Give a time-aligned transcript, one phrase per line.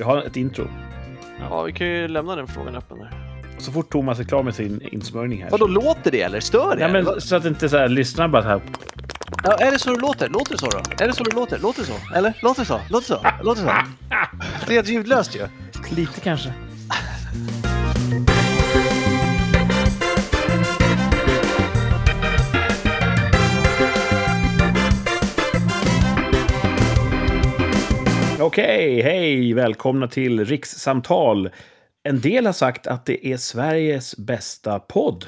[0.00, 0.68] Vi har ett intro.
[1.40, 3.10] Ja, vi kan ju lämna den frågan öppen där.
[3.58, 5.50] Så fort Thomas är klar med sin insmörjning här.
[5.50, 6.40] Vadå, låter det eller?
[6.40, 6.88] Stör det?
[6.88, 8.60] Nej, men så att inte så här, lyssnarna bara så här.
[9.44, 10.28] Ja, är det så det låter?
[10.28, 10.78] Låter det så då?
[11.04, 11.58] Är det så det låter?
[11.58, 12.14] Låter det så?
[12.14, 12.34] Eller?
[12.42, 12.80] Låter det så?
[12.90, 13.44] Låter det så?
[13.44, 13.74] Låter det så?
[14.66, 15.46] Det är helt ljudlöst ju.
[15.96, 16.52] Lite kanske.
[28.40, 29.54] Okej, hej!
[29.54, 31.50] Välkomna till Rikssamtal.
[32.02, 35.26] En del har sagt att det är Sveriges bästa podd.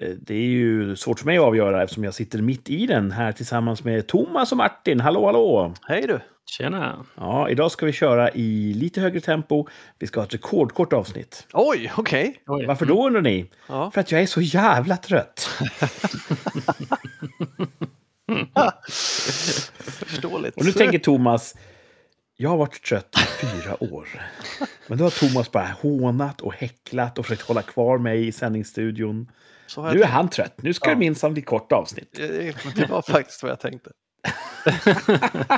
[0.00, 3.10] Eh, Det är ju svårt för mig att avgöra eftersom jag sitter mitt i den
[3.10, 5.00] här tillsammans med Thomas och Martin.
[5.00, 5.74] Hallå, hallå!
[5.88, 6.20] Hej du.
[6.46, 7.04] Tjena!
[7.16, 9.66] Ja, idag ska vi köra i lite högre tempo.
[9.98, 11.46] Vi ska ha ett rekordkort avsnitt.
[11.52, 12.42] Oj, okej.
[12.46, 12.66] Oj.
[12.66, 13.50] Varför då undrar ni?
[13.68, 13.90] Ja.
[13.90, 15.48] För att jag är så jävla trött.
[20.06, 20.56] Förståeligt.
[20.56, 21.54] Och nu tänker Thomas,
[22.40, 24.08] jag har varit trött i fyra år.
[24.86, 29.30] Men då har Thomas bara hånat och häcklat och försökt hålla kvar mig i sändningsstudion.
[29.76, 30.06] Nu är tänkt.
[30.06, 30.62] han trött.
[30.62, 30.94] Nu ska Ja.
[30.94, 32.12] det minsann bli kort avsnitt.
[32.76, 33.90] Det var faktiskt vad jag tänkte.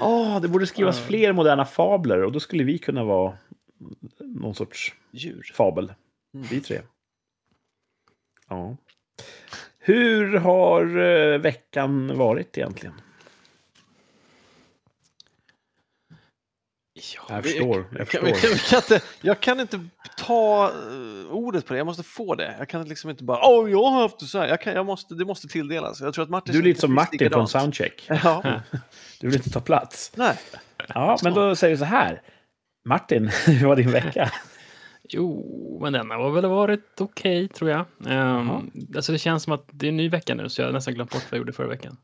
[0.00, 3.36] Åh, det borde skrivas fler moderna fabler och då skulle vi kunna vara
[4.20, 5.50] någon sorts Djur.
[5.54, 5.92] fabel.
[6.32, 6.80] Vi tre.
[8.48, 8.76] Ja.
[9.78, 12.94] Hur har eh, veckan varit egentligen?
[17.16, 17.84] Ja, Jag vi- förstår.
[17.98, 18.48] Jag Kan, vi, förstår.
[18.50, 19.80] vi kan inte, jag kan inte
[20.18, 22.54] ta eh, ordet på det, jag måste få det.
[22.58, 24.48] Jag kan liksom inte bara åh, jag har haft det så här.
[24.48, 26.00] Jag kan, jag måste, det måste tilldelas.
[26.00, 27.50] Jag tror att Martin Du är lite som Martin från likadant.
[27.50, 28.04] Soundcheck.
[28.08, 28.42] Ja,
[29.20, 30.12] Du vill inte ta plats.
[30.14, 30.36] nej.
[30.94, 32.22] Ja, men då säger vi så här.
[32.88, 34.30] Martin, hur var din vecka?
[35.10, 37.84] Jo, men denna har väl varit okej, tror jag.
[38.06, 40.72] Um, alltså det känns som att det är en ny vecka nu, så jag har
[40.72, 41.96] nästan glömt bort vad jag gjorde förra veckan.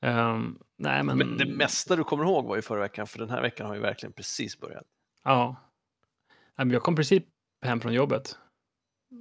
[0.00, 1.18] Ehm, nej, men...
[1.18, 3.74] Men det mesta du kommer ihåg var ju förra veckan, för den här veckan har
[3.74, 4.84] ju verkligen precis börjat.
[5.24, 5.56] Ja.
[6.56, 7.22] Jag kom precis
[7.62, 8.38] hem från jobbet.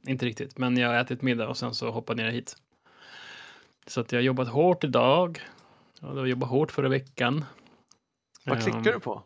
[0.07, 2.55] Inte riktigt, men jag har ätit middag och sen så hoppade ner hit.
[3.87, 5.41] Så att jag har jobbat hårt idag.
[6.01, 7.45] Jag jobbat hårt förra veckan.
[8.45, 9.23] Vad Ehm, klickar du på?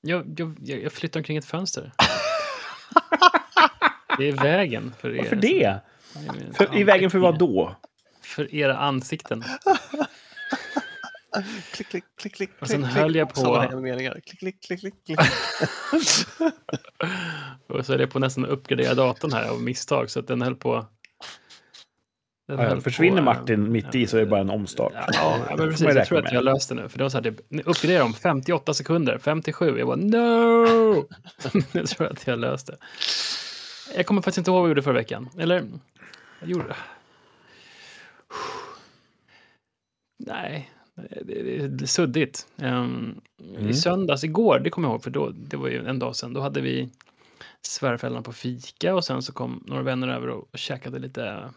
[0.00, 1.92] Jag, jag, jag flyttar omkring ett fönster.
[4.18, 5.18] det är vägen för er.
[5.18, 5.80] Varför det?
[6.54, 7.76] För, I vägen för vad då?
[8.20, 9.44] För era ansikten.
[11.72, 14.20] Klick, klick, klick, klick, Och sen klick, höll jag på- meningar.
[14.26, 15.18] Klick, klick, klick, klick, klick.
[17.68, 20.42] Och så är det på nästan att uppgradera datorn här av misstag så att den
[20.42, 20.86] höll på...
[22.48, 24.92] Den Ja, höll försvinner på, äh, Martin mitt i så är det bara en omstart.
[24.94, 25.94] Ja, ja, men precis.
[25.94, 26.88] Jag tror att jag har löst det nu.
[26.88, 29.78] För det var så här, det, uppgradera om 58 sekunder, 57.
[29.78, 31.08] Jag bara no!
[31.72, 32.76] jag tror att jag har löst det.
[33.96, 35.30] Jag kommer faktiskt inte ihåg vad jag gjorde förra veckan.
[35.38, 35.64] Eller,
[36.40, 36.76] jag gjorde...
[40.26, 42.46] Nej, det, det, är suddigt.
[42.56, 43.20] Um,
[43.54, 43.68] Mm.
[43.68, 46.32] I söndags, igår, det kommer jag ihåg, för då, det var ju en dag sedan,
[46.32, 46.90] då hade vi
[47.62, 51.50] svärföräldrarna på fika och sen så kom några vänner över och, och käkade lite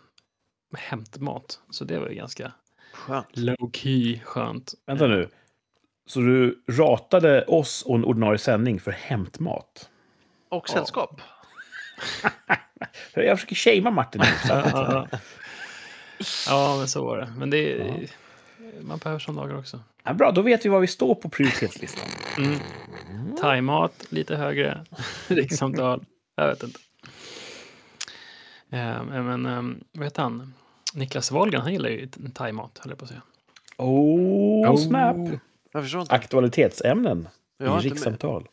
[0.78, 1.59] hämtmat.
[1.70, 2.52] Så det var ju ganska
[2.94, 3.38] Skönt.
[3.38, 4.74] low key skönt.
[4.86, 5.30] Vänta nu.
[6.06, 9.90] Så du ratade oss och en ordinarie sändning för hämtmat?
[10.50, 11.22] Och sällskap.
[13.14, 14.28] Jag försöker shamea Martin nu.
[14.50, 15.08] Ja, ja.
[16.48, 17.34] ja, men så var det.
[17.38, 18.08] Men det är,
[18.81, 19.79] man behöver sådana dagar också.
[20.03, 22.05] Ja, bra, då vet vi var vi står på prioritetslistan.
[22.38, 22.59] Mm.
[23.41, 24.85] Thaimat, lite högre.
[25.27, 26.05] Rikssamtal.
[26.35, 26.79] Jag vet inte.
[28.69, 30.53] Eh, men um, vad heter han?
[30.93, 33.21] Niklas Wahlgren, han gillar ju thaimat, höll jag på att säga.
[33.77, 35.17] Oh, snap!
[35.71, 36.15] Jag förstår inte.
[36.15, 37.27] Aktualitetsämnen
[37.57, 38.47] Jag i inte rikssamtal.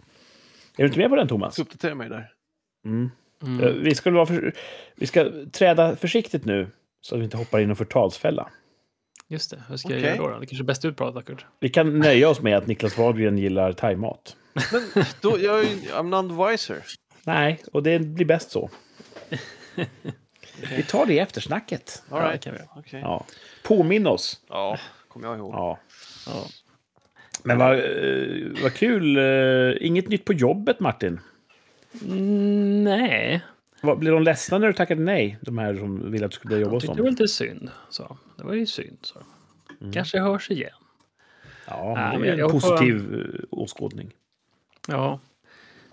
[0.77, 1.59] Är du inte med på den, Thomas?
[1.59, 2.33] uppdatera mig där.
[2.85, 3.11] Mm.
[3.43, 3.65] Mm.
[3.65, 4.53] Eh, Vi, ska vara för...
[4.97, 6.71] vi ska träda försiktigt nu,
[7.01, 8.49] så att vi inte hoppar in i en förtalsfälla.
[9.29, 10.01] Just det, hur ska Okej.
[10.03, 10.39] jag göra då?
[10.41, 11.47] Det kanske är bäst ut pratar, Kurt.
[11.61, 14.37] Vi kan nöja oss med att Niklas Wahlgren gillar thaimat.
[14.73, 16.83] Men då, jag är ju, I'm the wiser.
[17.25, 18.71] Nej, och det blir bäst så.
[20.77, 22.03] Vi tar det i eftersnacket.
[22.11, 22.45] All Ja, det right.
[22.45, 22.61] kan vi.
[22.77, 23.01] Okej.
[23.01, 23.25] Ja.
[23.63, 24.41] Påminn oss.
[24.49, 25.55] Ja, kommer jag ihåg.
[25.55, 25.79] Ja.
[26.27, 26.45] Ja.
[27.43, 29.17] Men vad, eh, vad kul.
[29.17, 31.21] eh, Inget nytt på jobbet, Martin.
[32.03, 33.41] Mm, nej,
[33.85, 35.39] Vad, Blev de ledsna när du tackade nej?
[35.41, 37.13] De här som ville att du skulle börja jobba hos tyckte det var dem?
[37.15, 37.71] lite synd.
[37.91, 38.17] Så.
[38.37, 38.99] Det var ju synd.
[39.03, 39.19] Så.
[39.93, 40.71] Kanske hörs igen.
[41.67, 44.11] Ja, Nej, det är en jag- jag positiv eh, åskådning.
[44.89, 45.21] Ja.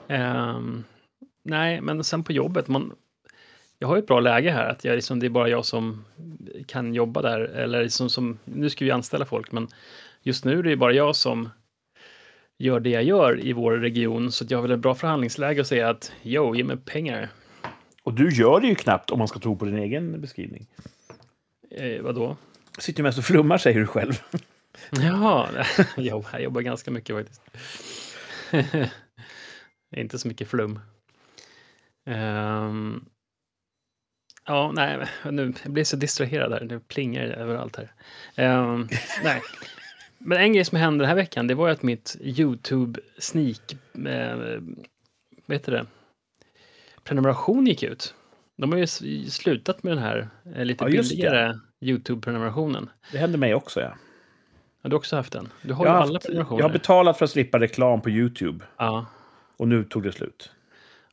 [0.07, 0.83] Ehm,
[1.43, 2.91] nej, men sen på jobbet, man,
[3.79, 6.05] jag har ju ett bra läge här, att jag, liksom, det är bara jag som
[6.67, 7.39] kan jobba där.
[7.39, 9.67] Eller liksom, som, nu ska vi anställa folk, men
[10.23, 11.49] just nu är det bara jag som
[12.57, 14.31] gör det jag gör i vår region.
[14.31, 17.29] Så jag har väl ett bra förhandlingsläge att säga att jo, ge mig pengar.
[18.03, 20.67] Och du gör det ju knappt om man ska tro på din egen beskrivning.
[21.71, 22.37] Eh, vadå?
[22.77, 24.21] Sitter mest och flummar, säger du själv.
[24.91, 25.49] Ja,
[25.97, 27.41] jo, jag jobbar ganska mycket faktiskt.
[29.95, 30.79] Inte så mycket flum.
[32.05, 33.05] Um,
[34.45, 36.65] ja, nej, nu jag blir så distraherad här.
[36.65, 37.91] Det plingar överallt här.
[38.63, 38.89] Um,
[39.23, 39.41] nej.
[40.17, 43.73] Men en grej som hände den här veckan, det var ju att mitt YouTube sneak,
[44.07, 44.35] eh,
[45.45, 45.85] vad heter det,
[47.11, 48.13] prenumeration gick ut.
[48.57, 48.87] De har ju
[49.29, 52.89] slutat med den här eh, lite Ja, billigare YouTube-prenumerationen.
[53.11, 53.93] Det hände mig också, ja.
[54.83, 55.49] Har du också haft den?
[55.61, 56.59] Du har Jag ju har, alla haft, prenumerationer.
[56.61, 58.65] jag har betalat för att slippa reklam på YouTube.
[58.77, 59.05] Ja,
[59.57, 60.51] Och nu tog det slut.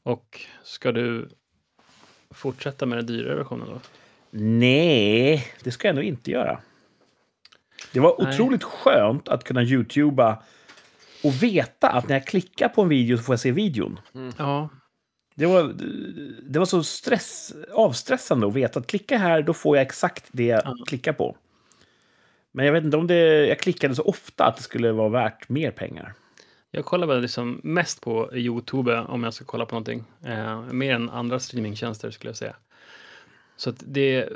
[0.03, 1.29] och ska du
[2.31, 3.81] fortsätta med den dyrare versionen då?
[4.31, 6.61] Nej, det ska jag nog inte göra.
[7.93, 8.29] Det var Nej.
[8.29, 10.43] otroligt skönt att kunna YouTuba
[11.25, 14.01] och veta att när jag klickar på en video så får jag se videon.
[14.39, 14.69] Ja,
[15.39, 15.75] Det var,
[16.43, 20.45] det var så stress, avstressande att veta att klicka här, då får jag exakt det
[20.45, 20.77] jag Ja.
[20.87, 21.37] klickar på.
[22.53, 25.49] Men jag vet inte om det, jag klickade så ofta att det skulle vara värt
[25.49, 26.15] mer pengar.
[26.71, 30.05] jag kollar väl liksom mest på YouTube om jag ska kolla på någonting.
[30.25, 32.57] Eh, mer än andra streamingtjänster skulle jag säga.
[33.59, 34.29] Så att det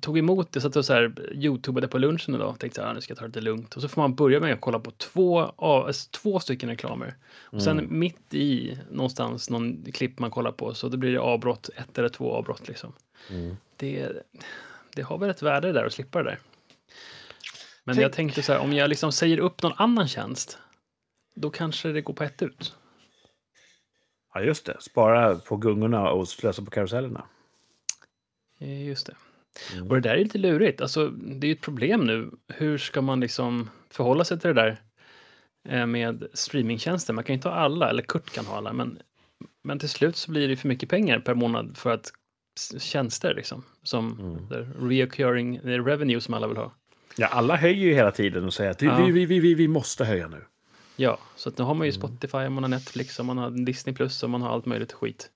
[0.00, 0.48] tog emot.
[0.52, 3.00] Jag satt och så här YouTubade på lunchen idag och tänkte så här, "Ah, nu
[3.00, 3.74] ska jag ta det lite lugnt.
[3.76, 7.14] Och så får man börja med att kolla på två, av, alltså, två stycken reklamer.
[7.42, 11.70] Och sen mitt i någonstans någon klipp man kollar på så då blir det avbrott,
[11.76, 12.92] ett eller två avbrott liksom.
[13.76, 14.12] Det,
[14.94, 16.38] det har väl ett värde där att slippa det där.
[17.84, 20.58] Men Tänk- jag tänkte så här, om jag liksom säger upp någon annan tjänst,
[21.36, 22.76] då kanske det går på ett ut.
[24.34, 24.76] Ja, just det.
[24.80, 27.24] Spara på gungorna och slösa på karusellerna.
[28.58, 29.14] Eh, Just det.
[29.88, 30.80] Och det där är lite lurigt.
[30.80, 32.30] Alltså, det är ju ett problem nu.
[32.48, 34.80] Hur ska man liksom förhålla sig till det där
[35.68, 37.12] eh, med streamingtjänster?
[37.12, 38.98] Man kan ju inte ha alla, eller Kurt kan ha alla, men,
[39.64, 42.12] men till slut så blir det för mycket pengar per månad för att
[42.78, 44.20] tjänster liksom, som
[44.50, 44.88] mm.
[44.90, 46.72] reoccurring revenue som alla vill ha.
[47.16, 49.04] Ja, alla höjer ju hela tiden och säger att Ja.
[49.04, 50.44] vi, vi, vi, vi, måste höja nu.
[50.96, 53.94] Ja, så att nu har man ju Spotify, man har Netflix, och man har Disney
[53.96, 55.30] Plus och man har allt möjligt skit.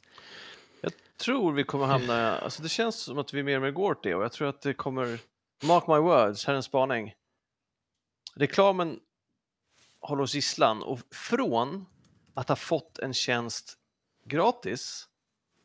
[1.21, 4.03] Tror vi kommer hamna, alltså det känns som att vi mer och mer går åt
[4.03, 5.21] det och jag tror att det kommer,
[5.65, 7.15] mark my words, här är en spaning.
[8.35, 9.01] Reklamen
[10.01, 11.87] håller oss gisslan och från
[12.35, 13.79] att ha fått en tjänst
[14.25, 15.07] gratis,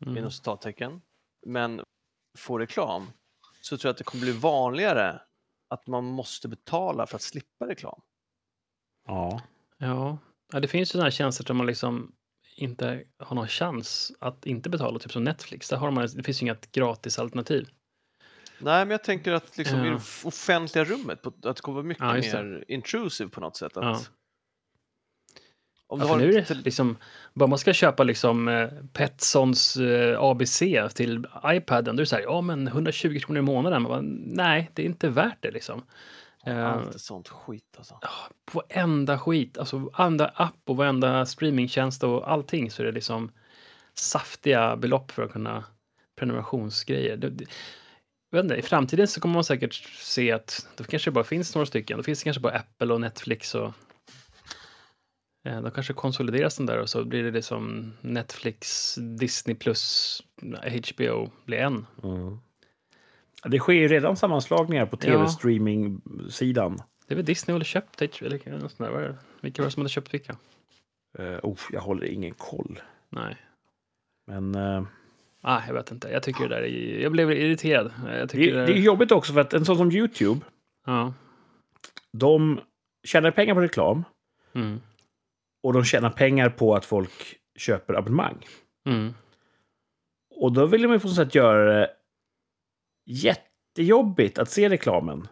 [0.01, 0.17] Mm.
[0.17, 1.01] inom citattecken,
[1.45, 1.81] men
[2.37, 3.11] få reklam,
[3.61, 5.21] så tror jag att det kommer bli vanligare
[5.67, 8.01] att man måste betala för att slippa reklam.
[9.07, 9.41] Ja.
[9.77, 10.17] Ja.
[10.51, 12.15] ja, det finns ju sådana här tjänster som man liksom
[12.55, 15.69] inte har någon chans att inte betala, typ som Netflix.
[15.69, 17.67] Där har man, det finns ju inget gratis alternativ.
[18.59, 19.91] Nej, men jag tänker att liksom i Ja.
[19.91, 23.57] det f- offentliga rummet, på, att det kommer vara mycket Ja, mer intrusive på något
[23.57, 23.77] sätt.
[23.77, 23.99] Att, Ja.
[25.87, 26.97] Om du har nu är ett liksom,
[27.33, 30.59] bara man ska köpa liksom eh, Petsons eh, ABC
[30.95, 33.83] till iPaden, då är det så här, ja men 120 kronor i månaden.
[33.83, 35.83] Bara, nej, det är inte värt det liksom.
[36.45, 37.99] Eh, Allt är sånt skit alltså.
[38.53, 43.31] varenda skit, alltså varenda app och varenda streamingtjänst och allting så är det liksom
[43.93, 45.63] saftiga belopp för att kunna
[46.15, 47.17] prenumerationsgrejer.
[47.17, 47.45] Det, det,
[48.35, 51.97] inte, I framtiden så kommer man säkert se att det kanske bara finns några stycken.
[51.97, 53.73] Då finns det kanske bara Apple och Netflix och
[55.45, 60.21] eh, de kanske konsolideras den där och så blir det liksom Netflix, Disney plus
[60.93, 61.85] HBO blir en.
[63.49, 66.77] Det sker ju redan sammanslagningar på tv-streaming-sidan.
[67.07, 68.89] Det är väl Disney eller köpt HBO eller något sånt där.
[68.91, 69.17] Vad är det?
[69.41, 70.35] Vilka var det som hade köpt vilka?
[71.19, 72.79] Uh, oh, jag håller ingen koll.
[73.09, 73.37] Nej.
[74.27, 74.83] Men eh,
[75.41, 76.09] Ah, jag vet inte.
[76.09, 76.99] Jag tycker det där är...
[76.99, 77.91] Jag blev irriterad.
[78.07, 80.41] Jag det, tycker det är jobbigt också för att en sån som YouTube,
[80.85, 81.13] Ja.
[82.11, 82.59] de
[83.03, 84.03] tjänar pengar på reklam
[84.53, 84.81] Mm.
[85.63, 87.11] och de tjänar pengar på att folk
[87.55, 88.45] köper abonnemang.
[88.85, 89.13] Mm.
[90.35, 91.89] Och då vill de ju på något sätt göra det
[93.05, 95.27] jättejobbigt att se reklamen.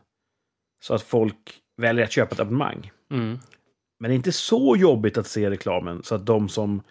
[0.81, 2.91] Så att folk väljer att köpa ett abonnemang.
[3.11, 3.39] Mm.
[3.99, 6.81] Men det är inte så jobbigt att se reklamen så att de som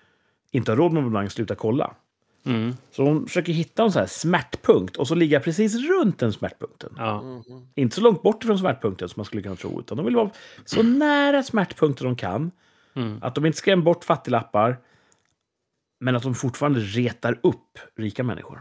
[0.51, 1.95] inte har råd med abonnemang slutar kolla.
[2.45, 2.75] Mm.
[2.91, 6.95] Så de försöker hitta en sån här smärtpunkt och så ligga precis runt den smärtpunkten.
[6.99, 7.23] Ja.
[7.23, 7.69] Mhm.
[7.75, 10.31] Inte så långt bort från smärtpunkten som man skulle kunna tro, utan de vill vara
[10.65, 12.51] så nära smärtpunkten de kan.
[12.95, 13.19] Mm.
[13.23, 14.77] Att de inte skrämmer bort fattiglappar,
[16.01, 18.61] men att de fortfarande retar upp rika människor.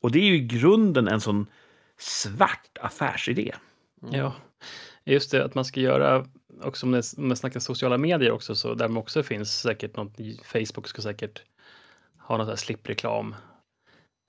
[0.00, 1.46] Och det är ju i grunden en sån
[1.98, 3.54] svart affärsidé.
[4.02, 4.14] Mm.
[4.14, 4.34] Ja.
[5.04, 6.26] Just det, att man ska göra,
[6.62, 10.88] också om man snackar sociala medier också, så där man också finns säkert något, Facebook
[10.88, 11.42] ska säkert
[12.18, 13.34] ha något så här slippreklam,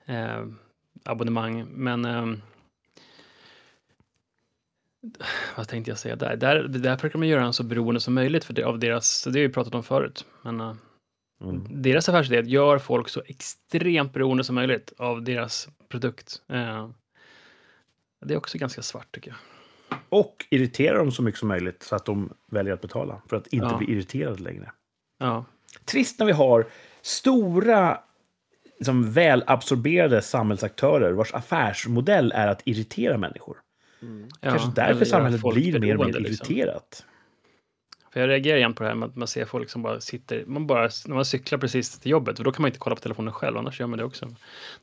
[0.05, 0.45] eh,
[1.05, 2.33] abonnemang, men eh,
[5.57, 6.35] vad tänkte jag säga där?
[6.35, 9.39] Där, där försöker man göra en så beroende som möjligt för det, av deras, det
[9.39, 10.75] har vi pratat om förut, men eh,
[11.69, 16.41] deras affärsidé är att gör folk så extremt beroende som möjligt av deras produkt.
[16.47, 16.89] Eh,
[18.25, 19.37] det är också ganska svart tycker jag.
[20.09, 23.21] Och irritera dem så mycket som möjligt så att de väljer att betala.
[23.29, 23.77] För att inte Ja.
[23.77, 24.71] bli irriterade längre.
[25.17, 25.45] Ja.
[25.85, 26.67] Trist när vi har
[27.01, 27.99] stora,
[28.77, 33.57] liksom, välabsorberade samhällsaktörer vars affärsmodell är att irritera människor.
[34.01, 34.29] Mm.
[34.41, 36.55] Kanske eller därför samhället blir mer och mer beroende, liksom.
[38.11, 40.45] För jag reagerar igen på det här med att man ser folk som bara sitter,
[40.45, 43.01] man bara, när man cyklar precis till jobbet, för då kan man inte kolla på
[43.01, 44.25] telefonen själv, annars gör man det också.
[44.25, 44.35] Då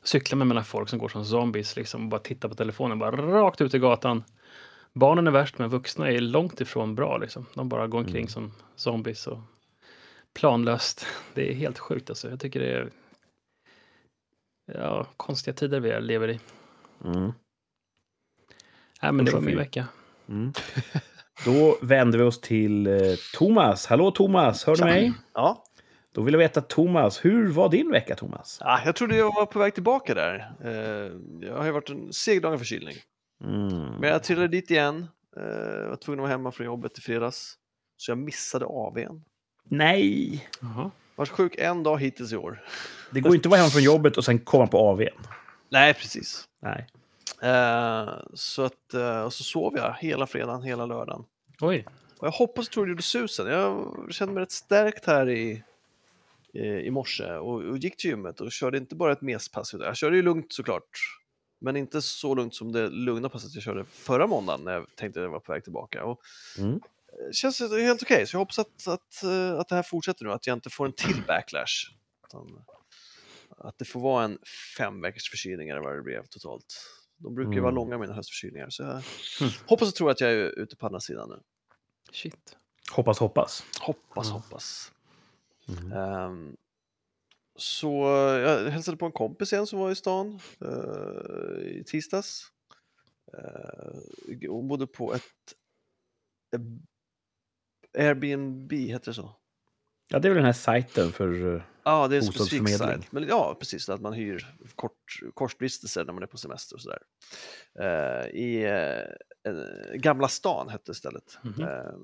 [0.06, 3.10] cyklar man mellan folk som går som zombies, liksom, och bara tittar på telefonen, bara
[3.16, 4.24] rakt ut i gatan.
[4.92, 7.18] Barnen är värst, men vuxna är långt ifrån bra.
[7.18, 7.46] Liksom.
[7.54, 8.28] De bara går omkring Mm.
[8.28, 9.38] som zombies och
[10.34, 11.06] planlöst.
[11.34, 12.30] Det är helt sjukt alltså.
[12.30, 12.90] Jag tycker det är
[14.72, 16.40] ja, konstiga tider vi lever i.
[17.04, 17.32] Mm.
[19.02, 19.88] Nej, men det var min vecka.
[20.28, 20.52] Mm.
[21.44, 22.94] Då vänder vi oss till eh,
[23.34, 23.86] Thomas.
[23.86, 25.12] Hallå Thomas, hör du mig?
[25.34, 25.64] Ja.
[26.12, 28.58] Då vill jag veta Thomas, hur var din vecka Thomas?
[28.60, 30.52] Ah, jag trodde jag var på väg tillbaka där.
[30.64, 31.12] Eh,
[31.48, 32.96] jag har ju varit en segdragen förkylning.
[33.44, 34.00] Mm.
[34.00, 35.06] Men jag trillade dit igen.
[35.36, 37.54] Eh, var tvungen att vara hemma från jobbet i fredags.
[37.96, 39.24] Så jag missade AWn.
[39.64, 40.90] Nej, Jaha.
[41.16, 42.62] Varit sjuk en dag hittills i år.
[43.10, 45.26] det går inte att vara hemma från jobbet och sen komma på AWn.
[45.68, 46.44] Nej, precis.
[46.62, 46.86] Nej.
[47.42, 51.24] Eh, så att, eh, och så sov jag hela fredagen, hela lördagen.
[51.60, 51.86] Oj.
[52.18, 53.46] Och jag hoppas och tror det gjorde susen.
[53.46, 55.62] Jag kände mig rätt stärkt här i,
[56.52, 59.74] i, i morse och, och gick till gymmet och körde inte bara ett mespass.
[59.78, 60.90] Jag körde ju lugnt såklart.
[61.60, 65.20] Men inte så lugnt som det lugna passet jag körde förra måndagen när jag tänkte
[65.20, 66.04] att jag var på väg tillbaka.
[66.04, 66.20] Och
[66.58, 66.80] Mm.
[67.28, 70.32] det känns helt okej, så jag hoppas att, att, eh, att det här fortsätter nu,
[70.32, 71.90] att jag inte får en till backlash.
[72.26, 72.64] Utan
[73.58, 74.38] att det får vara en
[74.78, 76.64] fem veckors förkylning eller vad det blev totalt.
[77.18, 77.74] De brukar ju vara Mm.
[77.74, 78.70] långa mina höstförkylningar.
[78.70, 79.52] Så jag Mm.
[79.66, 81.40] hoppas och tror att jag är ute på andra sidan nu.
[82.12, 82.56] Shit.
[82.90, 83.64] Hoppas, hoppas.
[83.80, 84.32] Hoppas, Ja.
[84.32, 84.92] hoppas.
[85.68, 85.92] Mm.
[85.92, 86.56] Ehm,
[87.56, 87.92] så
[88.46, 92.52] jag hälsade på en kompis igen som var i stan eh, i tisdags.
[93.34, 95.22] Uh, hon bodde på ett,
[96.56, 96.62] ett
[97.98, 99.36] Airbnb, heter det så?
[100.08, 101.54] Ja, det är väl den här sajten för...
[101.56, 103.12] eh, Ja, det är en specifik sajt.
[103.12, 107.02] Men ja, precis, att man hyr kort, kortvistelser när man är på semester och sådär.
[107.80, 111.38] Eh, I eh, Gamla stan hette stället.
[111.44, 111.62] Mhm.
[111.64, 111.94] Eh,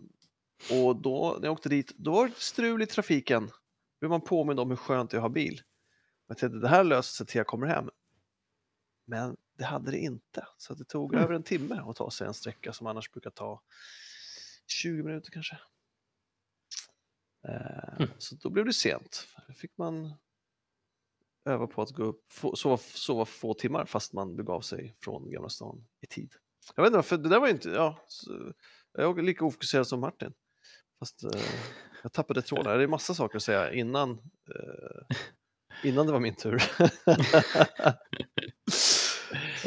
[0.81, 3.47] och då när jag åkte dit, då var det strul i trafiken.
[3.47, 3.53] Då
[4.01, 5.61] blev man påmind om hur skönt det är att ha bil.
[6.29, 7.91] Jag tänkte det här löser sig till jag kommer hem.
[9.07, 10.47] Men det hade det inte.
[10.57, 11.25] Så det tog Mm.
[11.25, 13.63] över en timme att ta sig en sträcka som annars brukar ta
[14.67, 15.59] 20 minuter kanske.
[17.49, 18.11] Eh, Mm.
[18.19, 19.27] Så då blev det sent.
[19.49, 20.15] Då fick man
[21.45, 25.49] öva på att gå upp, sova, sova få timmar fast man begav sig från Gamla
[25.49, 26.33] stan i tid.
[26.77, 28.53] Jag vet inte varför, det där var ju inte, ja, så,
[28.93, 30.33] jag är lika ofokuserad som Martin.
[30.99, 31.31] Fast eh,
[32.03, 32.79] jag tappade tråden.
[32.79, 34.11] Det är massa saker att säga innan,
[34.55, 35.17] eh,
[35.85, 36.63] innan det var min tur.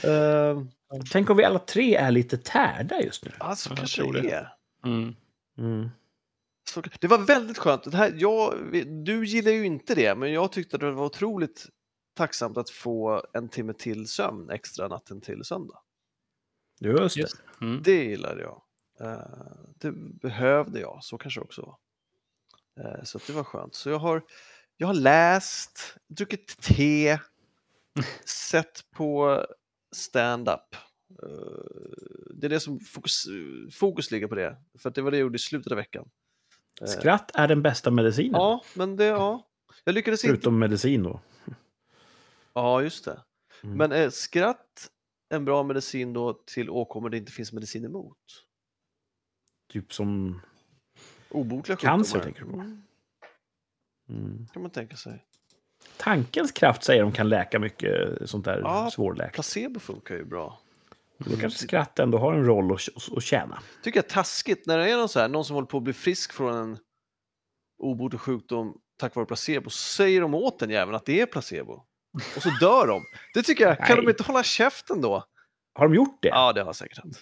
[0.07, 0.63] uh,
[1.11, 3.31] Tänk om vi alla tre är lite tärda just nu.
[3.39, 4.31] alltså Ja, jag kanske det.
[4.31, 4.53] är.
[4.85, 5.15] Mm.
[5.57, 5.89] Mm.
[6.69, 7.83] Så, det var väldigt skönt.
[7.83, 8.53] Det här, jag,
[9.05, 11.65] du gillar ju inte det, men jag tyckte att det var otroligt
[12.15, 15.79] tacksamt att få en timme till sömn extra natten till söndag.
[16.79, 17.21] Just det.
[17.21, 17.41] Just.
[17.61, 17.81] Mm.
[17.83, 18.61] Det gillade jag.
[18.99, 19.19] Eh,
[19.79, 19.91] det
[20.21, 21.77] behövde jag, så kanske det också var.
[22.85, 23.75] Eh, så att det var skönt.
[23.75, 24.23] Så jag har,
[24.77, 27.19] jag har läst, druckit te,
[28.25, 29.45] sett på
[29.95, 30.75] stand-up.
[31.23, 31.29] Eh,
[32.35, 33.25] det är det som fokus,
[33.71, 36.09] fokus ligger på det, för att det var det jag gjorde i slutet av veckan.
[36.81, 38.41] Eh, Skratt är den bästa medicinen.
[38.41, 39.47] Ja, men det, ja.
[39.83, 40.33] Jag lyckades inte.
[40.33, 41.19] Förutom medicin då.
[42.53, 43.19] Ja, just det.
[43.63, 43.77] Mm.
[43.77, 44.89] Men är skratt
[45.29, 48.17] en bra medicin då till åkommor det inte finns medicin emot?
[49.71, 50.41] Typ som...
[51.29, 52.23] Obotliga Cancer sjukdomar?
[52.23, 52.57] tänker du på?
[52.57, 52.81] Mm,
[54.09, 54.47] Mm.
[54.53, 55.25] kan man tänka sig.
[55.97, 59.33] Tankens kraft säger de kan läka mycket sånt där Ja, svårläkt.
[59.33, 60.59] Placebo funkar ju bra.
[61.17, 63.59] Då kanske skratt ändå har en roll att, att tjäna.
[63.83, 65.83] Tycker jag är taskigt när det är någon, så här, någon som håller på att
[65.83, 66.77] bli frisk från en
[67.77, 71.73] obotlig sjukdom tack vare placebo, så säger de åt den jäveln att det är placebo.
[72.35, 73.01] Och så dör de.
[73.33, 75.23] Det tycker jag, kan de inte hålla käften då?
[75.73, 76.27] Har de gjort det?
[76.27, 77.19] Ja, det har säkert hänt.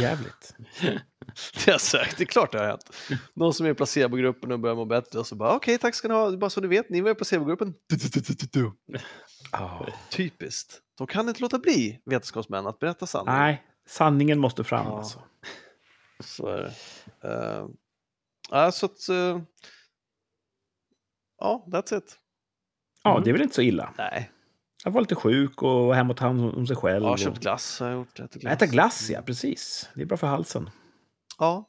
[0.00, 0.54] Jävligt.
[1.64, 2.96] Det har säkert, det är klart det har hänt.
[3.34, 6.08] Någon som är i placebogruppen och börjar må bättre och så bara okej, tack ska
[6.08, 7.74] ni ha, bara så ni vet, ni var i placebogruppen.
[9.52, 9.86] Ja.
[10.10, 10.80] Typiskt.
[10.98, 13.40] De kan inte låta bli vetenskapsmän att berätta sanningen.
[13.40, 14.98] Nej, sanningen måste fram Ja.
[14.98, 15.22] alltså.
[16.20, 16.58] Så är
[17.22, 17.28] det.
[17.28, 17.68] Uh,
[18.50, 19.08] ja, så att...
[19.08, 19.40] eh,
[21.38, 22.18] ja, that's it.
[23.02, 23.24] Ja, Mm.
[23.24, 23.94] det är väl inte så illa.
[23.98, 24.30] Nej,
[24.86, 27.02] Jag var lite sjuk och var hemma och ta hand om sig själv.
[27.02, 27.18] jag har och...
[27.18, 27.80] köpt glass.
[27.80, 28.20] Har jag gjort.
[28.20, 28.52] Ätit glass.
[28.54, 29.22] Äta glass, ja.
[29.22, 29.88] Precis.
[29.94, 30.70] Det är bra för halsen.
[31.38, 31.68] Ja,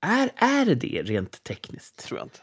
[0.00, 1.98] Är, är det det rent tekniskt?
[2.06, 2.38] tror jag inte.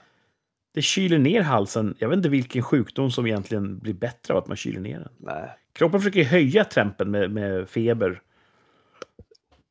[0.74, 1.96] Det kyler ner halsen.
[2.00, 5.14] Jag vet inte vilken sjukdom som egentligen blir bättre av att man kyler ner den.
[5.18, 5.58] Nej.
[5.74, 8.22] Kroppen försöker höja tempen med, med feber.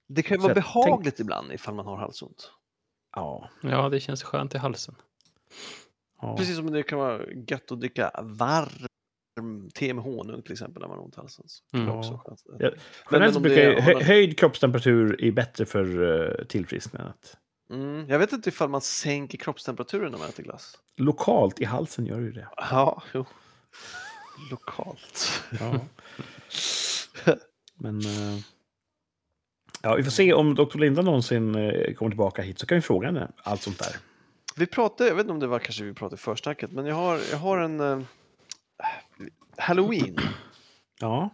[0.09, 2.53] Det kan ju Så vara jag tänk- behagligt ibland ifall man har halsont.
[3.17, 3.49] Ja.
[3.63, 4.95] Ja, det känns skönt i halsen.
[6.21, 6.37] ja.
[6.37, 8.87] Precis som det kan vara gött att dricka varm
[9.75, 11.45] te med honung till exempel när man har ont i halsen.
[11.75, 11.89] Mm.
[11.89, 12.21] också.
[12.59, 12.71] Ja.
[13.11, 17.37] Generellt men brukar man- höjd kroppstemperatur är bättre för uh, tillfrisknandet.
[17.71, 20.79] Mm, jag vet inte ifall man sänker kroppstemperaturen när man äter glass.
[20.97, 22.49] Lokalt i halsen gör ju det.
[22.57, 23.25] Ja, jo.
[24.51, 25.43] Lokalt.
[25.61, 25.81] Ja.
[27.79, 28.01] Men...
[28.01, 28.39] eh,
[29.83, 30.79] ja, vi får se om Dr.
[30.79, 33.97] Linda någonsin eh, kommer tillbaka hit så kan vi fråga henne allt sånt där.
[34.57, 36.95] Vi pratade, jag vet inte om det var kanske vi pratade i försnacket, men jag
[36.95, 38.07] har, jag har en
[39.57, 40.17] Halloween.
[41.01, 41.31] Ja.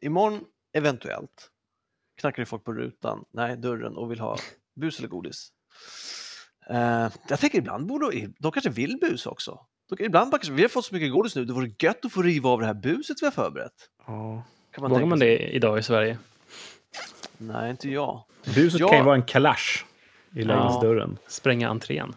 [0.00, 0.44] Imorgon,
[0.76, 1.50] eventuellt,
[2.20, 4.36] knackar det folk på rutan, nej, dörren och vill ha
[4.80, 5.48] bus eller godis.
[6.70, 9.60] Eh, jag tänker ibland borde, de kanske vill bus också.
[9.88, 12.22] De, ibland kanske, vi har fått så mycket godis nu, det vore gött att få
[12.22, 13.72] riva av det här buset vi har förberett.
[14.06, 14.42] ja.
[14.70, 16.18] Kan man Vågar man det idag i Sverige?
[17.38, 18.24] Nej, inte jag.
[18.54, 18.88] Buset Ja.
[18.88, 19.86] kan ju vara en kalasch
[20.34, 21.18] i lägenhetsdörren.
[21.28, 22.14] Spränga entrén?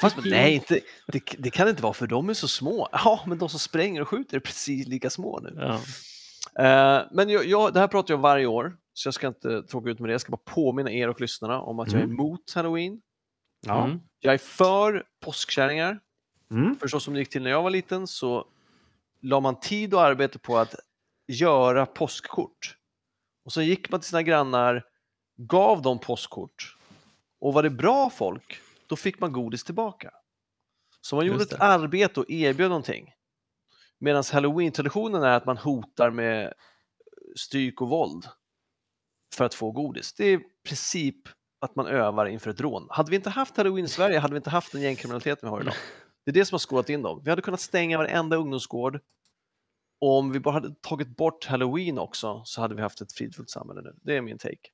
[0.00, 2.88] Fast, nej, inte, det, det kan inte vara för de är så små.
[2.92, 5.54] Ja, men de som spränger och skjuter är precis lika små nu.
[5.56, 5.74] Ja.
[6.64, 9.90] Eh, men jag, jag, det här pratar jag varje år, så jag ska inte tråka
[9.90, 10.12] ut med det.
[10.12, 12.16] Jag ska bara påminna er och lyssnarna om att jag är Mm.
[12.16, 13.00] emot halloween.
[13.66, 13.84] Ja.
[13.84, 14.00] Mm.
[14.20, 16.00] Jag är för påskkärringar.
[16.50, 16.76] Mm.
[16.76, 18.44] För så som det gick till när jag var liten så
[19.20, 20.74] la man tid och arbete på att
[21.28, 22.76] göra påskkort.
[23.44, 24.84] Och så gick man till sina grannar,
[25.36, 26.76] gav dem påskkort.
[27.40, 30.10] Och var det bra folk, då fick man godis tillbaka.
[31.00, 33.12] Så man gjorde ett arbete och erbjöd någonting.
[33.98, 36.52] Medan halloween-traditionen är att man hotar med
[37.36, 38.28] stryk och våld
[39.34, 40.12] för att få godis.
[40.12, 41.16] Det är i princip
[41.60, 42.86] att man övar inför ett rån.
[42.90, 45.60] Hade vi inte haft halloween i Sverige hade vi inte haft den gängkriminaliteten vi har
[45.60, 45.74] idag.
[46.24, 47.20] Det är det som har skolat in dem.
[47.24, 49.00] Vi hade kunnat stänga varenda ungdomsgård.
[50.00, 53.50] Och om vi bara hade tagit bort halloween också så hade vi haft ett fridfullt
[53.50, 53.94] samhälle nu.
[54.02, 54.70] Det är min take.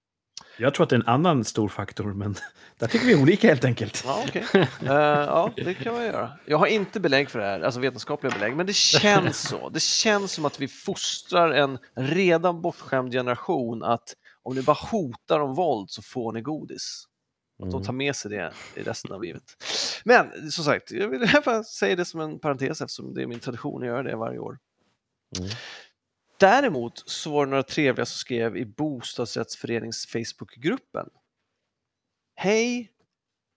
[0.58, 2.34] Jag tror att det är en annan stor faktor, men
[2.78, 4.02] där tycker vi olika helt enkelt.
[4.06, 4.44] Ja, okej.
[4.54, 6.32] Eh, ja, det kan man göra.
[6.46, 9.68] Jag har inte belägg för det här, alltså vetenskapliga belägg, men det känns så.
[9.68, 15.40] Det känns som att vi fostrar en redan bortskämd generation att om ni bara hotar
[15.40, 17.04] om våld så får ni godis.
[17.62, 19.42] Att de tar med sig det i resten av livet.
[20.04, 23.40] Men som sagt, jag vill bara säga det som en parentes eftersom det är min
[23.40, 24.58] tradition att göra det varje år.
[25.38, 25.50] Mm.
[26.38, 31.08] Däremot så var det några trevliga som skrev i bostadsrättsförenings Facebookgruppen.
[32.34, 32.90] Hej!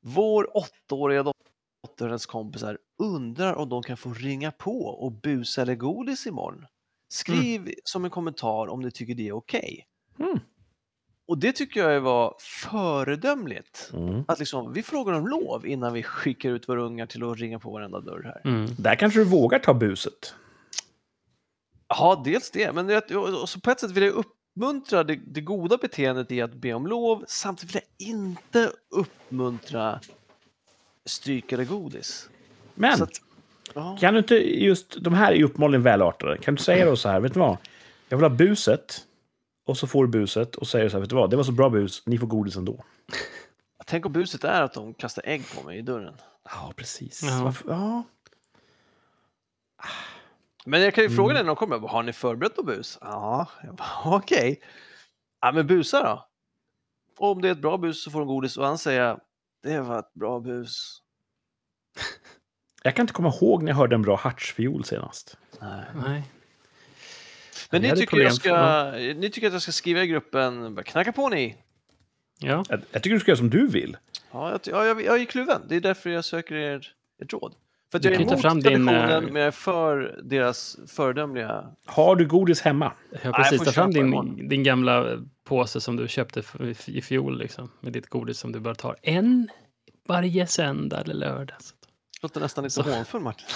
[0.02, 5.62] Vår åttaåriga dotter och hennes kompisar undrar om de kan få ringa på och busa
[5.62, 6.66] eller godis imorgon.
[7.14, 9.86] Skriv som en kommentar om ni tycker det är okej.
[10.20, 10.40] Mm.
[11.28, 13.92] Och det tycker jag var föredömligt.
[13.94, 14.24] Mm.
[14.28, 17.60] Att liksom, vi frågar om lov innan vi skickar ut våra ungar till att ringa
[17.60, 18.42] på varenda dörr här.
[18.52, 18.70] Mm.
[18.78, 20.36] Där kanske du vågar ta buset.
[21.90, 25.78] Ja, dels det, men och så på ett sätt vill jag uppmuntra det, det goda
[25.78, 27.26] beteendet i att be om lov.
[27.28, 30.00] Samtidigt vill jag inte uppmuntra
[31.06, 32.30] stryk eller godis.
[32.76, 33.22] Men att,
[33.74, 33.98] ja.
[34.00, 36.38] kan du inte just, de här är ju uppenbarligen välartade.
[36.38, 37.58] Kan du säga då så här, vet du vad?
[38.10, 39.06] Jag vill ha buset.
[39.66, 41.30] Och så får du buset och säger så här, vet du vad?
[41.30, 42.84] Det var så bra bus, ni får godis ändå.
[43.86, 46.14] Tänk om buset är att de kastar ägg på mig i dörren.
[46.44, 47.24] Ja, precis.
[47.24, 47.44] Ja.
[47.44, 47.70] Varför?
[47.70, 48.04] Ja.
[50.70, 51.46] Men jag kan ju fråga Mm.
[51.46, 52.98] när de kommer, har ni förberett något bus?
[53.02, 53.48] Ja,
[54.06, 54.62] okej.
[55.42, 56.26] Ja, men busa då?
[57.18, 59.18] Och om det är ett bra bus så får de godis och han säger,
[59.64, 61.02] det var ett bra bus.
[62.84, 65.38] Jag kan inte komma ihåg när jag hörde en bra hartsfiol senast.
[65.62, 65.84] Nej.
[66.06, 66.24] Nej.
[67.72, 71.30] Men ni tycker, jag ska, ni tycker att jag ska skriva i gruppen, knacka på
[71.30, 71.58] ni.
[72.40, 72.64] Ja.
[72.70, 73.98] Jag, jag tycker du ska göra som du vill.
[74.32, 75.62] Ja, jag, ja, jag, jag är kluven.
[75.70, 76.88] Det är därför jag söker er,
[77.22, 77.56] ert råd.
[77.92, 81.66] För att jag är emot fram din, traditionen, eh, men jag är för deras föredömliga...
[81.86, 82.94] Har du godis hemma?
[83.12, 83.62] Ja, jag precis.
[83.62, 86.44] Ta fram din, din gamla eh, påse som du köpte
[86.86, 89.50] i fjol, liksom, med ditt godis som du bara tar en
[90.08, 91.58] varje söndag eller lördag.
[92.22, 93.48] Låter nästan lite hånfull, Martin.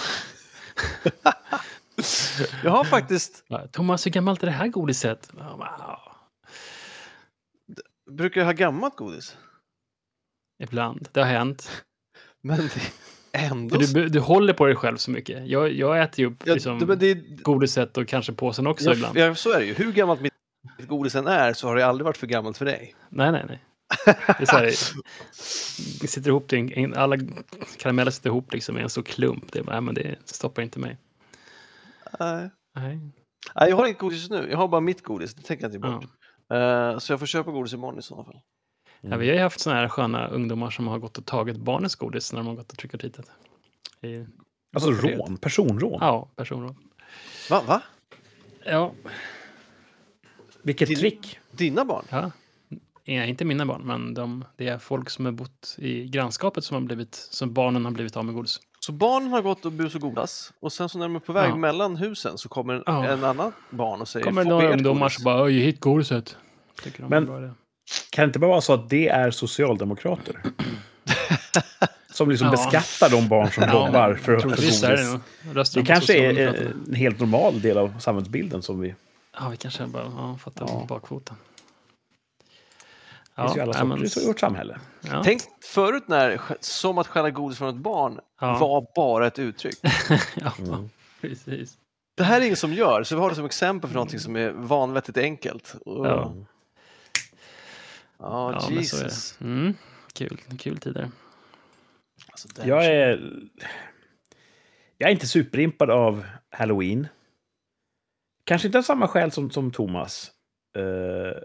[2.64, 3.44] jag har faktiskt...
[3.72, 5.30] Thomas, hur gammalt är det här godiset?
[5.32, 5.64] Wow.
[8.10, 9.36] Brukar jag ha gammalt godis?
[10.62, 11.08] Ibland.
[11.12, 11.84] Det har hänt.
[12.40, 12.92] Men det
[13.34, 13.80] ändå...
[13.80, 15.46] För du, du håller på dig själv så mycket.
[15.48, 18.92] Jag, jag äter ju upp Ja, liksom, det- det, godiset och kanske påsen också ja,
[18.94, 19.18] ibland.
[19.18, 19.74] ja, så är det ju.
[19.74, 20.32] Hur gammalt mitt
[20.88, 22.94] godis än är så har det aldrig varit för gammalt för dig.
[23.08, 23.64] Nej, nej, nej.
[24.38, 24.62] Det här,
[26.00, 27.16] det sitter ihop, en, alla
[27.78, 29.52] karameller sitter ihop liksom i en stor klump.
[29.52, 30.98] Det, bara, men det stoppar inte mig.
[32.20, 32.50] Nej.
[32.76, 33.00] Nej.
[33.54, 34.48] Nej, jag har inget godis nu.
[34.50, 35.34] Jag har bara mitt godis.
[35.34, 35.94] Det tänker jag inte Ja.
[35.94, 36.04] bort.
[36.94, 38.40] Eh, så jag får köpa godis imorgon i sådana fall.
[39.10, 41.94] Ja, vi har ju haft såna här sköna ungdomar som har gått och tagit barnens
[41.94, 43.26] godis när de har gått och trick och treatat.
[44.02, 44.26] I-
[44.74, 45.98] Alltså rån, personrån.
[46.00, 46.76] Ja, personrån.
[47.50, 47.62] Va?
[47.66, 47.82] Va?
[48.64, 48.92] Ja,
[50.62, 51.38] Vilket Din- trick.
[51.50, 52.04] Dina barn?
[52.10, 52.30] ja.
[53.06, 56.74] är inte mina barn, men de, det är folk som har bott i grannskapet som
[56.74, 58.60] har blivit, som barnen har blivit av med godis.
[58.80, 61.32] Så barnen har gått och bus och godis och sen så när de är på
[61.32, 61.56] väg Ja.
[61.56, 63.06] mellan husen så kommer en, Ja.
[63.06, 65.80] en annan barn och säger kommer "Får vi några ungdomar godis?" som bara, ge hit
[65.80, 66.36] godiset.
[66.82, 67.50] Tycker de Men- är bra idé.
[68.10, 70.36] Kan det inte bara vara så att det är socialdemokrater?
[72.12, 72.50] Som liksom Ja.
[72.50, 74.80] beskattar de barn som jobbar för, för det godis.
[74.80, 74.96] Det
[75.74, 76.70] de på kanske är Socialdemokraterna.
[76.88, 78.94] en helt normal del av samhällsbilden som vi...
[79.40, 80.86] Ja, vi kanske bara ja, fattar Ja.
[80.88, 81.36] bakfoten.
[83.36, 84.78] Det finns ju alla sorter men- i vårt samhälle.
[85.00, 85.22] ja.
[85.24, 88.58] Tänk förut när som att stjäla godis från ett barn Ja.
[88.58, 89.78] var bara ett uttryck.
[90.34, 90.90] ja, Mm.
[91.20, 91.72] precis.
[92.16, 94.36] Det här är ingen som gör, så vi har det som exempel för någonting som
[94.36, 95.74] är vanvettigt enkelt.
[95.86, 96.34] Och, Ja.
[98.24, 99.36] Ja, Ja, men så är Jesus.
[99.38, 99.44] det.
[99.44, 99.74] Mm.
[100.12, 101.10] Kul, kul tider.
[102.28, 103.30] Alltså, Jag är...
[104.98, 107.08] Jag är inte superimpad av Halloween.
[108.44, 110.30] Kanske inte av samma skäl som, som Thomas.
[110.76, 111.42] Eh,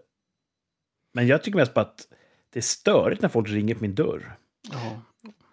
[1.14, 2.08] men jag tycker mest på att
[2.54, 4.36] det är störigt när folk ringer på min dörr.
[4.72, 5.02] Ja.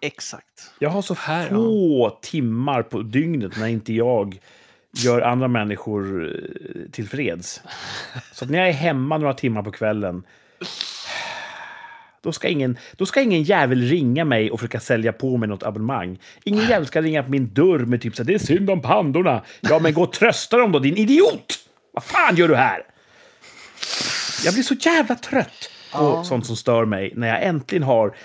[0.01, 0.71] Exakt.
[0.79, 4.39] Jag har så Här, få timmar på dygnet när inte jag
[5.03, 7.61] gör andra människor eh, tillfreds.
[8.31, 10.23] Så att när jag är hemma några timmar på kvällen
[12.27, 15.63] då ska, ingen, då ska ingen jävel ringa mig och försöka sälja på mig något
[15.63, 16.19] abonnemang.
[16.43, 18.81] Ingen jävel ska ringa på min dörr med typ så här, det är synd om
[18.81, 19.43] pandorna.
[19.61, 21.55] Ja, men gå och trösta dem då, din idiot!
[21.93, 22.81] Vad fan gör du här?
[24.45, 26.23] Jag blir så jävla trött på Ja.
[26.23, 28.15] sånt som stör mig när jag äntligen har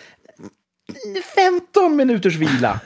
[1.37, 2.81] 15 minuters vila.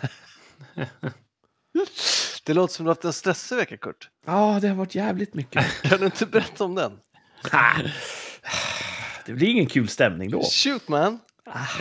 [2.47, 4.09] Det låter som du har haft en stressig vecka, Kurt.
[4.27, 5.65] Ja, det har varit jävligt mycket.
[5.83, 6.93] Kan du inte berätta om den?
[9.27, 10.43] Det blir ingen kul stämning då.
[10.43, 11.19] Shoot man!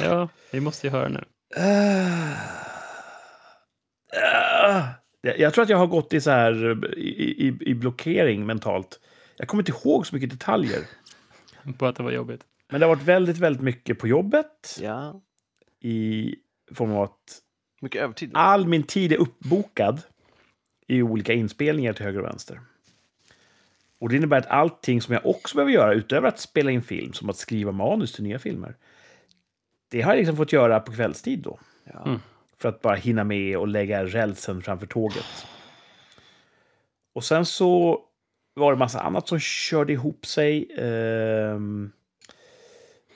[0.03, 1.23] ja, vi måste ju höra nu.
[1.57, 2.33] Uh,
[5.39, 8.99] Jag tror att jag har gått i så här i, i, i blockering mentalt.
[9.37, 10.79] Jag kommer inte ihåg så mycket detaljer.
[11.77, 12.41] På att det var jobbigt.
[12.71, 15.21] Men det har varit väldigt, väldigt mycket på jobbet Ja,
[15.81, 16.35] i
[16.73, 17.41] form av att
[17.81, 18.31] mycket övertid.
[18.33, 20.01] all min tid är uppbokad
[20.87, 22.59] i olika inspelningar till höger och vänster.
[23.99, 27.13] Och det innebär att allting som jag också behöver göra utöver att spela in film,
[27.13, 28.75] som att skriva manus till nya filmer,
[29.89, 31.59] det har jag liksom fått göra på kvällstid då.
[31.83, 32.05] Ja.
[32.05, 32.19] Mm.
[32.57, 35.47] För att bara hinna med och lägga rälsen framför tåget.
[37.13, 38.01] Och sen så
[38.53, 40.67] var det massa annat som körde ihop sig.
[40.77, 41.91] Ehm,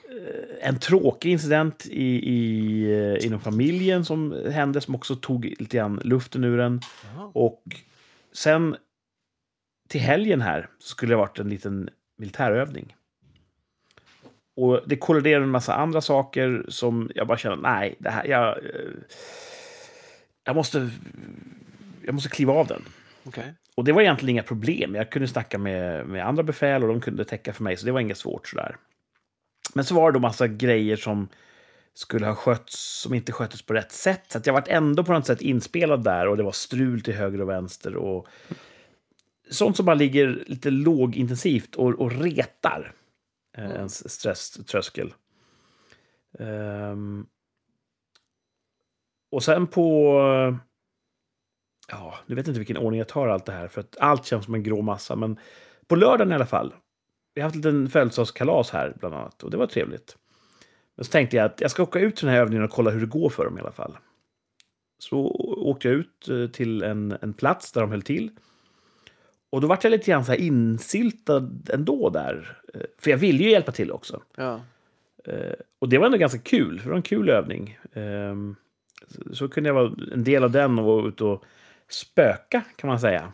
[0.10, 5.78] eh, en tråkig incident i, i, eh, inom familjen som hände som också tog lite
[5.78, 6.82] grann luften ur den.
[7.04, 7.32] Jaha.
[7.34, 7.64] Och
[8.34, 8.76] sen
[9.90, 12.96] till helgen här så skulle det varit en liten militärövning.
[14.56, 18.26] Och det kolliderade med en massa andra saker som jag bara kände, nej, det här,
[18.26, 18.64] jag, eh,
[20.44, 20.90] jag måste,
[22.06, 22.82] jag måste kliva av den.
[23.24, 23.54] Okej.
[23.76, 24.96] Och det var egentligen inga problem.
[24.96, 27.92] Jag kunde snacka med, med andra befäl och de kunde täcka för mig, så det
[27.92, 28.78] var inget svårt sådär.
[29.74, 31.28] Men så var det då massa grejer som
[31.94, 34.26] skulle ha skötts, som inte sköttes på rätt sätt.
[34.28, 37.42] Så jag var ändå på något sätt inspelad där och det var strul till höger
[37.42, 37.96] och vänster.
[37.96, 38.28] Och
[39.50, 42.94] sånt som bara ligger lite lågintensivt och, och retar
[43.58, 43.78] eh, Mm.
[43.78, 45.14] ens stresströskel.
[46.40, 47.26] Ehm,
[49.32, 50.20] och sen på...
[51.88, 54.26] Ja, nu vet jag inte vilken ordning jag tar allt det här, för att allt
[54.26, 55.16] känns som en grå massa.
[55.16, 55.40] Men
[55.88, 56.74] på lördagen i alla fall.
[57.34, 60.18] Vi har haft en liten födelsedagskalas här, bland annat, och det var trevligt.
[60.96, 62.92] Men så tänkte jag att jag ska åka ut till den här övningen och kolla
[62.92, 63.98] hur det går för dem i alla fall.
[65.00, 65.20] Så
[65.58, 68.32] åkte jag ut eh, till en, en plats där de höll till.
[69.50, 72.58] Och då vart jag lite grann så här insyltad ändå där.
[72.74, 74.22] Eh, För jag ville ju hjälpa till också.
[74.36, 74.62] Ja.
[75.26, 77.80] Eh, Och det var ändå ganska kul, för det var en kul övning.
[77.94, 78.56] Ehm,
[79.32, 81.44] så- kunde jag vara en del av den och vara ute och
[81.90, 83.32] spöka, kan man säga,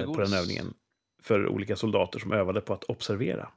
[0.00, 0.74] eh, på den övningen.
[1.22, 3.48] För olika soldater som övade på att observera.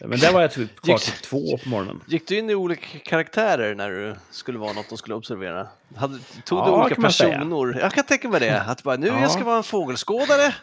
[0.00, 2.00] Men där var jag typ kvar till två på morgonen.
[2.06, 5.68] Gick du in i olika karaktärer när du skulle vara något de skulle observera?
[5.96, 7.80] Hade, tog Ja, du olika personer?
[7.80, 8.60] Jag kan tänka mig det.
[8.60, 9.20] Att bara, nu Ja.
[9.20, 10.52] jag ska vara en fågelskådare.
[10.52, 10.54] Så,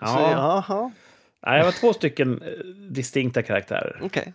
[0.00, 0.30] Ja.
[0.68, 0.92] jaha,
[1.46, 2.48] Nej, jag var två stycken eh,
[2.90, 4.00] distinkta karaktärer.
[4.02, 4.34] okej.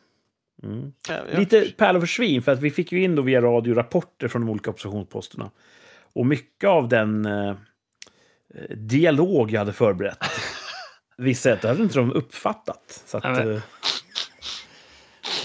[0.63, 0.93] Mm.
[1.09, 4.27] Ja, Lite pärlor för svin, för att vi fick ju in då via radio rapporter
[4.27, 5.51] från de olika observationsposterna.
[6.13, 7.55] Och mycket av den eh, eh,
[8.77, 10.17] dialog jag hade förberett
[11.17, 13.03] vissa det hade inte de uppfattat.
[13.05, 13.61] Så att, Nej, eh,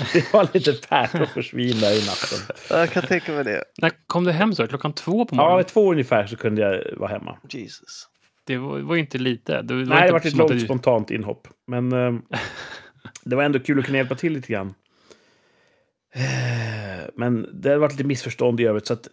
[0.13, 2.57] det var lite pärlor för svin där i natten.
[2.71, 3.65] Jag kan tänka mig det.
[3.79, 4.67] När kom du hem så?
[4.69, 5.59] Klockan två på Ja, morgonen?
[5.59, 7.39] vid två ungefär så kunde jag vara hemma.
[7.49, 8.09] Jesus.
[8.45, 9.63] Det var, var ju inte lite.
[9.63, 11.49] Det var Nej, det var ett långt du- spontant inhopp.
[11.67, 12.13] Men eh,
[13.25, 14.75] det var ändå kul att kunna hjälpa till lite grann.
[16.15, 16.23] Eh,
[17.17, 18.87] Men det hade varit lite missförstånd i övrigt.
[18.87, 19.13] Så att, eh,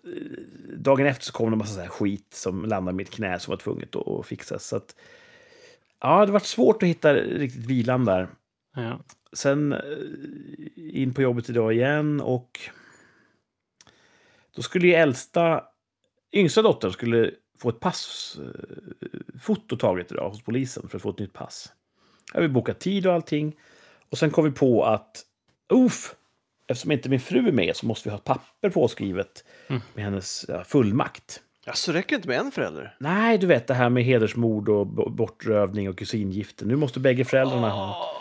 [0.77, 3.39] dagen efter så kom det en massa så här skit som landade i mitt knä
[3.39, 4.67] som var tvunget att att fixas.
[4.67, 4.95] Så att,
[6.01, 8.27] ja, det var svårt att hitta riktigt vilan där.
[8.75, 8.99] Ja.
[9.33, 9.79] sen eh,
[10.75, 12.59] in på jobbet idag igen och
[14.55, 15.63] då skulle ju äldsta,
[16.33, 21.33] yngsta dottern skulle få ett passfoto taget idag hos polisen för att få ett nytt
[21.33, 21.73] pass.
[22.33, 23.55] Jag vill boka tid och allting.
[24.09, 25.23] Och sen kom vi på att,
[25.73, 26.15] uff,
[26.67, 29.81] eftersom inte min fru är med så måste vi ha ett papper påskrivet Mm.
[29.93, 31.41] med hennes fullmakt.
[31.69, 32.95] Ja, så räcker det inte med en förälder?
[32.99, 36.65] Nej, du vet det här med hedersmord och bortrövning och kusingifte.
[36.65, 38.11] Nu måste bägge föräldrarna ha.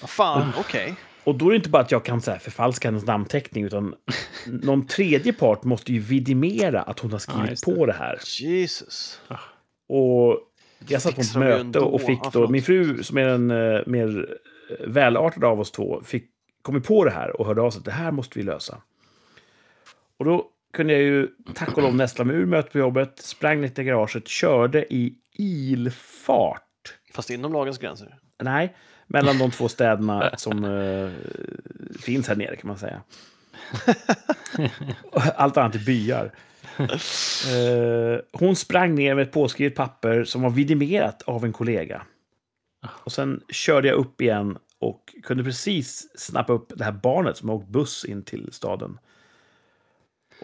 [0.00, 0.94] Vad fan, okej.
[1.24, 3.94] Och då är det inte bara att jag kan så här, förfalska hennes namnteckning, utan
[4.46, 7.74] någon tredje part måste ju vidimera att hon har skrivit det.
[7.74, 8.20] på det här.
[8.40, 9.20] Jesus.
[9.88, 10.38] Och
[10.88, 12.50] jag satt på ett möte och fick Ja, då, förlåt.
[12.50, 14.38] min fru som är den eh, mer
[14.70, 16.24] eh, välartade av oss två, fick,
[16.62, 18.82] kom ju på det här och hörde av sig att det här måste vi lösa.
[20.18, 23.60] Och då kunde jag ju tack och lov nästla mig ur mötet på jobbet, sprang
[23.60, 26.62] ner till garaget, körde i ilfart.
[27.14, 28.18] Fast inom lagens gränser.
[28.42, 31.10] Nej, mellan de två städerna som eh,
[32.00, 33.02] finns här nere kan man säga.
[35.12, 36.32] Allt annat är byar.
[36.78, 42.02] Eh, hon sprang ner med ett påskrivet papper som var vidimerat av en kollega.
[42.88, 47.48] Och sen körde jag upp igen och kunde precis snappa upp det här barnet som
[47.48, 48.98] har åkt buss in till staden.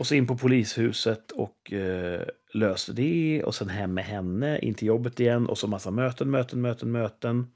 [0.02, 2.20] Och så in på polishuset och eh,
[2.52, 3.42] löste det.
[3.44, 5.46] Och sen hem med henne, in till jobbet igen.
[5.46, 7.46] Och så massa möten, möten, möten, möten.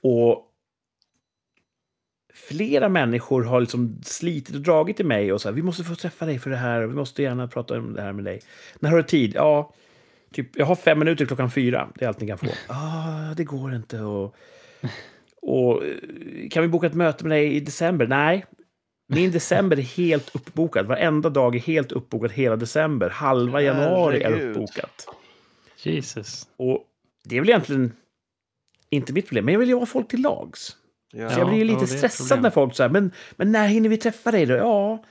[0.00, 0.44] Och
[2.34, 5.94] flera människor har liksom slitit och dragit i mig och så här, vi måste få
[5.94, 8.40] träffa dig för det här, vi måste gärna prata om det här med dig.
[8.78, 9.32] När har du tid?
[9.34, 9.74] Ja,
[10.32, 12.46] typ, jag har fem minuter klockan fyra, det är allt ni kan få.
[12.46, 14.00] Ja, ah, det går inte.
[14.00, 14.36] Och,
[15.42, 18.06] och eh, kan vi boka ett möte med dig i december?
[18.06, 18.44] Nej,
[19.10, 20.86] min december är helt uppbokad.
[20.86, 23.10] Varenda dag är helt uppbokad hela december.
[23.10, 25.08] Halva januari är uppbokat.
[25.76, 26.48] Jesus.
[26.56, 26.84] Och
[27.24, 27.92] det är väl egentligen
[28.90, 30.76] inte mitt problem, men jag vill ju ha folk till lags.
[31.12, 31.30] Ja.
[31.30, 33.96] Så jag blir ju lite ja, stressad när folk säger men, men när hinner vi
[33.96, 34.54] träffa dig då?
[34.54, 35.04] Ja,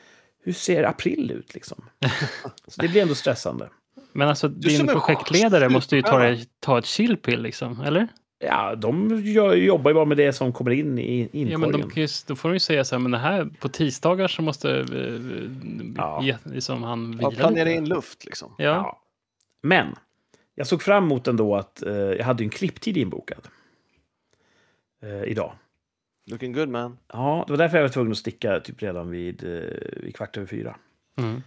[0.43, 1.85] hur ser april ut liksom?
[2.67, 3.69] Så det blir ändå stressande.
[4.11, 8.07] Men alltså, Du din projektledare måste ju ta, ta ett chillpill, liksom, eller?
[8.39, 11.49] Ja, de gör, jobbar ju bara med det som kommer in i inkorgen.
[11.51, 13.45] Ja, men de kan ju, då får de ju säga så här, men det här
[13.59, 15.49] på tisdagar så måste eh,
[15.97, 16.23] Ja.
[16.23, 17.77] ge, liksom han Ja, vila planera lite.
[17.77, 18.55] in luft liksom.
[18.57, 18.63] Ja.
[18.65, 19.01] Ja.
[19.63, 19.95] Men
[20.55, 23.47] jag såg fram emot ändå att eh, jag hade ju en klipptid inbokad.
[25.03, 25.53] Eh, idag.
[26.31, 26.97] Looking good man.
[27.13, 30.37] Ja, det var därför jag var tvungen att sticka typ redan vid, eh, vid kvart
[30.37, 30.75] över fyra.
[31.17, 31.41] Mm.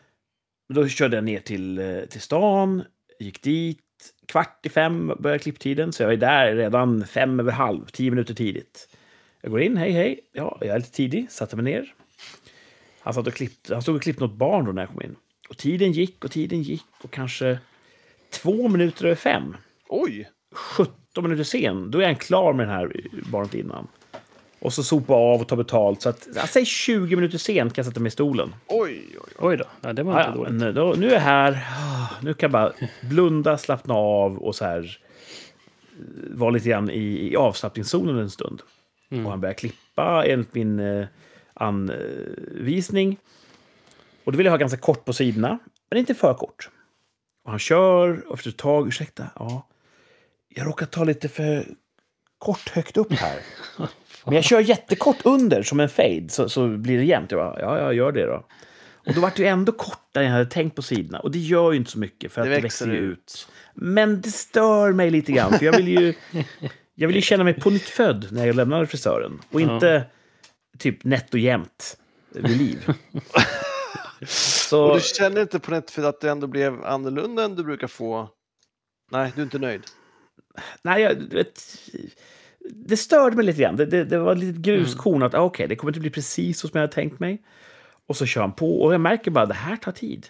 [0.69, 2.83] Men Då körde jag ner till, eh, till stan,
[3.21, 3.79] gick dit.
[4.27, 8.35] Kvart i fem började klipptiden, så jag är där redan fem över halv, tio minuter
[8.35, 8.89] tidigt.
[9.41, 11.95] Jag går in, hej hej, ja, jag är lite tidig, satte mig ner.
[13.01, 15.17] Han, satt och klippte, han stod och klippte något barn då när jag kom in.
[15.49, 17.59] Och tiden gick och tiden gick och kanske
[18.31, 19.57] två minuter över fem,
[19.89, 20.29] Oj!
[20.53, 22.93] 17 minuter sen, då är han klar med det här
[23.31, 23.89] barnet innan.
[24.61, 26.03] Och så sopa av och ta betalt.
[26.03, 28.55] Så att, säger 20 minuter sent kan jag sätta mig i stolen.
[28.67, 29.33] Oj, oj, oj.
[29.39, 30.53] Oj då, ja, det var Ja, inte dåligt.
[30.53, 31.53] men då, nu är jag här.
[31.79, 34.99] Ah, Nu kan jag bara blunda, slappna av och så här
[35.99, 38.63] eh, vara lite grann i, i avslappningszonen en stund.
[39.11, 39.25] Mm.
[39.27, 41.07] Och han börjar klippa enligt min eh,
[41.55, 43.17] anvisning.
[44.25, 45.59] Och då vill jag ha ganska kort på sidorna,
[45.91, 46.71] men inte för kort.
[47.45, 49.67] Och han kör och efter ett tag, ursäkta, ja,
[50.49, 51.67] jag råkar ta lite för
[52.39, 53.39] kort högt upp här.
[54.25, 57.31] Men jag kör jättekort under som en fade så, så blir det jämnt.
[57.31, 58.47] Jag bara, ja, jag gör det då.
[59.07, 61.21] Och då var det ju ändå kortare än jag hade tänkt på sidorna.
[61.21, 63.49] Och det gör ju inte så mycket för att Det det, växer ju ut.
[63.75, 65.59] Men det stör mig lite grann.
[65.59, 66.15] För jag vill ju,
[66.95, 69.39] jag vill ju känna mig på nytt född när jag lämnar frisören.
[69.51, 69.75] Och Ja.
[69.75, 70.05] inte
[70.79, 71.97] typ nätt och jämnt
[72.35, 72.89] vid liv.
[74.21, 77.65] Och Så, du känner inte på något för att det ändå blev annorlunda än du
[77.65, 78.29] brukar få?
[79.13, 79.83] Nej, du är inte nöjd?
[80.83, 81.63] nej, jag, du vet,
[82.75, 83.77] det störde mig lite grann.
[83.77, 86.59] Det, det, det var ett litet gruskorn att ah, okej, det kommer inte bli precis
[86.59, 87.43] så som jag hade tänkt mig.
[88.07, 90.27] Och så kör han på och jag märker bara det här tar tid.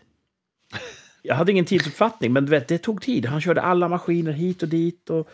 [1.23, 3.27] Jag hade ingen tidsuppfattning, men vet, det tog tid.
[3.27, 5.11] Han körde alla maskiner hit och dit.
[5.11, 5.29] Och,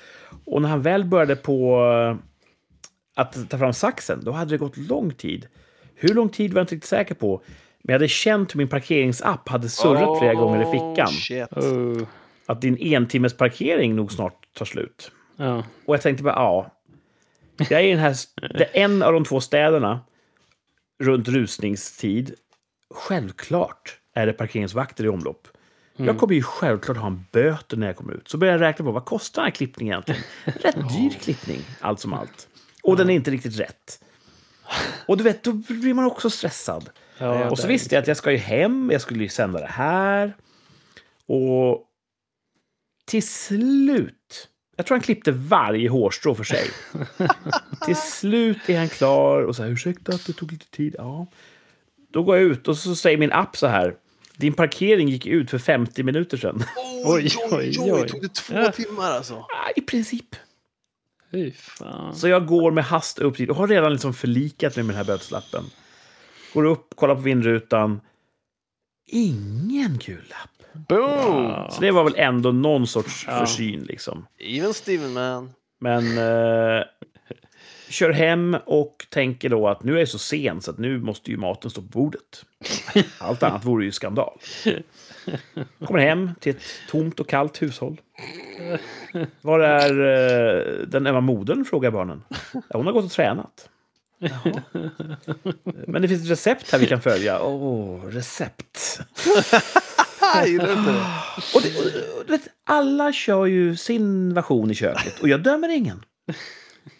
[0.45, 2.16] och när han väl började på eh,
[3.16, 5.47] att ta fram saxen, då hade det gått lång tid.
[5.95, 7.42] Hur lång tid var jag inte riktigt säker på.
[7.83, 11.07] Men jag hade känt hur min parkeringsapp hade surrat flera gånger i fickan.
[11.07, 11.53] Oh, Shit.
[11.53, 12.03] Oh,
[12.47, 15.11] Att din en timmes parkering nog snart tar slut.
[15.37, 15.64] ja.
[15.85, 16.76] Och jag tänkte bara, ja.
[17.59, 18.16] Jag är i den här,
[18.73, 20.01] en av de två städerna
[20.99, 22.35] runt rusningstid.
[22.95, 25.49] Självklart är det parkeringsvakter i omlopp.
[25.97, 28.29] Jag kommer ju självklart ha en böter när jag kommer ut.
[28.29, 30.23] Så börjar jag räkna på vad kostar den här klippningen egentligen?
[30.45, 32.49] Rätt dyr klippning, allt som allt.
[32.83, 34.05] Och den är inte riktigt rätt.
[35.07, 36.90] Och du vet, då blir man också stressad.
[37.19, 39.66] ja och så visste jag att jag ska ju hem, jag skulle ju sända det
[39.66, 40.37] här.
[41.27, 41.85] Och
[43.05, 46.71] till slut Jag tror han klippte varje hårstrå för sig.
[47.87, 50.95] Till slut är han klar och så här, ursäkta att det tog lite tid.
[50.99, 51.27] Ja.
[52.12, 53.95] Då går jag ut och så säger min app så här.
[54.37, 56.65] Din parkering gick ut för 50 minuter sedan.
[57.05, 58.09] Oj, Oj, oj, oj.
[58.09, 58.73] Tog det två Ja.
[58.73, 59.35] timmar alltså?
[59.35, 60.37] Ja, I princip.
[61.31, 62.15] Fy fan.
[62.15, 65.07] Så jag går med hast upp dit och har redan liksom förlikat mig med den
[65.07, 65.65] här böteslappen.
[66.55, 68.01] Går upp, kollar på vindrutan.
[69.07, 70.35] Ingen gul
[70.89, 71.71] Boom!
[71.71, 73.39] Så det var väl ändå någon sorts Ja.
[73.47, 74.27] försyn liksom.
[74.39, 75.51] Even Steven man.
[75.81, 76.85] Men eh,
[77.89, 81.31] kör hem och tänker då att nu är jag så sen så att nu måste
[81.31, 82.45] ju maten stå på bordet.
[83.19, 84.39] Allt annat vore ju skandal.
[85.85, 88.01] Kommer hem till ett tomt och kallt hushåll.
[89.41, 91.65] Var är eh, den ömma modern?
[91.65, 92.23] frågar barnen.
[92.53, 93.69] Ja, hon har gått och tränat.
[94.19, 94.62] Jaha.
[95.87, 97.43] Men det finns ett recept här vi kan följa.
[97.43, 99.01] Åh, recept.
[100.35, 101.07] Jag gillar inte det.
[101.55, 105.69] Och, det, och, och, vet, alla kör ju sin version i köket och jag dömer
[105.69, 106.05] ingen.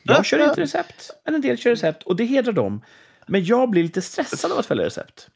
[0.03, 2.83] Jag kör inte recept, men en del kör recept och det hedrar dem.
[3.27, 5.29] Men jag blir lite stressad av att följa recept.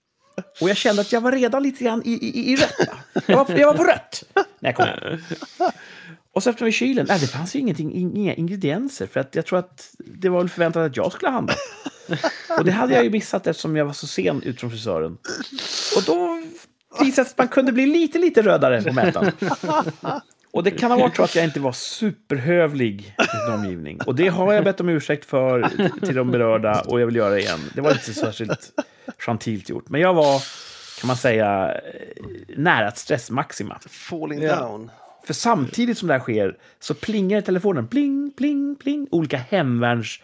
[0.60, 2.88] Och jag kände att jag var redan lite grann i, i, i rött.
[3.26, 4.24] Jag var, jag var på rött
[4.60, 5.20] när jag kom hem.
[6.32, 7.06] Och så öppnade vi kylen.
[7.08, 9.06] Nej, det fanns ju ingenting, inga ingredienser.
[9.06, 11.54] För att jag tror att det var väl förväntat att jag skulle handla.
[12.58, 15.18] Och det hade jag ju missat eftersom jag var så sen ut från frisören.
[15.96, 16.42] Och då
[17.00, 19.32] visade att man kunde bli lite, lite rödare på mätaren.
[20.52, 24.00] Och det kan ha varit så att jag inte var superhövlig i min omgivning.
[24.06, 25.70] Och det har jag bett om ursäkt för
[26.06, 27.58] till de berörda och jag vill göra det igen.
[27.74, 28.72] Det var inte särskilt
[29.18, 29.88] gentilt gjort.
[29.88, 30.42] Men jag var,
[31.00, 31.80] kan man säga, eh,
[32.56, 33.78] nära ett stressmaxima.
[33.88, 34.90] Falling down.
[35.24, 37.88] För samtidigt som det här sker så plingar telefonen.
[37.88, 39.08] Pling, pling, pling.
[39.10, 40.20] Olika hemvärns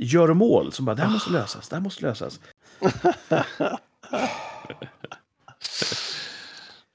[0.00, 2.40] göromål som bara, det här måste lösas, det här måste lösas.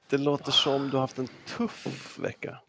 [0.09, 2.59] Det låter som du har haft en tuff vecka.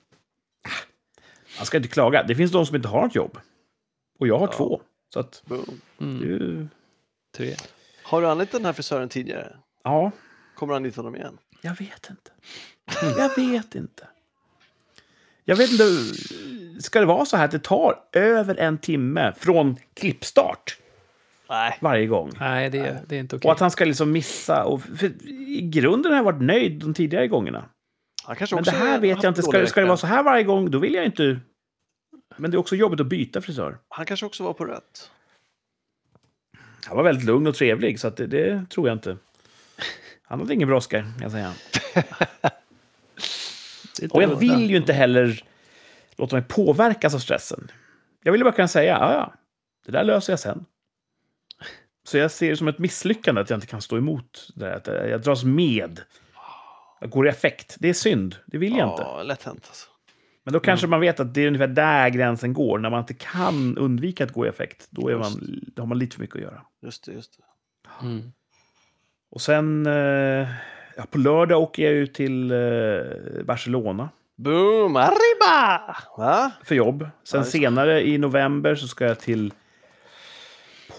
[1.58, 2.22] Man ska inte klaga.
[2.22, 3.38] Det finns de som inte har ett jobb.
[4.18, 4.52] Och jag har Ja.
[4.52, 4.80] två.
[5.14, 5.42] Så att,
[6.00, 6.68] Mm, ju-
[7.36, 7.56] tre.
[8.02, 9.56] Har du anlitat den här frisören tidigare?
[9.84, 10.10] ja,
[10.54, 11.38] Kommer du anlita honom igen?
[11.60, 12.30] jag vet inte.
[13.18, 14.08] Jag vet inte.
[15.44, 15.84] Jag vet inte,
[16.82, 20.78] ska det vara så här att det tar över en timme från klippstart
[21.50, 21.78] Nej.
[21.80, 22.30] varje gång?
[22.40, 23.48] Nej, det, det är inte okej.
[23.48, 24.64] Och att han ska liksom missa.
[24.64, 27.64] Och för I grunden har jag varit nöjd de tidigare gångerna.
[28.24, 29.42] Han kanske Men också det här vet jag inte.
[29.42, 31.40] Ska, ska det vara så här varje gång, då vill jag inte...
[32.36, 33.78] Men det är också jobbigt att byta frisör.
[33.88, 35.10] Han kanske också var på rött.
[36.86, 39.16] Han var väldigt lugn och trevlig, så att det, det tror jag inte.
[40.22, 41.52] Han hade ingen brådska, jag säga.
[44.10, 45.44] Och jag vill ju inte heller
[46.16, 47.70] låta mig påverkas av stressen.
[48.22, 49.34] Jag vill bara kunna säga, ja, ja,
[49.86, 50.66] det där löser jag sen.
[52.10, 54.74] Så jag ser det som ett misslyckande att jag inte kan stå emot det.
[54.74, 56.00] Att jag dras med.
[57.00, 57.76] Jag går i effekt.
[57.78, 58.36] Det är synd.
[58.46, 59.02] Det vill jag inte.
[59.02, 59.88] Ja, lätt hänt alltså.
[60.44, 62.78] Men då kanske man vet att det är ungefär där gränsen går.
[62.78, 65.98] När man inte kan undvika att gå i effekt, då, är man, då har man
[65.98, 66.62] lite för mycket att göra.
[66.82, 68.06] Just det, just det.
[68.06, 68.32] Mm.
[69.30, 70.48] Och sen, eh,
[70.96, 72.58] ja, på lördag åker jag ut till eh,
[73.44, 74.96] Barcelona Boom!
[74.96, 75.96] Arriba!
[76.18, 76.52] Va?
[76.64, 77.08] för jobb.
[77.24, 79.52] Sen Ja, senare i november så ska jag till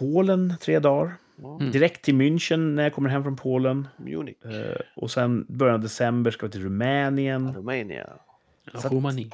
[0.02, 1.14] Polen tre dagar.
[1.44, 1.72] Mm.
[1.72, 3.88] Direkt till München när jag kommer hem från Polen.
[3.98, 4.46] Munich.
[4.46, 7.56] Eh, och sen början av december ska vi till Rumänien.
[7.56, 8.08] Rumänien.
[8.74, 9.30] Ja, Romani.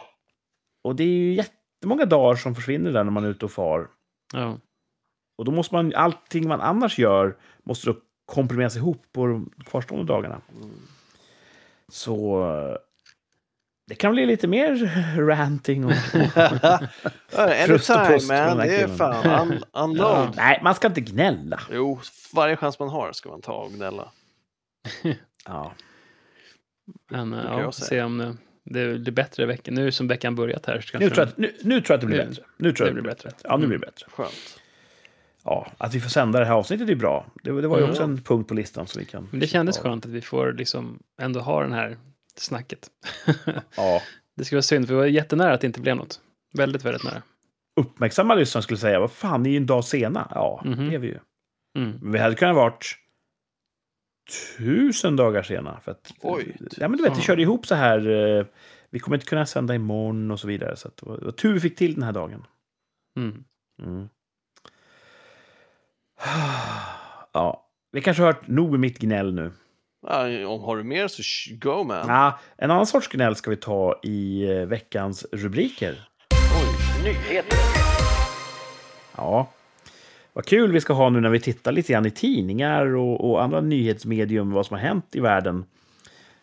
[0.83, 3.87] Och det är ju jättemånga dagar som försvinner där när man är ute och far.
[4.33, 4.57] Ja.
[5.37, 10.13] Och då måste man, allting man annars gör måste då komprimeras ihop på de kvarstående
[10.13, 10.41] dagarna.
[10.61, 10.69] Mm.
[11.87, 12.77] Så eh,
[13.87, 14.75] det kan bli lite mer
[15.27, 15.93] ranting och...
[17.65, 20.33] Frust och pust man, det är fan un unload.
[20.35, 21.59] Nej, man ska inte gnälla.
[21.71, 21.99] Jo,
[22.33, 24.11] varje chans man har ska man ta och gnälla.
[25.45, 25.73] Ja.
[27.11, 27.87] Men eh, kan ja, jag säga.
[27.87, 29.73] se om det, det blir bättre i veckan.
[29.73, 30.81] Nu som veckan börjat här.
[30.81, 32.43] Så Nu, tror jag, att- nu, nu tror jag att det blir Nu- bättre.
[32.57, 33.31] Nu tror jag det blir blir bättre.
[33.43, 34.05] Ja, nu blir det bättre.
[34.09, 34.59] Skönt.
[35.43, 37.25] Ja, att vi får sända det här avsnittet är bra.
[37.43, 37.89] Det, det var ju Mm.
[37.91, 39.27] också en punkt på listan som vi kan...
[39.31, 39.83] Men det kändes ja.
[39.83, 41.97] skönt att vi får liksom ändå ha den här
[42.39, 42.89] snacket.
[43.77, 44.01] Ja.
[44.35, 46.21] det skulle vara synd, för vi var jättenära att det inte blev något.
[46.53, 47.21] Väldigt, väldigt nära.
[47.75, 50.27] Uppmärksamma lyssnare skulle säga, vad fan, ni är ju en dag sena.
[50.35, 50.89] Ja, Mhm.
[50.89, 51.19] det är vi ju.
[51.77, 51.97] Mm.
[52.01, 52.95] Men vi hade kunnat varit
[54.57, 55.79] tusen dagar sena.
[55.79, 56.57] För att, Oj.
[56.77, 58.09] Ja, men du vet, det körde ihop så här.
[58.39, 58.45] eh,
[58.89, 60.75] Vi kommer inte kunna sända imorgon och så vidare.
[60.75, 62.45] Så att det, var, tur vi fick till den här dagen.
[63.17, 63.43] Mm.
[63.83, 64.09] Mm.
[67.33, 69.51] Ja, vi kanske har hört nog mitt gnäll nu.
[70.01, 71.23] Om har du mer så
[71.55, 72.07] go man.
[72.07, 76.09] Ja, en annan sorts gnäll ska vi ta i eh, veckans rubriker.
[76.31, 77.59] Oj, nyheter.
[79.15, 79.51] Ja,
[80.33, 83.43] vad kul vi ska ha nu när vi tittar lite grann i tidningar och, och
[83.43, 85.65] andra nyhetsmedium vad som har hänt i världen.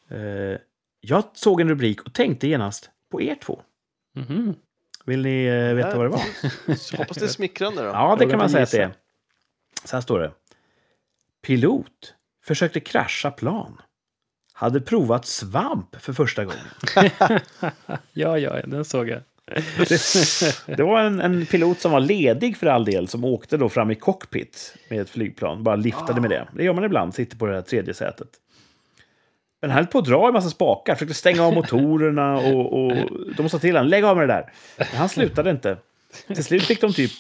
[0.09, 0.59] Eh,
[1.01, 3.61] jag såg en rubrik och tänkte genast på er två.
[4.17, 4.55] Mhm.
[5.05, 6.21] Vill ni eh, veta vad det var?
[6.99, 7.89] Hoppas det är smickrande då.
[7.89, 8.93] Ja, det Jag kan man säga att det är.
[9.85, 10.33] Så här står det.
[11.47, 12.15] Pilot
[12.47, 13.81] försökte krascha plan.
[14.53, 16.67] Hade provat svamp för första gången.
[18.13, 19.21] Ja, ja, den såg jag.
[20.67, 23.91] Det var en, en pilot som var ledig för all del, som åkte då fram
[23.91, 25.63] i cockpit med ett flygplan.
[25.63, 26.49] Bara liftade med det.
[26.53, 28.29] Det gör man ibland, sitter på det här tredje sätet.
[29.61, 32.93] Men han höll på att dra i massa spakar, försökte stänga av motorerna och, och
[33.37, 34.53] de sa till honom, lägg av med det där.
[34.79, 35.77] Men han slutade inte.
[36.27, 37.13] Till slut fick de typ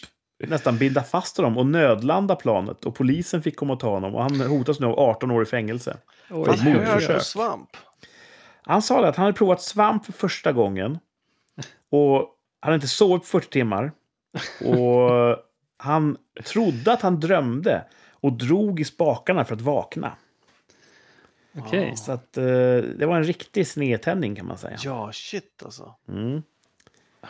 [0.49, 2.84] nästan binda fast honom och nödlanda planet.
[2.84, 4.14] Och polisen fick komma och ta honom.
[4.14, 5.97] Och han hotas nu av 18 år i fängelse.
[6.30, 7.18] Oj, För mordförsök.
[7.18, 7.68] på svamp.
[8.62, 10.99] Han sa det att han hade provat svamp för första gången.
[11.90, 12.16] Och
[12.61, 13.92] han hade inte sovit på 40 timmar.
[14.61, 15.36] Och
[15.76, 17.84] han trodde att han drömde.
[18.11, 20.12] Och drog i spakarna för att vakna.
[21.59, 21.97] Okej.
[21.97, 22.45] Så att, eh,
[22.99, 24.76] det var en riktig snedtändning kan man säga.
[24.82, 25.95] Ja, shit alltså.
[26.09, 26.42] Mm.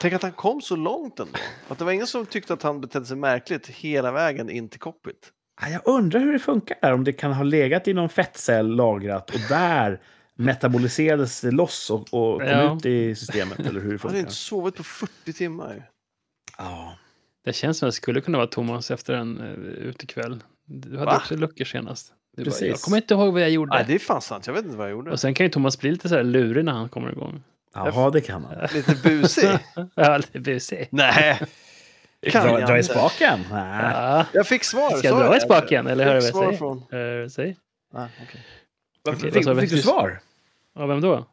[0.01, 1.33] Tänk att han kom så långt ändå.
[1.69, 4.81] Att det var ingen som tyckte att han betedde sig märkligt hela vägen in till
[4.81, 5.33] cockpit.
[5.61, 6.93] Ja, Jag undrar hur det funkar där.
[6.93, 10.01] Om det kan ha legat i någon fettcell lagrat och där
[10.37, 12.77] metaboliserades det loss och, och kom Ja.
[12.77, 13.59] ut i systemet.
[13.59, 14.19] Eller hur det Han hade funkar.
[14.19, 15.89] inte sovit på 40 timmar.
[16.59, 16.95] Ja.
[17.45, 20.43] Det känns som att det skulle kunna vara Thomas efter en uh, utekväll.
[20.67, 21.17] Du hade Va?
[21.17, 22.13] också luckor senast.
[22.37, 22.69] Du bara, Precis.
[22.69, 23.71] jag kommer inte ihåg vad jag gjorde.
[23.77, 24.47] Nej, det är fan sant.
[24.47, 25.11] Jag vet inte vad jag gjorde.
[25.11, 27.43] Och sen kan ju Thomas bli lite så här lurig när han kommer igång.
[27.75, 28.69] Jaha, det kan han.
[28.75, 29.59] Lite busig.
[29.95, 30.89] Ja, lite busig.
[30.91, 31.41] Nej.
[32.31, 33.41] Kan Dra, dra i spaken?
[33.51, 33.93] Nej.
[33.93, 34.27] Ja.
[34.33, 34.91] Jag fick svar.
[34.91, 36.85] Ska jag dra i spaken eller hör du vad jag från...
[36.91, 37.57] Hör du vad jag säger?
[37.93, 38.45] Nej, okej.
[39.03, 40.21] Varför Okej, fick, fick du svar?
[40.75, 41.27] Ja, vem då?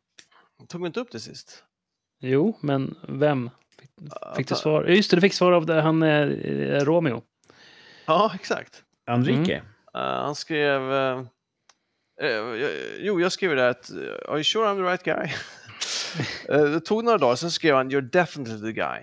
[0.68, 1.64] Tog vi inte upp det sist?
[2.20, 3.50] Jo, men vem?
[3.80, 3.90] Fick,
[4.36, 4.86] fick du svar?
[4.86, 6.28] Just det, du fick svar av det, han eh,
[6.86, 7.22] Romeo.
[8.06, 8.84] Ja, exakt.
[9.10, 9.56] Enrique?
[9.58, 10.82] Uh, han skrev...
[10.82, 11.22] Uh,
[13.00, 13.92] jo, jag skrev det att...
[13.92, 15.34] Uh, Are you sure I'm the right guy?
[16.52, 19.02] Uh, det tog några dagar, sen skrev han You're definitely the guy.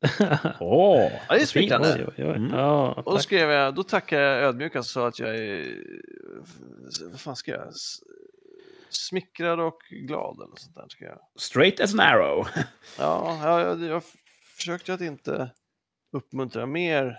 [0.60, 1.94] Åh, Ja, det är smickrande.
[1.94, 2.36] Oj, oj, oj.
[2.36, 2.50] Mm.
[2.50, 5.76] Ja, Och då skrev jag, då tackade jag ödmjukast och sa att jag är...
[7.10, 7.72] Vad fan skrev jag?
[8.90, 10.88] Smickrad och glad eller sånt där.
[10.88, 11.18] Ska jag.
[11.38, 12.48] Straight as an arrow.
[12.98, 14.02] Ja, jag, jag, jag
[14.56, 15.50] försökte att inte
[16.12, 17.18] uppmuntra mer.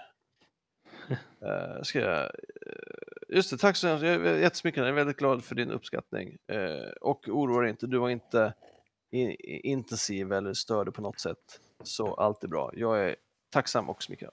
[1.44, 2.30] Uh, ska jag, eh,
[3.30, 4.04] just det, tack så hemskt.
[4.04, 4.86] Jag är jättesmickrad.
[4.86, 6.38] Jag är väldigt glad för din uppskattning.
[6.52, 8.54] Eh, och oroa dig inte, du var inte
[9.12, 11.60] intensiv eller störde på något sätt.
[11.84, 12.72] Så allt är bra.
[12.74, 13.16] Jag är
[13.50, 14.32] tacksam och smickrad.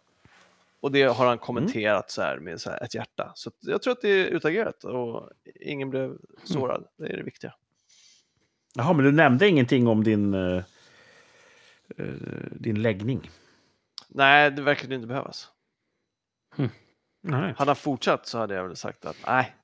[0.80, 3.32] Och det har han kommenterat så här med så här ett hjärta.
[3.34, 6.84] Så jag tror att det är utagerat och ingen blev sårad.
[6.96, 7.54] Det är det viktiga.
[8.74, 10.62] Jaha, men du nämnde ingenting om din, eh,
[12.50, 13.30] din läggning?
[14.08, 15.50] Nej, det verkar inte behövas.
[17.22, 17.54] Nej.
[17.56, 19.54] Hade han fortsatt så hade jag väl sagt att nej.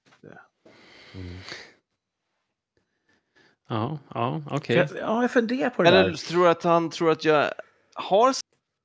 [3.73, 4.77] Ja, ja okej.
[4.77, 6.15] Jag, ja, jag funderar på det Eller där.
[6.17, 7.53] tror du att han tror att jag
[7.95, 8.35] har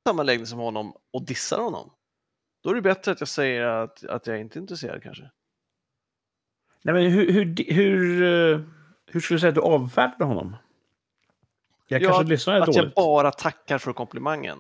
[0.07, 1.89] samma läggning som honom och dissar honom?
[2.63, 5.31] Då är det bättre att jag säger att, att jag inte är intresserad kanske.
[6.83, 8.23] Nej, men hur, hur, hur,
[8.53, 8.59] eh,
[9.05, 10.55] hur skulle du säga att du avfärdade honom?
[11.87, 12.77] Jag Ja, kanske lyssnade Att dåligt.
[12.83, 14.59] jag bara tackar för komplimangen.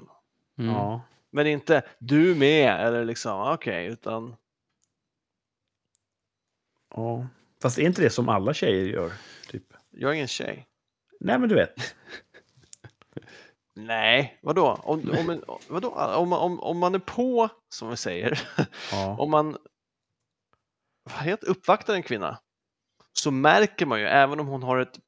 [0.57, 0.71] Mm.
[0.75, 1.01] Ja.
[1.31, 4.35] Men inte du med eller liksom okej, utan
[6.95, 7.27] ja.
[7.61, 9.11] Fast är inte det som alla tjejer gör?
[9.49, 9.73] Typ.
[9.99, 10.67] Jag är ingen tjej.
[11.19, 11.95] Nej, men du vet.
[13.73, 14.79] Nej, vadå?
[14.83, 15.89] Om, om, en- vadå?
[15.89, 18.41] Om, om, om man är på, som vi säger,
[18.91, 19.15] Ja.
[19.19, 19.57] om man
[21.03, 22.37] vad heter, uppvaktar en kvinna
[23.13, 24.99] så märker man ju, även om hon har ett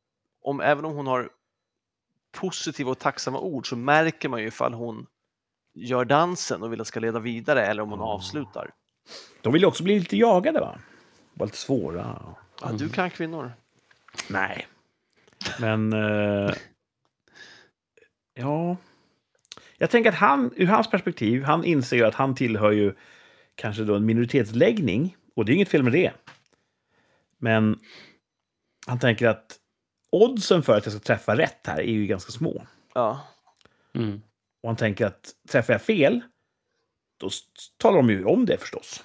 [0.41, 1.29] om, även om hon har
[2.31, 5.05] positiva och tacksamma ord så märker man ju ifall hon
[5.73, 8.05] gör dansen och vill att ska leda vidare eller om hon Ja.
[8.05, 8.71] avslutar.
[9.41, 10.79] De vill ju också bli lite jagade, va?
[11.33, 12.35] Var lite svåra.
[12.61, 13.51] Ja, du kan kvinnor.
[14.29, 14.67] Nej.
[15.59, 15.93] Men...
[15.93, 16.53] eh,
[18.33, 18.77] ja.
[19.77, 22.93] Jag tänker att han, ur hans perspektiv, han inser ju att han tillhör ju
[23.55, 25.15] kanske då en minoritetsläggning.
[25.35, 26.11] Och det är inget fel med det.
[27.37, 27.79] Men
[28.87, 29.59] han tänker att
[30.11, 32.65] oddsen för att jag ska träffa rätt här är ju ganska små.
[32.93, 33.27] Ja.
[33.93, 34.21] Mm.
[34.63, 36.21] Och han tänker att träffar jag fel,
[37.17, 37.29] då
[37.77, 39.03] talar de ju om det förstås.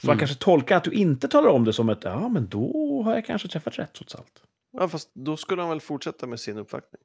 [0.00, 0.18] Så han Mm.
[0.18, 3.26] kanske tolkar att du inte talar om det som ett, ja men då har jag
[3.26, 4.42] kanske träffat rätt trots allt.
[4.72, 7.02] Ja, fast då skulle han väl fortsätta med sin uppvaktning.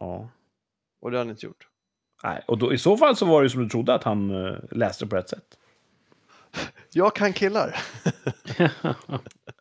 [0.00, 0.28] Ja.
[1.00, 1.68] Och det har han inte gjort.
[2.22, 4.58] Nej, och då, i så fall så var det som du trodde att han uh,
[4.70, 5.58] läste på rätt sätt.
[6.92, 7.76] Jag kan killar.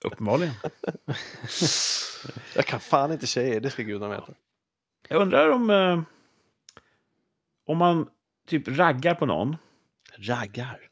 [0.05, 0.53] Uppenbarligen.
[2.55, 4.34] Jag kan fan inte tjejer, det ska gudarna veta.
[5.09, 5.69] Jag undrar om...
[5.69, 6.01] eh,
[7.65, 8.09] om man
[8.47, 9.55] typ raggar på någon,
[10.17, 10.89] Raggar.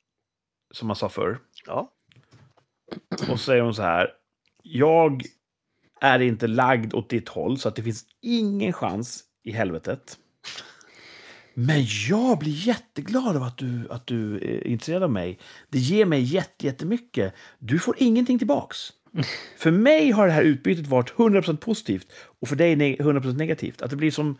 [0.72, 1.92] som man sa förr, Ja.
[3.12, 4.14] och så säger hon så här.
[4.64, 5.24] Jag
[6.04, 10.18] är inte lagd åt ditt håll, så att det finns ingen chans i helvetet.
[11.54, 15.40] Men jag blir jätteglad av att du, att du är intresserad av mig.
[15.70, 17.34] Det ger mig jätte, jättemycket.
[17.60, 18.78] Du får ingenting tillbaks.
[19.58, 22.08] För mig har det här utbytet varit 100% positivt
[22.42, 23.82] och för dig ne- 100% negativt.
[23.82, 24.38] Att det blir som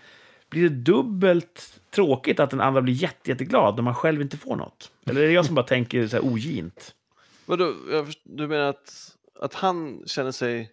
[0.50, 4.56] blir det dubbelt tråkigt att den andra blir jätte, jätteglad när man själv inte får
[4.56, 4.92] något.
[5.06, 6.96] Eller är det jag som bara tänker så här ogint?
[7.46, 7.74] Vadå,
[8.24, 10.70] du menar att, att han känner sig...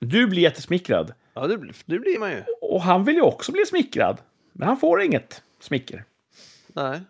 [0.00, 2.42] Du blir jättesmickrad Ja, det, blir- det blir man ju.
[2.62, 4.18] och han vill ju också bli smickrad.
[4.52, 6.04] Men han får inget smicker.
[6.68, 7.00] Nej.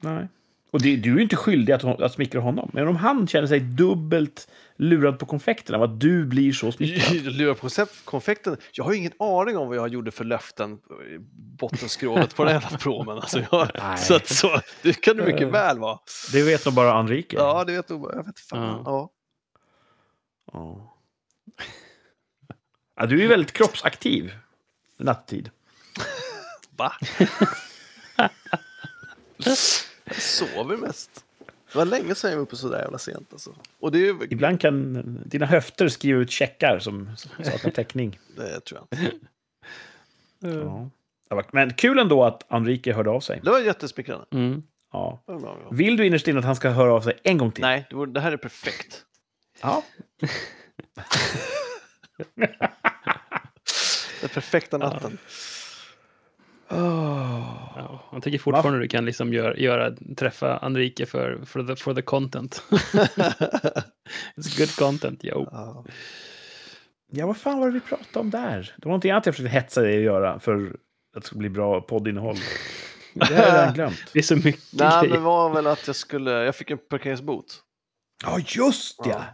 [0.00, 0.28] Nej.
[0.70, 2.70] Och det, du är ju inte skyldig att, att smickra honom.
[2.72, 7.12] Men om han känner sig dubbelt lurad på konfekten av att du blir så smickrad.
[7.24, 7.68] Lura på
[8.04, 8.56] konfekten.
[8.72, 10.72] Jag har ju ingen aning om vad jag gjorde för löften
[11.14, 11.18] i
[11.58, 13.16] bottenskrovet på den jävla promen.
[13.16, 15.98] Alltså jag, så, att, så, det kan det mycket väl vara.
[16.32, 17.36] Det vet nog bara Enrique.
[17.38, 18.10] Ja, det vet nog.
[18.14, 18.62] Jag vet fan.
[18.62, 18.82] Ja.
[18.86, 19.10] Ja.
[20.52, 20.92] Ja.
[22.96, 24.34] Ja, du är väldigt kroppsaktiv
[24.96, 25.50] nattetid.
[26.76, 26.92] Va?
[29.36, 29.56] jag
[30.22, 31.24] sover mest.
[31.72, 33.28] Det var länge sedan jag var uppe så där jävla sent.
[33.32, 33.54] Alltså.
[33.80, 37.10] Och det, är Ibland kan dina höfter skriva ut checkar som
[37.44, 38.18] saknar täckning.
[38.36, 39.16] det tror jag inte.
[40.40, 40.90] Ja.
[41.50, 43.40] Men kul ändå att Enrique hörde av sig.
[43.44, 44.26] Det var jättesmickrande.
[44.30, 44.62] Mm.
[44.92, 45.22] Ja.
[45.70, 47.62] Vill du innerst inne att han ska höra av sig en gång till?
[47.62, 49.04] Nej, det här är perfekt.
[49.62, 49.82] Ja.
[54.20, 55.18] Den perfekta natten.
[56.68, 61.94] Ja, han tycker fortfarande du kan liksom göra, göra, träffa Enrique för, för, the, for
[61.94, 62.62] the content.
[64.36, 65.48] It's good content, yo.
[65.52, 65.84] Ja.
[67.12, 68.74] Ja, vad fan var det vi pratade om där?
[68.76, 70.76] Det var någonting annat jag försökte hetsa dig att göra för
[71.16, 72.36] att det skulle bli bra poddinnehåll.
[73.14, 74.04] Det har jag redan glömt.
[74.12, 75.14] Det är så mycket Nej, grejer.
[75.14, 76.30] det var väl att jag skulle...
[76.30, 77.62] Jag fick en parkeringsbot.
[78.24, 79.24] Ja, just ja!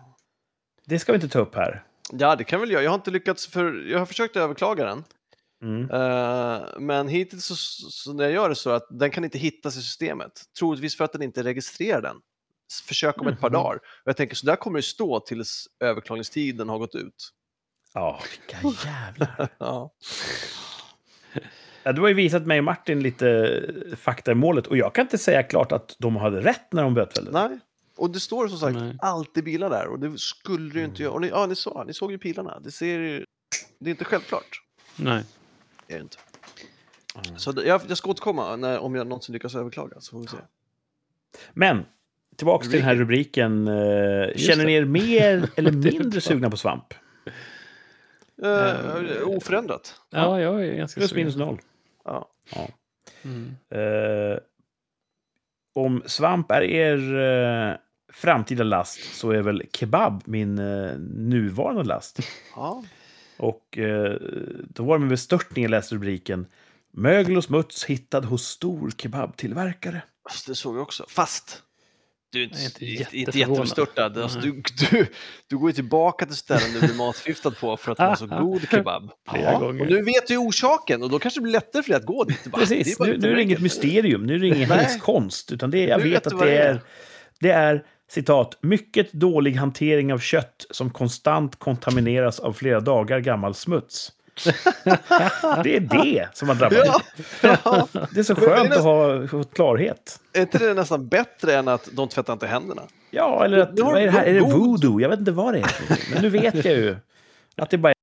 [0.86, 1.84] Det ska vi inte ta upp här.
[2.12, 2.82] Ja, det kan väl jag.
[2.82, 3.84] Jag har inte lyckats för...
[3.90, 5.04] Jag har försökt överklaga den.
[5.62, 5.90] Mm.
[5.90, 7.56] Eh, men hittills så,
[7.90, 10.32] så när jag gör det så att den kan inte hittas i systemet.
[10.58, 12.16] Troligtvis för att den inte registrerar den.
[12.88, 13.54] Försök om ett par Mhm.
[13.54, 13.76] dagar.
[13.76, 17.30] Och jag tänker så där kommer det stå tills överklagningstiden har gått ut.
[17.94, 18.20] Ja,
[18.62, 19.48] vilka jävlar.
[19.58, 19.92] Ja.
[21.82, 23.60] Ja, du har ju visat mig och Martin lite
[23.96, 26.94] fakta i målet och jag kan inte säga klart att de hade rätt när de
[26.94, 27.30] bötfällde.
[27.30, 27.58] Nej.
[28.02, 28.96] Och det står som sagt Nej.
[29.00, 31.12] alltid bilar där och det skulle det ju inte göra.
[31.12, 32.60] Och ni, ja, ni, såg, ni såg ju pilarna.
[32.60, 32.98] Det, ser
[33.78, 34.62] det är inte självklart.
[34.96, 35.24] Nej.
[35.86, 36.16] Det är det inte.
[37.26, 37.38] Mm.
[37.38, 40.00] Så jag, jag ska återkomma när, om jag någonsin lyckas överklaga.
[40.00, 40.36] Så får vi se.
[41.52, 41.84] Men,
[42.36, 43.68] tillbaks till den här rubriken.
[43.68, 46.94] eh, känner ni er mer eller mindre sugna på svamp?
[48.44, 50.00] Uh, oförändrat.
[50.10, 51.24] Ja, jag är ganska Plus sugen.
[51.24, 51.60] minus noll.
[52.04, 52.28] Ja.
[53.22, 53.56] Mm.
[53.70, 54.38] Eh,
[55.74, 56.98] om svamp är er
[58.12, 62.18] framtida last så är väl kebab min eh, nuvarande last.
[62.56, 62.84] Ja.
[63.36, 64.16] Och eh,
[64.68, 66.46] då var det med bestörtning jag läste rubriken.
[66.92, 70.02] Mögel och smuts hittad hos stor kebabtillverkare.
[70.24, 71.04] Alltså, det såg jag också.
[71.08, 71.62] Fast
[72.32, 74.18] du är inte, Jag är inte jättebestörtad.
[74.18, 75.06] Alltså, du, du,
[75.46, 78.26] du går ju tillbaka till ställen du blir matförgiftad på för att det var så
[78.26, 79.10] god kebab.
[79.34, 79.56] Ja.
[79.56, 82.06] Och nu vet du ju orsaken och då kanske det blir lättare för dig att
[82.06, 82.44] gå dit.
[82.44, 85.52] Bara, Precis, nu, nu är det inget mysterium, nu är det ingen häxkonst.
[85.52, 86.80] Utan det, jag vet vet att det är,
[87.40, 93.54] det är, citat, mycket dålig hantering av kött som konstant kontamineras av flera dagar gammal
[93.54, 94.12] smuts.
[95.64, 97.02] det är det som har drabbat
[97.42, 97.88] Ja, ja.
[98.14, 100.20] Det är så det är skönt att nästan- ha klarhet.
[100.32, 102.82] Är inte det nästan bättre än att de tvättar inte händerna?
[103.10, 104.24] Ja, eller att, Du har vad är det här?
[104.24, 105.00] Är det voodoo?
[105.00, 105.70] Jag vet inte vad det är.
[106.14, 106.96] Men nu vet jag ju
[107.56, 107.94] att det bara är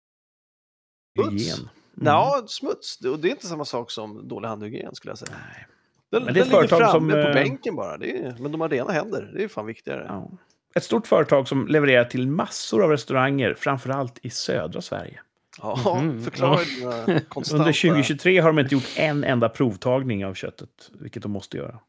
[1.21, 1.31] Smuts.
[1.33, 1.59] hygien.
[1.59, 1.69] Mm.
[2.05, 2.97] Ja, smuts.
[2.97, 5.31] Det, och det är inte samma sak som dålig handhygien skulle jag säga.
[5.53, 5.67] Nej.
[6.11, 7.97] Den, Men det är den ett ligger företag framme som, på eh, bänken bara.
[7.97, 9.31] Det är, men de har rena händer.
[9.35, 10.05] Det är fan viktigare.
[10.07, 10.29] Ja.
[10.75, 15.19] Ett stort företag som levererar till massor av restauranger, framförallt i södra Sverige.
[15.61, 16.23] Ja, Mhm.
[16.23, 16.89] förklara Ja.
[17.53, 21.79] Under 2023 har de inte gjort en enda provtagning av köttet, vilket de måste göra.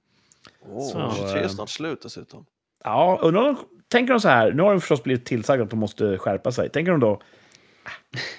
[0.69, 2.45] Åh, Så, 23 är eh, snart slut dessutom.
[2.85, 3.57] Ja, undrar om de,
[3.89, 6.69] tänker de så här, nu har de förstås blivit tillsagda att de måste skärpa sig.
[6.71, 7.21] Tänker de då, "Ah,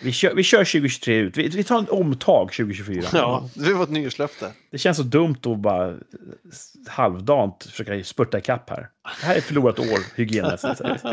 [0.02, 3.04] vi kör, vi kör 2023 ut, vi, vi tar en omtag 2024.
[3.14, 4.52] Ja, det var ett nyårslöfte.
[4.72, 5.98] Det känns så dumt att bara
[6.88, 8.90] halvdant försöka spurta ikapp här.
[9.22, 10.78] Det här är ett förlorat år hygienmässigt.
[10.78, 11.04] sett.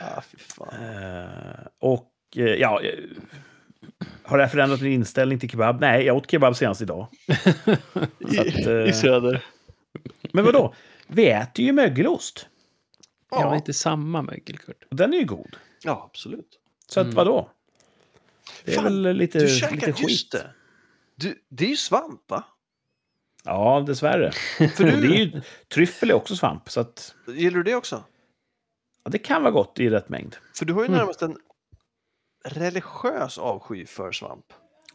[0.00, 0.22] Ah.
[0.72, 2.90] Eh, och eh, ja, eh,
[4.22, 5.80] har det här förändrat min inställning till kebab?
[5.80, 7.06] Nej, jag åt kebab senast idag.
[8.34, 9.44] Så att, eh, I söder.
[10.32, 10.74] men vadå?
[11.08, 12.46] Vi äter ju mögelost.
[13.30, 14.84] Ja, Ja, inte samma mögel, Kurt.
[14.90, 15.56] Och den är ju god.
[15.86, 16.60] Ja absolut.
[16.86, 17.16] Så att Mm.
[17.16, 17.50] vadå?
[18.64, 20.10] Det är Fan, väl lite, Du lite käkar, skit.
[20.10, 20.50] just det.
[21.14, 22.44] Du, det är ju svamp, va?
[23.44, 24.32] Ja, dessvärre.
[24.32, 25.42] För Och det är du, ju,
[25.74, 28.04] tryffel är också svamp, så att gillar du det också?
[29.04, 30.36] ja, det kan vara gott i rätt mängd.
[30.54, 30.98] För du har ju Mm.
[30.98, 31.36] närmast en
[32.44, 34.44] religiös avsky för svamp.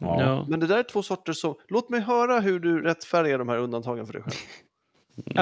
[0.00, 0.20] Ja.
[0.22, 0.46] Ja.
[0.48, 1.54] Men det där är två sorter som...
[1.68, 4.34] Låt mig höra hur du rättfärdigar de här undantagen för dig själv.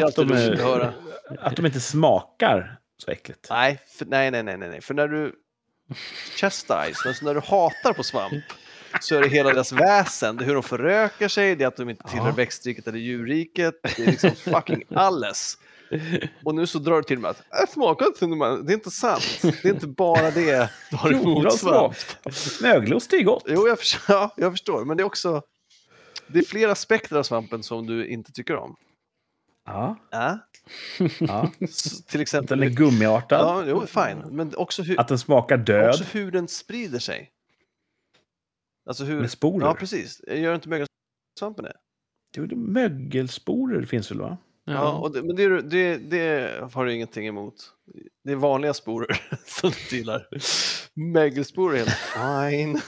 [0.05, 0.93] Att, de är,
[1.39, 3.47] att de inte smakar så äckligt.
[3.51, 4.81] Nej, för, nej, nej, nej, nej, nej.
[4.81, 5.35] För när du
[6.37, 8.45] chastise, alltså när du hatar på svamp,
[9.01, 10.37] så är det hela deras väsen.
[10.37, 12.35] Det är hur de förökar sig, det är att de inte tillhör Ja.
[12.35, 13.75] växtriket eller djurriket.
[13.83, 15.59] Det är liksom fucking alles.
[16.45, 18.73] Och nu så drar du till med att jag smakar inte som de här." Det
[18.73, 19.39] är inte sant.
[19.43, 21.95] Det är inte bara det du har emot svamp.
[22.63, 23.45] Mögelost är gott.
[23.47, 24.85] Jo, jag förstår, ja, jag förstår.
[24.85, 25.43] Men det är också...
[26.27, 28.77] Det är flera aspekter av svampen som du inte tycker om.
[29.67, 30.39] Ja, Ja?
[31.21, 31.51] ja.
[32.07, 32.59] Till exempel...
[32.61, 33.41] Den är gummiartad.
[33.41, 34.23] Ja, jo, fine.
[34.31, 37.31] Men också hur, Att den smakar död också hur den sprider sig.
[38.87, 39.21] Alltså hur...
[39.21, 39.67] med sporer.
[39.67, 40.21] Ja, precis.
[40.29, 41.73] Gör inte mögelsvampen det?
[42.37, 44.37] Jo, det- Mögelsporer finns väl va?
[44.65, 47.55] Ja, och det, men det, det, det har du ingenting emot.
[48.25, 50.29] Det är vanliga sporer som du gillar.
[50.95, 51.91] Mögelsporer är helt
[52.51, 52.81] fine.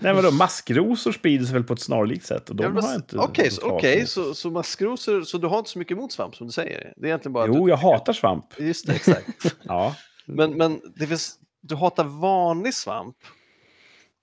[0.00, 0.30] Nej, vadå?
[0.30, 2.50] Maskrosor sprider sig väl på ett snarlikt sätt?
[2.50, 4.08] Och de Ja, men har inte Okej, okej, emot.
[4.08, 6.92] så, så maskrosor, så du har inte så mycket emot svamp som du säger?
[6.96, 8.44] Det är egentligen bara Jo, jag hatar svamp.
[8.56, 9.56] du, Just det, exakt.
[9.62, 9.94] Ja.
[10.26, 13.16] Men, men det finns, du hatar vanlig svamp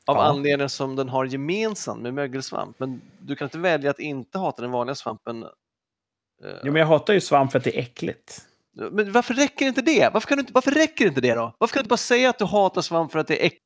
[0.06, 0.24] av Ja.
[0.24, 2.80] anledningar som den har gemensamt med mögelsvamp.
[2.80, 5.44] Men du kan inte välja att inte hata den vanliga svampen.
[5.44, 5.50] eh,
[6.64, 8.42] Jo, men jag hatar ju svamp för att det är äckligt.
[8.92, 10.10] Men varför räcker inte det?
[10.14, 11.56] Varför, kan du inte, varför räcker inte det då?
[11.58, 13.64] Varför kan du inte bara säga att du hatar svamp för att det är äckligt?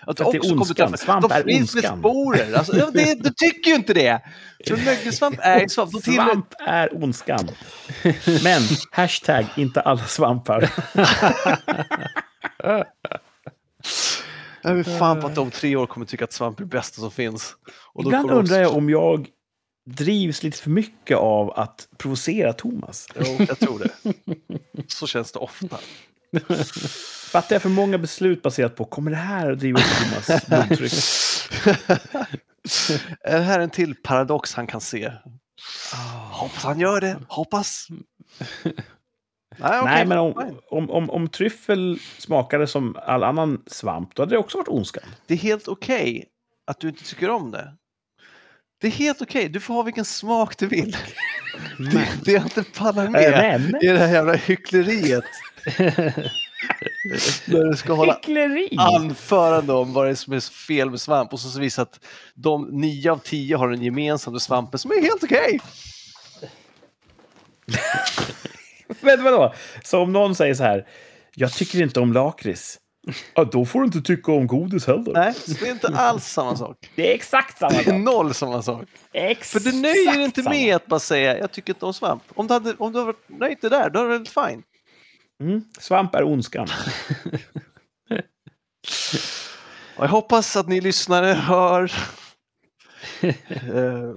[0.00, 0.98] Att För att det är ondskan.
[0.98, 1.98] Svamp är finns med ondskan.
[1.98, 2.54] sporer.
[2.54, 4.20] Alltså, det, du tycker ju inte det!
[4.68, 5.92] För mögelsvamp är svamp.
[5.92, 7.48] De tillhör- Svamp är ondskan.
[8.44, 10.72] Men, hashtag inte alla svampar.
[14.62, 17.00] Jag vill fan på att de tre år kommer tycka att svamp är det bästa
[17.00, 17.56] som finns.
[18.00, 19.28] Ibland undrar jag om jag
[19.90, 23.06] drivs lite för mycket av att provocera Thomas.
[23.20, 23.90] Jo, jag tror det.
[24.86, 25.78] Så känns det ofta.
[27.36, 30.92] Fattar jag för många beslut baserat på kommer det här att driva upp Thomas blodtryck?
[33.20, 35.12] är det här en till paradox han kan se?
[36.30, 37.16] Hoppas han gör det.
[37.28, 37.86] Hoppas.
[37.90, 38.02] Nej,
[39.58, 44.34] okej, Nej, men om, om, om, om tryffel smakade som all annan svamp, då hade
[44.34, 45.04] det också varit ondskan.
[45.26, 46.24] Det är helt okej
[46.66, 47.72] att du inte tycker om det.
[48.80, 49.48] Det är helt okej.
[49.48, 50.96] Du får ha vilken smak du vill.
[51.78, 55.24] Det, det jag inte pallar med är det här jävla hyckleriet.
[57.46, 58.76] När du ska hålla hyckleri!
[58.78, 62.00] anförande om vad det är som är fel med svamp och så, så visar att
[62.34, 65.60] de nio av tio har en gemensam med svampen som är helt okej.
[69.00, 69.54] Men vadå?
[69.84, 70.86] Så om någon säger så här,
[71.34, 72.78] jag tycker inte om lakrits.
[73.34, 75.12] Ja, då får du inte tycka om godis heller.
[75.12, 76.76] Nej, det är inte alls samma sak.
[76.94, 77.94] Det är exakt samma Det är sak.
[78.00, 78.84] noll samma sak.
[79.12, 80.54] För Exakt du nöjer dig inte samma.
[80.54, 82.22] med att bara säga jag tycker inte om svamp.
[82.34, 84.62] Om du hade, om du hade varit nöjd det där, då är det väl fine.
[85.40, 85.64] Mm.
[85.78, 86.66] Svamp är ondskan.
[89.98, 91.92] Jag hoppas att ni lyssnare hör...
[93.20, 93.32] eh,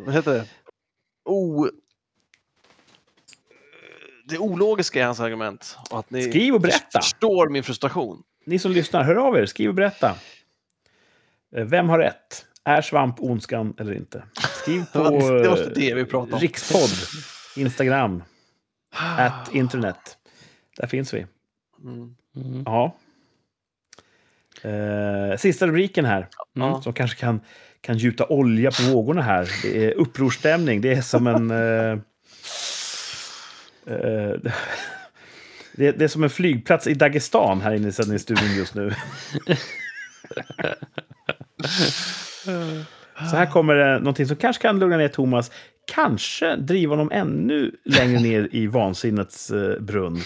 [0.06, 0.46] vad heter det?
[1.26, 1.68] O...
[4.26, 5.78] Det ologiska i hans argument.
[5.90, 7.02] Och att ni Skriv och berätta.
[7.02, 8.24] förstår min frustration.
[8.46, 9.46] Ni som lyssnar, hör av er.
[9.46, 10.16] Skriv och berätta.
[11.56, 12.46] Eh, Vem har rätt?
[12.64, 14.24] Är svamp ondskan eller inte?
[14.62, 16.40] Skriv på Det var det vi pratade om.
[16.40, 16.90] Rikspodd,
[17.56, 18.24] Instagram,
[19.18, 20.18] at internet.
[20.80, 21.26] Där finns vi.
[21.84, 22.16] Mm.
[22.36, 22.64] Mm.
[22.66, 22.96] Ja.
[24.62, 26.82] Eh, sista rubriken här, Ja.
[26.82, 27.42] som kanske kan,
[27.82, 29.50] kan gjuta olja på vågorna här.
[29.64, 30.82] Det är upprorstämning.
[30.82, 31.52] Det är som en...
[33.86, 34.34] Eh, eh,
[35.74, 38.94] det, är, det är som en flygplats i Dagestan här inne i sändningsstudion just nu.
[43.30, 45.52] Så här kommer det någonting som kanske kan lugna ner Thomas.
[45.94, 50.22] Kanske driva honom ännu längre ner i vansinnets eh, brunn.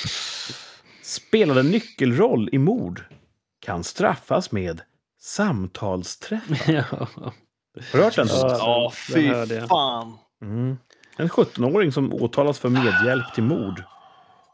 [1.04, 3.04] Spelade nyckelroll i mord.
[3.66, 4.82] Kan straffas med
[5.22, 6.74] samtalsträffar.
[6.74, 7.08] Ja.
[7.92, 8.28] Har du hört den?
[8.28, 8.92] Ja.
[9.14, 9.30] Fy
[9.70, 10.18] fan.
[10.42, 10.78] Mm.
[11.18, 13.84] En 17-åring som åtalas för medhjälp till mord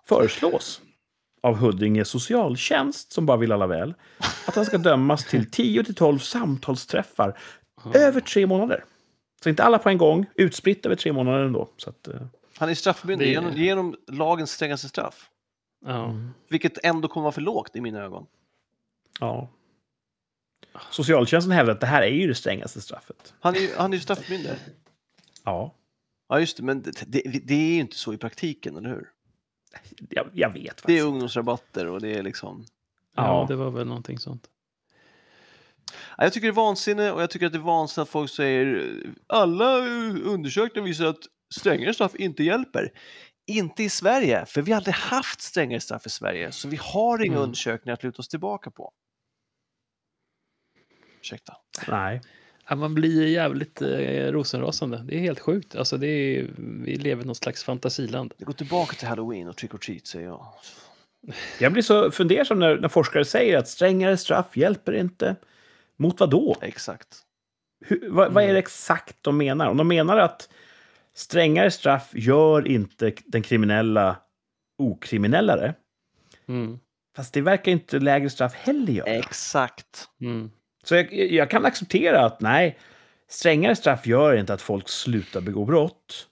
[0.07, 0.82] föreslås
[1.43, 3.93] av Huddinge socialtjänst, som bara vill alla väl,
[4.47, 7.38] att han ska dömas till 10-12 samtalsträffar
[7.93, 8.84] över tre månader.
[9.43, 11.69] Så inte alla på en gång, utspritt över tre månader ändå.
[11.77, 12.21] Så att, eh,
[12.57, 15.29] Han är straffmyndig Det- genom, genom lagens strängaste straff.
[15.85, 16.13] Ja.
[16.49, 18.25] Vilket ändå kommer vara för lågt i mina ögon.
[19.19, 19.47] ja.
[20.91, 23.33] Socialtjänsten hävdar att det här är ju det strängaste straffet.
[23.39, 24.51] Han är ju, han är ju straffmyndig.
[25.43, 25.75] Ja,
[26.29, 29.09] Ja, just det, men det, det, det är ju inte så i praktiken, eller hur?
[30.09, 30.63] jag, jag vet.
[30.63, 31.03] Det är faktiskt.
[31.05, 32.65] ungdomsrabatter och det är liksom...
[33.15, 33.45] ja, Ja.
[33.47, 34.47] det var väl någonting sånt.
[36.17, 38.31] Ja, Jag tycker det är vansinne och jag tycker att det är vansinne att folk
[38.31, 38.93] säger
[39.27, 39.77] alla
[40.23, 41.19] undersökningar visar att
[41.55, 42.91] strängare straff inte hjälper.
[43.47, 47.23] Inte i Sverige, för vi har aldrig haft strängare straff i Sverige, så vi har
[47.23, 47.43] inga Mm.
[47.43, 48.91] undersökningar att luta oss tillbaka på.
[51.21, 51.53] Ursäkta.
[51.87, 52.21] Nej.
[52.69, 53.87] Ja, man blir jävligt eh,
[54.31, 55.03] rosenrasande.
[55.07, 55.75] Det är helt sjukt.
[55.75, 58.33] Alltså, det är, vi lever i något slags fantasiland.
[58.37, 60.45] Det går tillbaka till halloween och trick or treat säger jag.
[61.59, 65.35] Jag blir så fundersam när, när forskare säger att strängare straff hjälper inte.
[66.00, 66.56] Mot vad då?
[66.62, 67.08] Exakt.
[67.86, 69.68] Hur, vad, vad är det exakt de menar?
[69.68, 70.50] Om de menar att
[71.14, 74.18] strängare straff gör inte den kriminella
[74.78, 75.74] okriminellare.
[76.47, 76.80] Mm.
[77.16, 79.08] Fast det verkar inte lägre straff heller göra.
[79.10, 80.10] Exakt.
[80.22, 80.52] Mm.
[80.84, 82.80] Så jag, jag kan acceptera att nej,
[83.28, 86.28] strängare straff gör inte att folk slutar begå brott.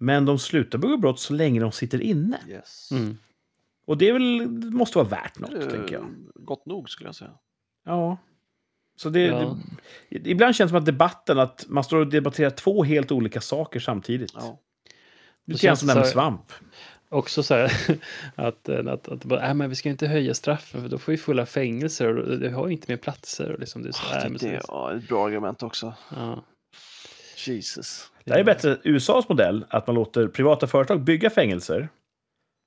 [0.00, 2.40] Men de slutar begå brott så länge de sitter inne.
[2.48, 2.90] Yes.
[2.90, 3.18] Mm.
[3.86, 6.14] Och det är väl, det måste vara värt något, tänker jag.
[6.34, 7.38] Gott nog skulle jag säga.
[7.84, 8.18] Ja.
[9.00, 9.58] Så det, Ja.
[10.10, 13.40] det, ibland känns det som att debatten, att man står och debatterar två helt olika
[13.40, 14.32] saker samtidigt.
[14.34, 14.58] Ja.
[15.46, 16.52] Det Det känns som det här med svamp.
[17.08, 17.72] Också så här
[18.34, 21.12] att, eh, att, att bara, äh, men vi ska inte höja straffen för då får
[21.12, 23.52] vi fulla fängelser och det har ju inte mer platser.
[23.52, 25.94] Och liksom, det är så, äh, det, det ja, ett bra argument också.
[26.16, 26.44] ja.
[27.46, 28.10] Jesus.
[28.24, 31.88] Det här är bättre USAs modell, att man låter privata företag bygga fängelser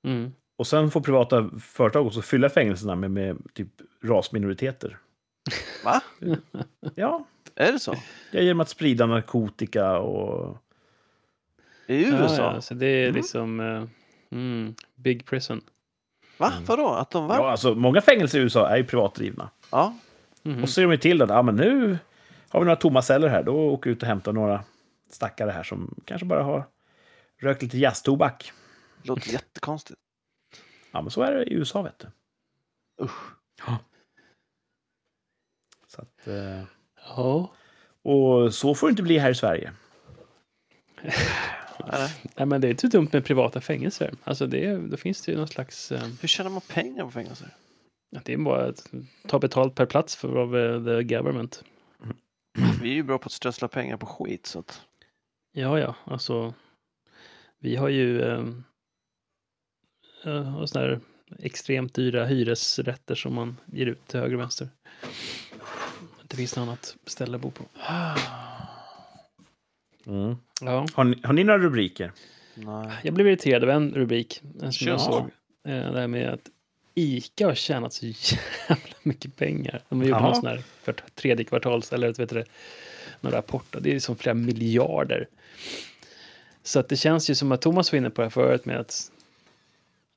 [0.06, 0.32] Mm.
[0.58, 3.68] och sen får privata företag också fylla fängelserna med, med typ
[4.04, 4.98] rasminoriteter.
[5.84, 6.00] Va?
[6.94, 7.24] Ja,
[7.54, 7.94] Är det så?
[8.32, 10.56] är genom att sprida narkotika och...
[11.86, 12.36] I USA?
[12.36, 13.14] Ja, ja, så det är Mm.
[13.14, 13.84] liksom eh,
[14.38, 15.60] mm, Big Prison.
[16.38, 16.52] Va?
[16.66, 16.88] Vadå?
[16.88, 17.36] Att de va?
[17.36, 19.50] Ja, alltså, många fängelser i USA är ju privatdrivna.
[19.70, 19.94] Ja.
[20.42, 20.62] Mhm.
[20.62, 21.98] Och så ser de ju till att ah, men nu
[22.48, 23.42] har vi några tomma celler här.
[23.42, 24.64] Då åker vi ut och hämtar några
[25.10, 26.64] stackare här som kanske bara har
[27.40, 28.52] rökt lite jazztobak.
[29.02, 30.00] Låter jättekonstigt.
[30.92, 32.06] Ja, men så är det i USA, vet du.
[33.04, 33.20] Usch.
[35.94, 36.62] Så att, eh,
[37.16, 37.54] Ja.
[38.02, 39.72] och så får det inte bli här i Sverige.
[41.86, 42.46] Nej.
[42.46, 44.14] Men det är inte dumt med privata fängelser.
[44.24, 45.92] Alltså det, då finns det ju någon slags...
[45.92, 47.54] Eh, Hur tjänar man pengar på fängelser?
[48.24, 48.90] det är bara att
[49.26, 51.64] ta betalt per plats för av eh, the government.
[52.82, 54.82] Vi är ju bra på att strössla pengar på skit så att...
[55.52, 56.54] Ja, ja, alltså.
[57.58, 58.44] Vi har ju eh,
[60.24, 61.00] eh, såna här
[61.38, 64.68] extremt dyra hyresrätter som man ger ut till höger och vänster.
[66.32, 67.64] Det finns något annat ställe att bo på.
[70.06, 70.36] Mm.
[70.60, 72.12] Ja, Har, ni, har ni några rubriker?
[72.54, 72.92] Nej.
[73.02, 74.98] jag blev irriterad av en rubrik en som jag Ja.
[74.98, 75.22] såg.
[75.72, 76.40] Eh, det här med att
[76.94, 79.82] Ica har tjänat så jävla mycket pengar.
[79.88, 80.26] De har gjort Jaha.
[80.26, 82.44] någon sån här för tredje kvartals, eller vet du det,
[83.20, 83.76] någon rapport.
[83.80, 85.28] Det är liksom flera miljarder.
[86.62, 88.76] Så att det känns ju som att Thomas var inne på det här förut med
[88.80, 89.12] att,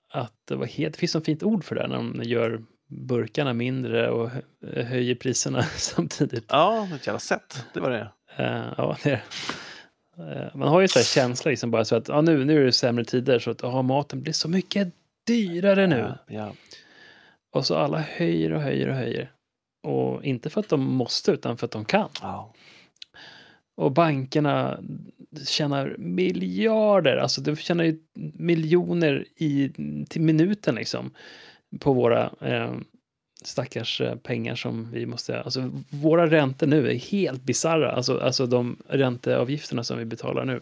[0.10, 2.64] att det, var helt, det finns ett fint ord för det här, när de gör
[2.88, 6.46] burkarna mindre och hö- höjer priserna samtidigt.
[6.48, 7.66] Ja, ett jävla sätt.
[7.74, 8.12] Det var det.
[8.38, 9.24] Eh, ja, det är
[10.18, 12.66] Eh, Man har ju så här känsla liksom bara så att ja, nu, nu är
[12.66, 14.94] det sämre tider så att ja, maten blir så mycket
[15.28, 16.14] dyrare nu.
[16.28, 16.54] Ja.
[17.52, 19.32] Och så alla höjer och höjer och höjer.
[19.84, 22.10] Och inte för att de måste utan för att de kan.
[22.22, 22.54] ja.
[23.78, 24.80] Och bankerna
[25.48, 28.00] tjänar miljarder, alltså de tjänar ju
[28.34, 29.70] miljoner i,
[30.10, 31.12] till minuten liksom.
[31.80, 32.74] På våra eh,
[33.42, 38.46] stackars eh, pengar som vi måste, alltså våra räntor nu är helt bisarra, alltså, alltså
[38.46, 40.62] de ränteavgifterna som vi betalar nu.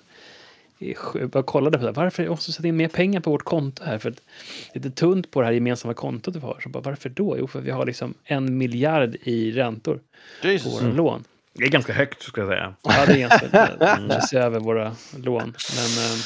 [1.13, 3.83] Jag bara kollade på det, varför jag måste sätta in mer pengar på vårt konto
[3.83, 3.97] här?
[3.99, 6.59] För att det är lite tunt på det här gemensamma kontot vi har.
[6.63, 7.37] Så bara, varför då?
[7.39, 9.99] Jo, för vi har liksom en miljard i räntor
[10.41, 10.73] på Jesus.
[10.73, 11.23] våra lån.
[11.53, 12.75] Det är ganska högt, ska jag säga.
[12.81, 13.97] Ja, det är ganska...
[13.99, 15.53] Vi måste se över våra lån.
[15.75, 16.17] Men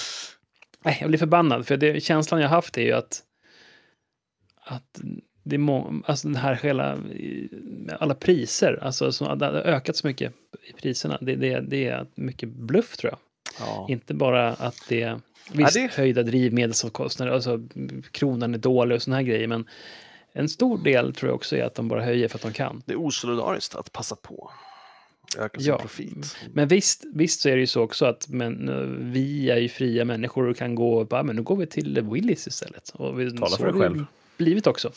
[0.91, 3.23] eh, jag blir förbannad, för det, känslan jag haft är ju att,
[4.67, 5.01] att
[5.43, 6.97] det är må, alltså den här hela,
[7.99, 10.33] alla priser, alltså som har ökat så mycket
[10.69, 13.19] i priserna, det, det, det är mycket bluff tror jag.
[13.67, 13.85] Ja.
[13.89, 15.19] Inte bara att det
[15.53, 17.67] Visst, det- höjda drivmedelskostnader, alltså
[18.11, 19.65] kronan är dålig och såna här grejer, men
[20.33, 22.81] en stor del tror jag också är att de bara höjer för att de kan.
[22.85, 24.51] Det är osolidariskt att passa på.
[25.37, 25.77] Öka sin Ja.
[25.79, 26.37] profit.
[26.53, 28.75] Men visst, visst så är det ju så också att men, eh,
[29.11, 32.47] vi är ju fria människor och kan gå bara, men nu går vi till Willys
[32.47, 32.89] istället.
[32.89, 34.05] Och vi, Tala för dig själv.
[34.37, 34.91] Blivit också.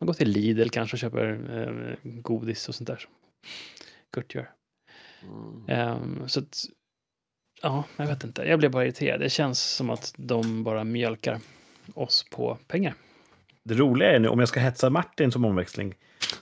[0.00, 1.26] Man går till Lidl kanske och köper
[2.02, 2.96] eh, godis och sånt där.
[2.96, 3.10] som
[4.12, 4.50] Kurt gör.
[5.22, 5.64] Mm.
[5.68, 6.64] Ehm, så att,
[7.62, 8.42] ja, jag vet inte.
[8.42, 9.20] Jag blev bara irriterad.
[9.20, 11.40] Det känns som att de bara mjölkar
[11.94, 12.94] oss på pengar.
[13.64, 15.94] Det roliga är nu, om jag ska hetsa Martin som omväxling,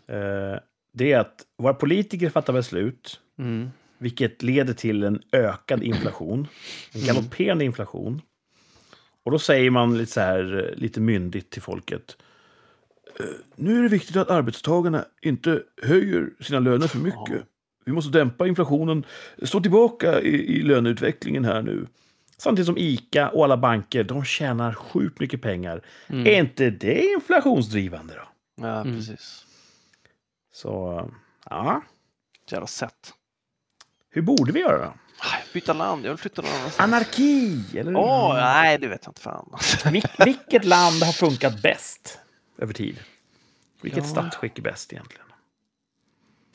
[0.07, 0.57] eh,
[0.93, 3.71] det är att våra politiker fattar beslut, Mm.
[3.99, 6.49] vilket leder till en ökad inflation,
[6.93, 7.07] en Mm.
[7.15, 8.23] galopperande inflation.
[9.31, 12.17] Och då säger man lite så här, lite myndigt till folket.
[13.21, 13.27] "Eh,
[13.57, 17.31] Nu är det viktigt att arbetstagarna inte höjer sina löner för mycket.
[17.31, 17.43] Ja.
[17.85, 19.05] Vi måste dämpa inflationen,
[19.43, 21.87] stå tillbaka i, i löneutvecklingen här nu.
[22.39, 25.83] Samtidigt som ICA och alla banker, de tjänar sjukt mycket pengar.
[26.07, 26.27] Mm.
[26.27, 28.29] Är inte det inflationsdrivande då?
[28.67, 28.97] Ja, Mm.
[28.97, 29.47] precis.
[30.53, 31.11] Så,
[31.51, 31.83] ja.
[32.51, 33.13] Jävla sätt.
[34.11, 34.93] Hur borde vi göra då?
[35.53, 36.81] Byta land, jag vill flytta någon annanstans.
[36.81, 37.65] Anarki!
[37.79, 37.97] Eller?
[37.97, 39.49] Åh, nej, det vet jag inte fan.
[39.85, 42.19] Vil- vilket land har funkat bäst
[42.59, 42.99] över tid?
[43.81, 44.11] Vilket Ja.
[44.11, 45.27] statsskick är bäst egentligen?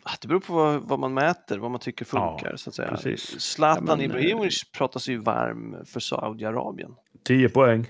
[0.04, 2.50] Ah, Det beror på vad, vad man mäter, vad man tycker funkar.
[2.52, 2.90] Ja, så att säga.
[2.92, 3.40] precis.
[3.42, 6.92] Zlatan Ja, men, Ibrahimovic pratas ju varm för Saudiarabien.
[7.24, 7.88] 10 poäng.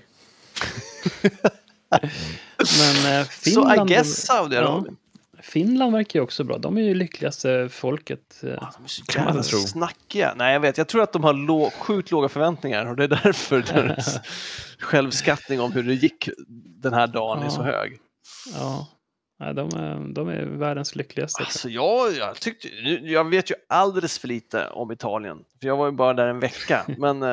[2.78, 4.96] Men eh, Så I Finland, guess Saudiarabien.
[5.42, 6.58] Finland verkar ju också bra.
[6.58, 8.42] De är ju lyckligaste folket.
[8.42, 8.48] eh.
[8.62, 9.58] Ah, de är så Kan man jävla tro.
[9.58, 10.34] snackiga.
[10.36, 10.78] Nej, jag vet.
[10.78, 14.18] Jag tror att de har lå- sjukt låga förväntningar och det är därför deras
[14.78, 16.28] självskattning om hur det gick
[16.82, 17.64] den här dagen är så Ja.
[17.64, 17.98] hög.
[18.54, 18.86] Ja,
[19.38, 21.42] Nej, de, är, de är världens lyckligaste.
[21.42, 25.76] Alltså jag, jag, tyckte, nu- jag vet ju alldeles för lite om Italien, för jag
[25.76, 27.28] var ju bara där en vecka, men eh,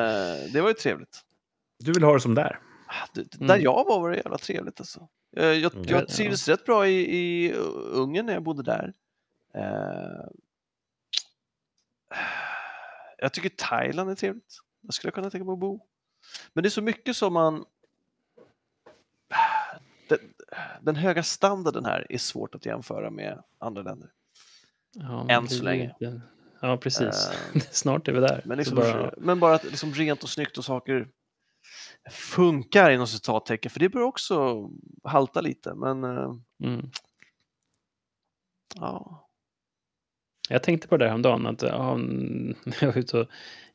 [0.52, 1.20] det var ju trevligt.
[1.84, 2.58] Du vill ha det som där?
[2.88, 3.46] Ah, det- det- Mm.
[3.48, 5.08] Där jag var var det jävla trevligt alltså.
[5.36, 5.84] Eh, Jag, Mm.
[5.88, 6.06] jag Ja.
[6.06, 7.52] trivdes rätt bra i, i
[7.92, 8.92] Ungern när jag bodde där.
[9.54, 10.26] Eh,
[13.18, 14.58] jag tycker Thailand är trevligt.
[14.80, 15.80] Jag skulle kunna tänka mig att bo.
[16.52, 17.64] Men det är så mycket som man...
[20.08, 20.18] Den,
[20.82, 24.10] den höga standarden här är svårt att jämföra med andra länder.
[24.94, 25.94] Ja, Än det så länge.
[26.60, 27.28] Ja, precis.
[27.54, 28.42] Eh, Snart är vi där.
[28.44, 31.08] Men, liksom, bara, men bara att liksom rent och snyggt och saker
[32.10, 34.68] funkar inom citattecken, för det bör också
[35.04, 35.74] halta lite.
[35.74, 36.34] Men eh,
[36.64, 36.90] mm.
[38.74, 39.28] ja,
[40.48, 43.26] Jag tänkte på det här häromdagen, att ja, när jag var ute och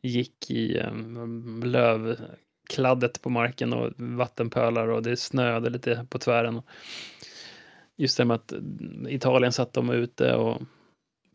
[0.02, 6.62] gick i um, lövkladdet på marken och vattenpölar och det snöade lite på tvären.
[7.98, 8.54] Just det med att
[9.08, 10.62] Italien satt de ute och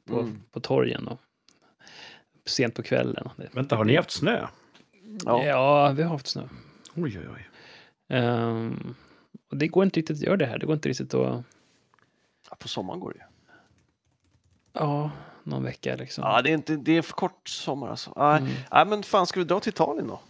[0.07, 0.43] på, Mm.
[0.51, 1.21] på torgen och
[2.47, 3.29] sent på kvällen.
[3.37, 4.47] Det- Vänta, har ni haft snö?
[5.25, 5.45] Ja.
[5.45, 6.43] Ja, vi har haft snö.
[6.97, 7.49] Oj, oj, oj.
[8.09, 8.95] Ehm,
[9.51, 10.59] och det går inte riktigt att göra det här.
[10.59, 11.45] Det går inte riktigt att,
[12.51, 13.25] ja, på sommaren går det ju.
[14.73, 15.11] ja,
[15.43, 16.25] någon vecka liksom.
[16.25, 18.13] Ja, det är, inte, det är för kort sommar alltså.
[18.17, 18.53] Nej, Mm.
[18.73, 20.21] nej, men fan, ska vi dra till Italien då?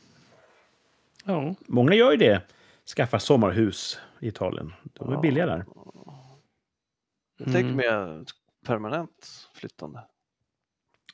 [1.25, 2.43] Ja, Många gör ju det.
[2.97, 4.73] Skaffar sommarhus i Italien.
[4.83, 5.21] De är Ja.
[5.21, 5.65] billiga där.
[7.39, 7.77] Jag tänker Mm.
[7.77, 8.25] mer
[8.67, 10.05] permanent flyttande.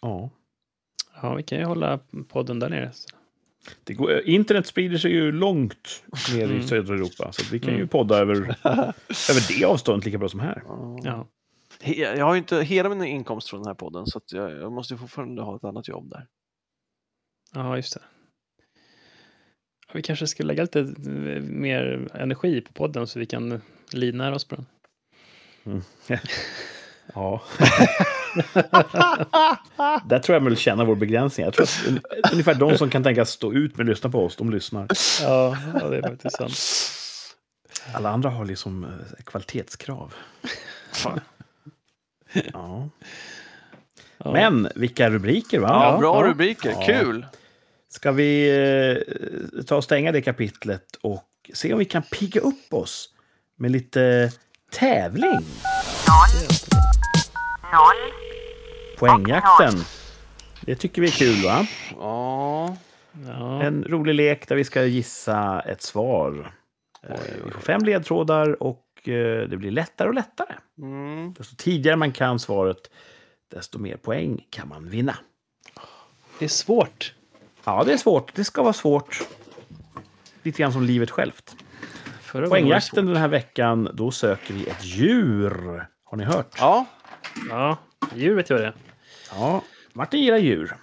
[0.01, 0.31] Ja.
[1.23, 1.99] ja, vi kan ju hålla
[2.29, 2.93] podden där nere.
[3.85, 6.03] Det går, internet sprider sig ju långt
[6.35, 6.63] ner i Mm.
[6.63, 7.33] södra Europa.
[7.33, 7.89] Så vi kan ju Mm.
[7.89, 8.37] podda över,
[9.31, 10.63] över det avståndet lika bra som här.
[11.03, 11.29] Ja.
[11.85, 14.73] Jag har ju inte hela min inkomst från den här podden så att jag, jag
[14.73, 16.27] måste ju fortfarande ha ett annat jobb där.
[17.55, 18.01] Ja, just det.
[19.93, 23.61] Vi kanske ska lägga lite eh, mer energi på podden så vi kan
[23.93, 24.67] livnära oss på den.
[27.15, 27.43] Ja.
[30.05, 31.45] Där tror jag man vill känna vår begränsning.
[31.45, 32.03] Jag tror att un-
[32.33, 34.87] ungefär de som kan tänkas stå ut med att lyssna på oss, de lyssnar.
[35.23, 36.59] Ja, ja det är faktiskt sant.
[37.95, 40.15] Alla andra har liksom eh, kvalitetskrav.
[40.93, 41.21] Fan.
[42.53, 42.89] Ja.
[44.25, 44.33] Ja.
[44.33, 45.69] Men vilka rubriker, va?
[45.69, 46.31] Ja, bra ja.
[46.31, 46.87] rubriker, Ja.
[46.87, 47.27] kul!
[47.89, 48.51] Ska vi
[49.59, 51.25] eh, ta och stänga det kapitlet och
[51.55, 53.09] se om vi kan pigga upp oss
[53.57, 54.33] med lite
[54.73, 55.39] tävling?
[59.01, 59.75] Poängjakten.
[60.61, 61.67] Det tycker vi är kul, va?
[62.01, 62.77] Ja,
[63.27, 66.53] Ja, En rolig lek där vi ska gissa ett svar.
[67.09, 70.55] Eh, Vi får fem ledtrådar och eh, det blir lättare och lättare.
[70.79, 71.33] mm.
[71.39, 72.91] Desto tidigare man kan svaret,
[73.51, 75.17] desto mer poäng kan man vinna.
[76.39, 77.15] det är svårt.
[77.65, 78.35] Ja, det är svårt.
[78.35, 79.21] Det ska vara svårt.
[80.43, 81.57] Lite grann som livet självt.
[82.23, 85.87] Förra Poängjakten den här veckan, då söker vi ett djur.
[86.05, 86.55] Har ni hört?
[86.59, 86.87] ja.
[87.51, 87.77] Ja,
[88.15, 88.73] djur vet jag vad det.
[89.31, 89.63] Ja,
[89.93, 90.77] Martin gillar djur.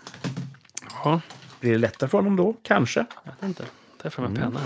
[1.03, 1.21] Ja,
[1.59, 2.55] Blir det lättare för honom då?
[2.63, 3.05] Kanske.
[3.23, 3.65] jag vet inte.
[4.01, 4.51] Ta fram en Mm.
[4.51, 4.61] penna.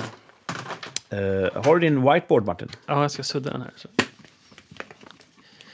[1.09, 2.67] Eh, har du din whiteboard, Martin?
[2.85, 3.71] Ja, jag ska sudda den här.
[3.75, 3.87] Så.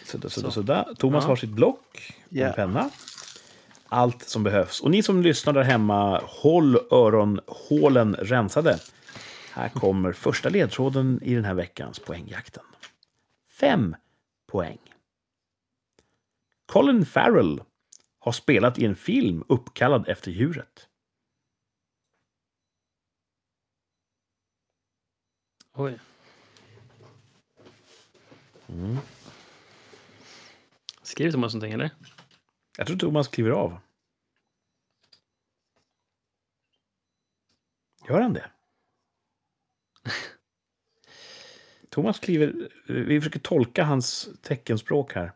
[0.05, 0.51] Sudda, sudda, Så.
[0.51, 0.87] sudda.
[0.97, 1.27] Thomas Ja.
[1.27, 2.47] har sitt block och Ja.
[2.47, 2.89] en penna.
[3.89, 4.81] Allt som behövs.
[4.81, 8.79] Och ni som lyssnar där hemma, håll öronhålen rensade.
[9.53, 12.63] Här kommer första ledtråden i den här veckans poängjakten.
[13.59, 13.95] Fem
[14.51, 14.77] poäng.
[16.65, 17.61] Colin Farrell
[18.19, 20.89] har spelat i en film uppkallad efter djuret.
[25.73, 25.99] Oj.
[28.67, 28.97] Mm.
[31.01, 31.91] Skriver Thomas någonting eller?
[32.77, 33.79] Jag tror Thomas kliver av.
[38.07, 38.51] Gör han det?
[41.89, 42.69] Thomas kliver...
[42.87, 45.33] Vi försöker tolka hans teckenspråk här.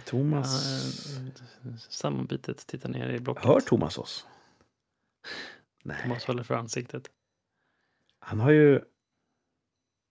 [0.00, 0.78] Thomas...
[1.64, 3.44] Ja, sammanbitet, titta ner i blocket.
[3.44, 4.26] Hör Thomas oss?
[5.84, 7.10] Nej, Thomas håller för ansiktet.
[8.20, 8.80] han har ju...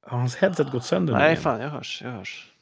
[0.06, 1.44] Har hans headset gått sönder nej igen?
[1.44, 2.48] fan jag hörs, jag hörs.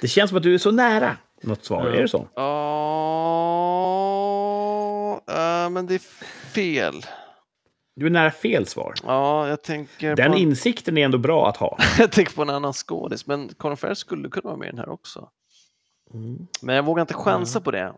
[0.00, 1.16] Det känns som att du är så nära.
[1.42, 1.88] något svar.
[1.88, 1.94] Ja.
[1.94, 2.28] Är det så?
[2.34, 2.44] Ja,
[5.28, 5.98] eh, men det är
[6.54, 7.06] fel.
[7.96, 8.94] Du är nära fel svar.
[9.06, 11.78] Ja, jag tänker, Den på, insikten är ändå bra att ha.
[11.98, 14.78] jag tänker på en annan skådis, men Colin Farrell skulle kunna vara med i den
[14.78, 15.28] här också.
[16.62, 17.92] Men jag vågar inte chansa på det.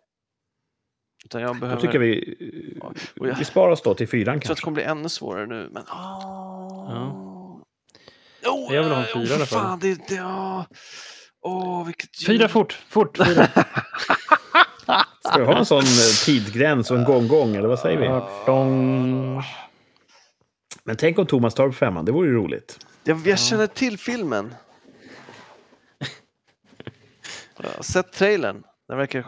[1.24, 1.80] Utan jag Då behöver...
[1.80, 2.78] tycker jag vi,
[3.20, 4.64] och jag- vi sparar oss då till fyran Jag tror att det kanske.
[4.64, 5.82] kommer bli ännu svårare nu, men...
[5.82, 7.56] Oh.
[8.46, 9.64] Oh, Jag vill ha en eh, fyra oh, i alla för fall.
[9.66, 10.66] Fan, det, det, ja.
[11.42, 13.46] Åh, vilket Fyra fort, fort, fyra.
[15.24, 18.06] Ska vi ha en sån eh, tidsgräns och en gång-gång, eller vad säger vi?
[18.46, 19.42] Dong.
[20.86, 22.86] Men tänk om Thomas tar på femman, det vore ju roligt.
[23.04, 24.54] Jag, jag känner till filmen.
[27.56, 28.62] Jag har sett trailern.
[28.88, 29.26] Den verkar...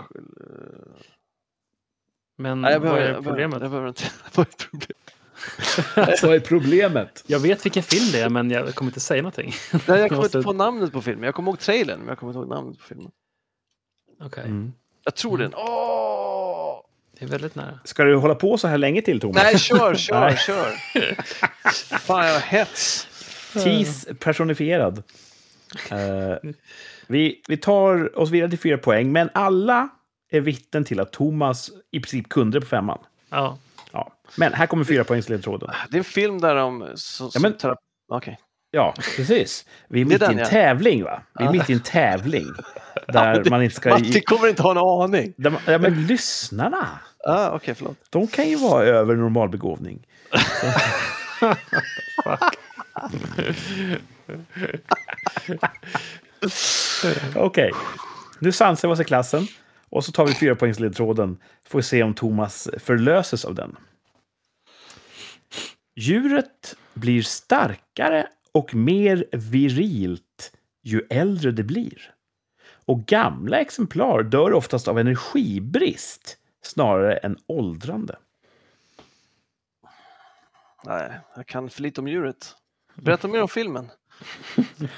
[2.38, 3.58] Men Nej, jag vad behöver, är jag problemet?
[3.60, 4.04] Behöver, jag behöver inte...
[4.34, 6.22] Vad är problemet?
[6.22, 7.24] Vad är problemet?
[7.26, 9.52] Jag vet vilken film det är, men jag kommer inte säga någonting.
[9.72, 11.24] Nej, jag kommer måste- inte på namnet på filmen.
[11.24, 13.10] Jag kommer ihåg trailern, men jag kommer inte ihåg namnet på filmen.
[14.20, 14.72] Okej, Mm.
[15.04, 15.54] Jag tror den.
[15.54, 16.17] Åh!
[17.18, 17.78] Det är väldigt nära.
[17.84, 19.42] Ska du hålla på så här länge till, Thomas?
[19.42, 20.36] Nej, kör, kör, Nej.
[20.36, 20.72] kör.
[21.98, 23.08] Fan, jag hets.
[23.64, 25.02] Tis personifierad.
[25.90, 26.50] Eh,
[27.06, 29.88] vi, vi tar oss vidare till fyra poäng, men alla
[30.30, 32.98] är vittnen till att Thomas i princip kunde det på femman.
[33.30, 33.58] Ja,
[33.92, 34.12] Ja.
[34.36, 35.70] Men här kommer fyra poängsledtråden.
[35.90, 36.92] Det är en film där de...
[36.94, 37.54] Så, Ja, men-
[38.12, 38.38] Okej.
[38.70, 39.64] Ja, precis.
[39.88, 40.44] Vi är Det är mitt i en ja.
[40.46, 41.22] tävling, va?
[41.38, 41.52] Vi är Ja.
[41.52, 42.46] mitt i en tävling.
[43.08, 43.90] Där man inte ska...
[43.90, 45.34] Matti kommer inte ha en aning.
[45.36, 46.86] Där man, ja, men lyssnarna,
[47.26, 47.96] Ah, Okej, förlåt.
[48.10, 50.06] de kan ju vara över normalbegåvning.
[57.36, 57.70] Okej,
[58.38, 59.46] nu sansar vi oss i klassen.
[59.90, 61.38] Och så tar vi fyra poängsledtråden.
[61.68, 63.76] Får vi se om Thomas förlöses av den.
[65.96, 70.52] Djuret blir starkare och mer virilt
[70.82, 72.14] ju äldre det blir.
[72.86, 76.36] Och gamla exemplar dör oftast av energibrist
[76.68, 78.16] snarare än åldrande.
[80.84, 82.54] Nej, jag kan för lite om djuret.
[82.94, 83.88] Berätta mer om filmen.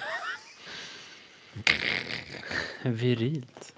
[2.83, 3.75] virilt.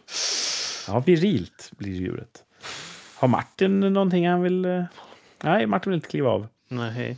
[0.88, 2.44] Ja, virilt blir djuret.
[3.16, 4.64] Har Martin någonting han vill...
[4.64, 4.84] eh,
[5.42, 6.46] Nej, Martin vill inte kliva av.
[6.68, 7.16] Nej.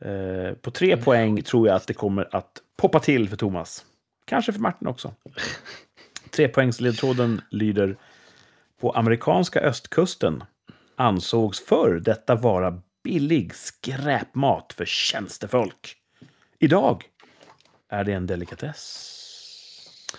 [0.00, 3.84] Eh, På tre poäng tror jag att det kommer att poppa till för Thomas.
[4.24, 5.14] Kanske för Martin också.
[6.30, 7.96] Trepoängsledtråden lyder
[8.84, 10.44] På amerikanska östkusten
[10.96, 15.96] ansågs förr detta vara billig skräpmat för tjänstefolk.
[16.58, 17.04] Idag
[17.88, 20.18] är det en delikatess.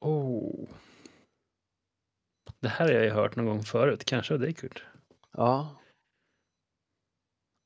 [0.00, 0.68] Oh.
[2.60, 4.84] Det här har jag ju hört någon gång förut, kanske av dig Kurt.
[5.32, 5.76] Ja.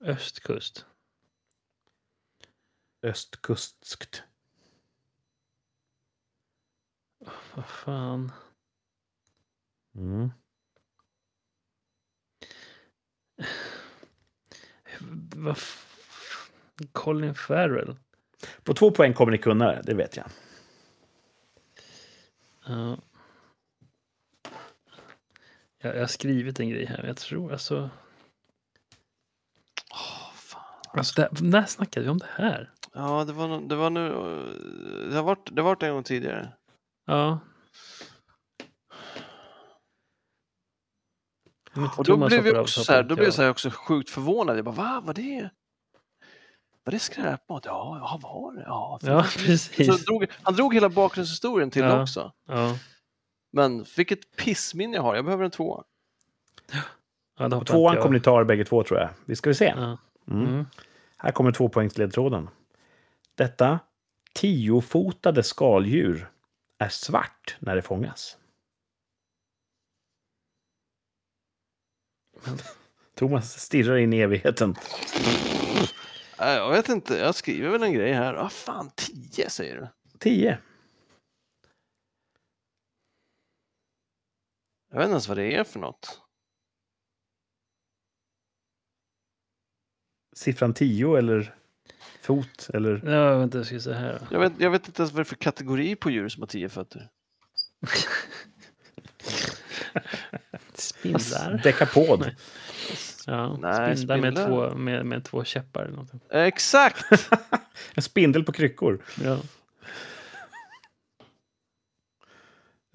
[0.05, 0.87] Östkust.
[3.03, 4.23] Östkustskt.
[7.55, 8.33] Vad fan.
[9.95, 10.31] Mm.
[16.93, 17.97] Colin Farrell.
[18.63, 20.27] På två poäng kommer ni kunna det, det vet jag.
[22.67, 22.99] Ja.
[25.79, 27.91] Jag, jag har skrivit en grej här, men jag tror alltså...
[29.93, 30.75] Åh, fan.
[30.89, 32.73] Alltså, där, när snackade vi om det här?
[32.93, 34.09] Ja, det var, nog- det var nu...
[35.11, 36.53] Det har varit, det har varit en gång tidigare.
[37.05, 37.41] Ja.
[41.33, 41.62] Om inte
[41.97, 44.11] Och då blev jag också så här, då blev jag jag så här också sjukt
[44.11, 44.59] förvånad.
[44.59, 45.03] Jag bara, va?
[45.05, 45.51] Var det?
[46.85, 47.65] Var det skräpmat?
[47.65, 48.63] Ja, ja, var det?
[48.67, 48.99] Ja.
[49.03, 50.05] Ja, Så precis.
[50.05, 51.95] drog, han drog hela bakgrundshistorien till Ja.
[51.95, 52.33] det också.
[52.49, 52.79] Ja.
[53.53, 55.15] Men vilket pissminne jag har.
[55.15, 55.85] Jag behöver en tvåa.
[57.39, 59.09] Ja, tvåan kommer ni ta bägge två tror jag.
[59.25, 59.75] Vi ska vi se.
[59.77, 59.99] Ja.
[60.31, 60.47] Mm.
[60.49, 60.67] Mm.
[61.17, 62.49] Här kommer tvåpoängsledtråden.
[63.35, 63.79] Detta
[64.35, 66.29] tiofotade skaldjur
[66.79, 68.37] är svart när det fångas.
[73.15, 74.75] Thomas stirrar in i evigheten.
[76.39, 78.35] Nej, Jag vet inte, jag skriver väl en grej här.
[78.35, 79.89] Ah, fan, tio säger du?
[80.19, 80.59] Tio.
[84.91, 86.21] Jag vet inte ens vad det är för något.
[90.33, 91.55] Siffran tio eller
[92.21, 93.11] fot eller...
[93.11, 94.27] Ja, vänta, jag ska se här.
[94.31, 96.47] Jag vet, jag vet inte ens vad det är för kategori på djur som har
[96.47, 97.09] tio fötter.
[101.03, 101.61] Spindlar.
[101.63, 102.31] Dekapod.
[103.27, 105.83] Ja, Nej, spindlar med två, med, med två käppar.
[105.85, 106.13] Eller något.
[106.31, 107.05] Eh, Exakt!
[107.95, 109.03] En spindel på kryckor.
[109.25, 109.39] Ja.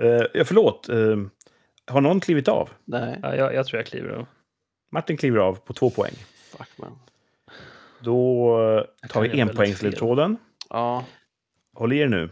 [0.03, 0.89] Uh, ja, förlåt.
[0.89, 1.17] Eh,
[1.87, 2.69] har någon klivit av?
[2.85, 4.25] Nej, Ja, jag, jag tror jag kliver av.
[4.91, 6.13] Martin kliver av på två poäng.
[6.57, 6.99] fuck man.
[7.99, 10.37] Då tar vi enpoängsledtråden.
[10.69, 11.05] Ja,
[11.73, 12.29] Håll i er nu.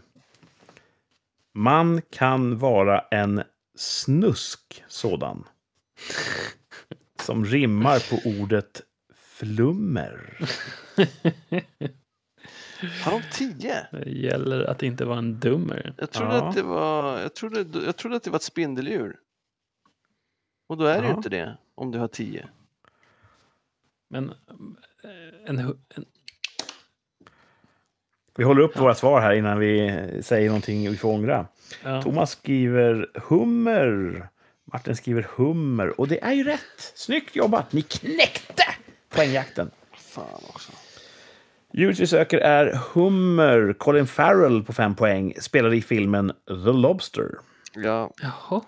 [1.54, 3.42] Man kan vara en
[3.78, 5.44] snusk sådan.
[7.22, 8.82] Som rimmar på ordet
[9.14, 10.38] flummer.
[13.04, 13.86] Har de tio?
[13.92, 15.94] Det gäller att inte vara en dummer.
[15.98, 16.48] Jag trodde, Ja.
[16.48, 19.16] att det var, jag, trodde, jag trodde att det var ett spindeldjur.
[20.68, 21.16] Och då är det ju Ja.
[21.16, 22.48] inte det, om du har tio.
[24.08, 24.28] Men
[25.04, 26.04] eh, en, en,
[28.36, 29.90] Vi håller upp våra svar här innan vi
[30.22, 31.46] säger någonting vi får ångra.
[31.84, 32.02] ja.
[32.02, 34.28] Thomas skriver hummer.
[34.72, 36.00] Martin skriver hummer.
[36.00, 36.92] Och det är ju rätt.
[36.94, 37.72] Snyggt jobbat!
[37.72, 38.64] Ni knäckte
[39.08, 39.70] poängjakten.
[39.96, 40.72] Fan också.
[41.72, 43.74] Djuret vi söker är hummer.
[43.78, 45.34] Colin Farrell på fem poäng.
[45.40, 47.30] Spelade i filmen The Lobster.
[47.74, 48.60] Ja, Jaha.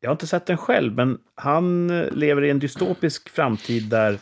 [0.00, 4.18] Jag har inte sett den själv, men han eh, lever i en dystopisk framtid där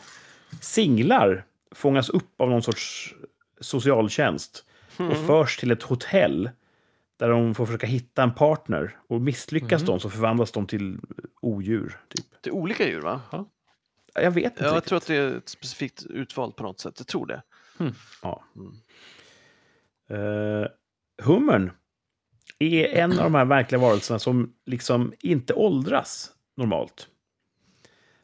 [0.61, 3.14] singlar fångas upp av någon sorts
[3.61, 4.64] socialtjänst
[4.97, 6.51] och förs till ett hotell
[7.17, 8.97] där de får försöka hitta en partner.
[9.09, 10.99] Och misslyckas de så förvandlas de till
[11.41, 12.01] odjur.
[12.09, 12.47] Typ.
[12.47, 13.21] är olika djur va?
[14.15, 14.89] Jag vet inte Ja, jag riktigt.
[14.89, 16.95] tror att det är ett specifikt utvalt på något sätt.
[16.99, 17.43] Jag tror det.
[18.23, 18.45] Ja.
[18.57, 18.75] Mm.
[20.11, 20.67] Uh,
[21.23, 21.71] hummern
[22.59, 27.09] är en av de här verkliga varelserna som liksom inte åldras normalt.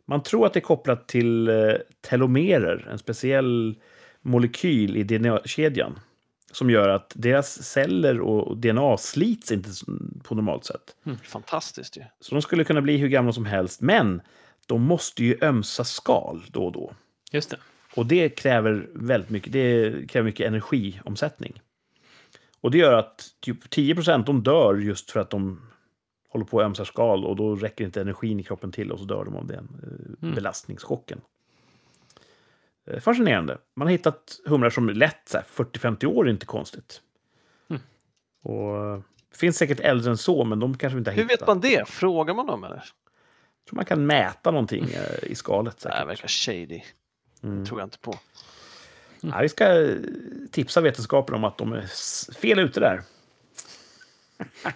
[0.06, 3.80] Man tror att det är kopplat till eh, telomerer, en speciell
[4.20, 5.98] molekyl i DNA-kedjan
[6.52, 9.70] som gör att deras celler och DNA slits inte
[10.22, 10.96] på normalt sätt.
[11.22, 12.02] Fantastiskt ju.
[12.20, 14.22] Så de skulle kunna bli hur gamla som helst, men
[14.66, 16.92] de måste ju ömsa skal då och då.
[17.32, 17.56] Just det.
[17.94, 21.62] Och det kräver väldigt mycket, det kräver mycket energiomsättning.
[22.60, 23.94] Och det gör att typ 10
[24.26, 25.60] de dör just för att de
[26.28, 29.04] håller på att ömsa skal och då räcker inte energin i kroppen till och så
[29.04, 29.68] dör de av den
[30.22, 31.20] eh, belastningschocken.
[32.90, 33.58] Eh, Fascinerande.
[33.76, 37.00] Man har hittat humrar som är lätt så här, 40-50 år, är inte konstigt.
[38.42, 41.40] Och eh, det finns säkert äldre än så, men de kanske inte har Hur hittat.
[41.40, 41.88] vet man det?
[41.88, 42.76] Frågar man dem eller?
[42.76, 45.76] Jag tror man kan mäta någonting eh, i skalet.
[45.76, 45.98] Det Säkert.
[45.98, 46.80] här verkar shady.
[47.42, 47.66] Mm.
[47.66, 48.18] tror jag inte på.
[49.20, 49.88] Ja, vi ska
[50.50, 51.86] tipsa vetenskapen om att de är
[52.40, 53.02] fel ute där.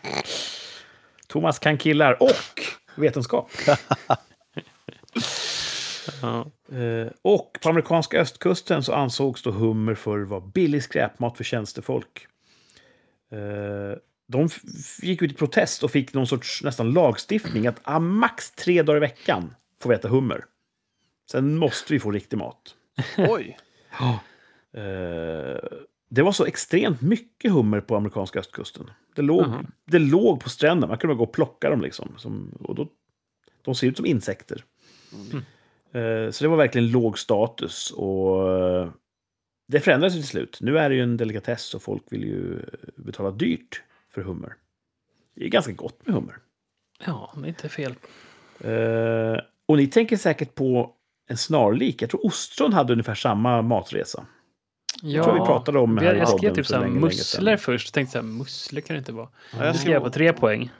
[1.29, 2.63] Thomas kan killar och
[2.97, 3.51] vetenskap.
[6.25, 6.77] Ja.
[6.79, 12.27] Eh, Och på amerikanska östkusten så ansågs då hummer för vara billig skräpmat för tjänstefolk.
[13.33, 13.99] Eh,
[14.29, 14.49] De
[15.03, 18.97] gick ut i protest och fick någon sorts nästan lagstiftning att ah, max tre dagar
[18.97, 20.45] i veckan får vi äta hummer.
[21.31, 22.75] Sen måste vi få riktig mat.
[23.19, 23.59] Oj!
[24.73, 25.59] Eh,
[26.11, 28.91] det var så extremt mycket hummer på amerikanska östkusten.
[29.17, 29.65] Det låg, Jaha.
[29.87, 30.87] det låg på stränderna.
[30.91, 31.81] Man kunde bara gå och plocka dem.
[31.81, 32.15] Liksom.
[32.17, 32.89] Som, och då,
[33.63, 34.65] de ser ut som insekter.
[35.13, 35.41] Eh,
[36.31, 37.91] så det var verkligen låg status.
[37.91, 38.89] Och eh,
[39.69, 40.59] det förändrades till slut.
[40.61, 42.61] Nu är det ju en delikatess och folk vill ju
[42.97, 44.55] betala dyrt för hummer.
[45.35, 46.37] Det är ganska gott med hummer.
[47.07, 47.95] ja, det är inte fel.
[48.61, 50.95] Eh, och ni tänker säkert på
[51.29, 52.03] en snarlik.
[52.03, 54.27] Jag tror ostron hade ungefär samma matresa.
[55.03, 57.95] Ja, tror vi pratade om här jag skrev typ så musslor först.
[57.95, 59.29] Tänkte så här, musslor kan det inte vara.
[59.59, 60.71] Ja, jag skrev jag på tre poäng.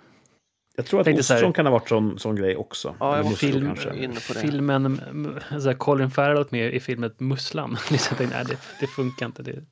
[0.77, 2.97] Jag tror att Tänkte så här- ostron kan ha varit sån, sån grej också.
[3.01, 4.41] Ja, jag var film- inne på det.
[4.41, 7.77] Filmen, m- så här, Colin Farrell med i filmen Musslan.
[7.91, 9.43] Liksom, tänkte, nej, det, det funkar inte.
[9.43, 9.65] Det,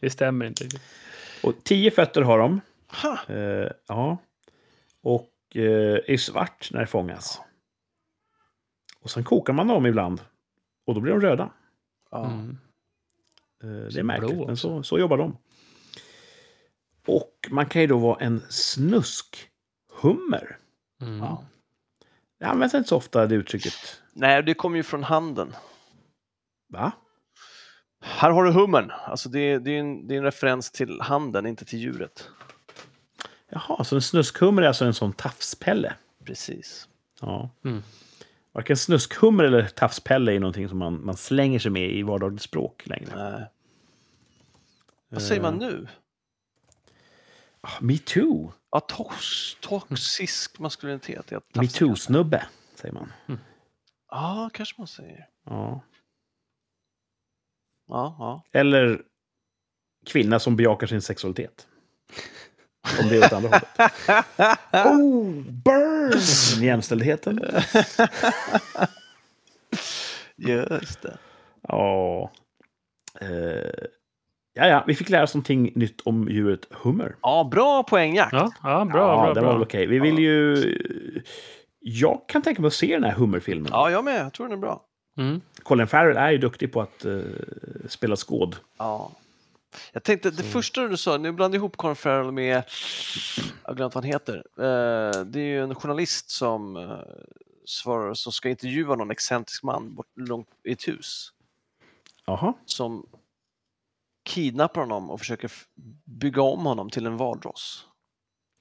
[0.00, 0.64] det stämmer inte.
[1.42, 2.60] Och tio fötter har de.
[3.28, 4.18] Eh, ja.
[5.02, 7.40] Och eh, är svart när det fångas.
[9.00, 10.20] Och sen kokar man dem ibland.
[10.86, 11.50] Och då blir de röda.
[12.10, 12.26] Ja.
[12.26, 12.58] Mm.
[13.62, 15.36] Eh, det är märkligt, men så, så jobbar de.
[17.06, 18.42] Och man kan ju då vara en
[20.00, 20.56] snuskhummer.
[21.02, 21.18] Mm.
[21.18, 21.44] Ja.
[22.38, 23.74] Det används inte så ofta det uttrycket.
[24.12, 25.54] Nej, det kommer ju från handen.
[26.68, 26.92] Va?
[28.00, 28.90] Här har du hummern.
[28.90, 32.28] Alltså det, det, är en, det är en referens till handen, inte till djuret.
[33.48, 35.94] Jaha, så en snuskhummer är alltså en sån tafspelle?
[36.24, 36.88] Precis.
[37.20, 37.50] Ja.
[37.64, 37.82] Mm.
[38.52, 42.86] Varken snuskhummer eller tafspelle är någonting som man, man slänger sig med i vardagligt språk
[42.86, 43.10] längre.
[43.14, 43.44] Nej.
[45.08, 45.88] Vad säger man nu?
[47.60, 48.52] Ah, Me too.
[48.70, 49.24] Ja, tox,
[49.60, 51.32] toxisk maskulinitet.
[51.32, 51.78] är att Me tafsa.
[51.78, 52.44] too-snubbe,
[52.74, 53.12] säger man.
[54.10, 55.28] Ja, kanske man säger.
[55.46, 55.80] Ja.
[57.88, 58.42] Ja, ja.
[58.60, 59.02] Eller
[60.06, 61.66] kvinna som bejakar sin sexualitet.
[63.02, 63.68] Om det är åt andra hållet.
[64.86, 65.32] Oh,
[65.64, 66.62] burn!
[66.64, 67.40] Jämställdheten.
[70.36, 71.18] Just det.
[71.62, 72.30] Ja.
[73.20, 73.84] Eh,
[74.54, 77.16] ja, ja, vi fick lära oss någonting nytt om djuret hummer.
[77.22, 78.32] Ja, bra poängjakt.
[78.32, 79.48] Ja, ja, bra, ja, bra, det bra.
[79.48, 79.86] var väl okej.
[79.86, 80.56] Vi vill ju...
[81.82, 83.70] Jag kan tänka mig att se den här hummerfilmen.
[83.72, 84.24] Ja, jag med.
[84.24, 84.84] Jag tror den är bra.
[85.18, 85.40] Mm.
[85.62, 87.20] Colin Farrell är ju duktig på att eh,
[87.88, 88.56] spela skåd.
[88.78, 89.10] Ja.
[89.92, 92.62] Jag tänkte, det Så- första du sa, nu blandar jag ihop Colin Farrell med,
[93.66, 94.34] jag glömt vad han heter.
[94.36, 96.98] Eh, det är ju en journalist som eh,
[97.64, 101.32] svarar, som ska intervjua någon excentrisk man bort, långt i ett hus.
[102.26, 102.52] Jaha.
[102.66, 103.06] Som
[104.24, 105.50] kidnappar honom och försöker
[106.04, 107.86] bygga om honom till en valross.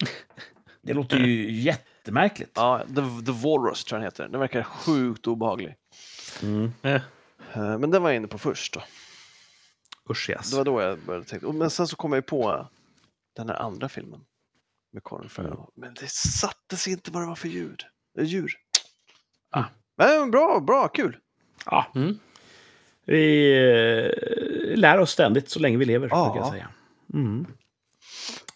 [0.82, 2.52] Det låter ju jättemärkligt.
[2.56, 4.28] Ja, The, The Walrus tror jag den heter.
[4.28, 5.76] Den verkar sjukt obehaglig.
[6.44, 6.72] Mm.
[6.82, 7.02] Eh,
[7.54, 8.84] Eh, Men den var jag inne på först då.
[10.10, 10.52] Usch yes.
[10.52, 11.52] Det var då jag började tänka.
[11.52, 12.68] Men sen så kom jag ju på
[13.36, 14.22] den här andra filmen
[14.94, 15.58] med Colin Farrell.
[15.76, 17.84] Men det sattes inte vad det var för ljud.
[18.20, 18.52] Eh, djur.
[19.52, 19.64] Ah.
[19.98, 21.18] Men bra, bra, kul.
[21.66, 21.92] Ja.
[21.96, 22.20] Mm.
[23.06, 23.54] Vi
[24.76, 26.34] lär oss ständigt så länge vi lever, Ja.
[26.38, 26.68] jag säga.
[27.14, 27.46] Mm.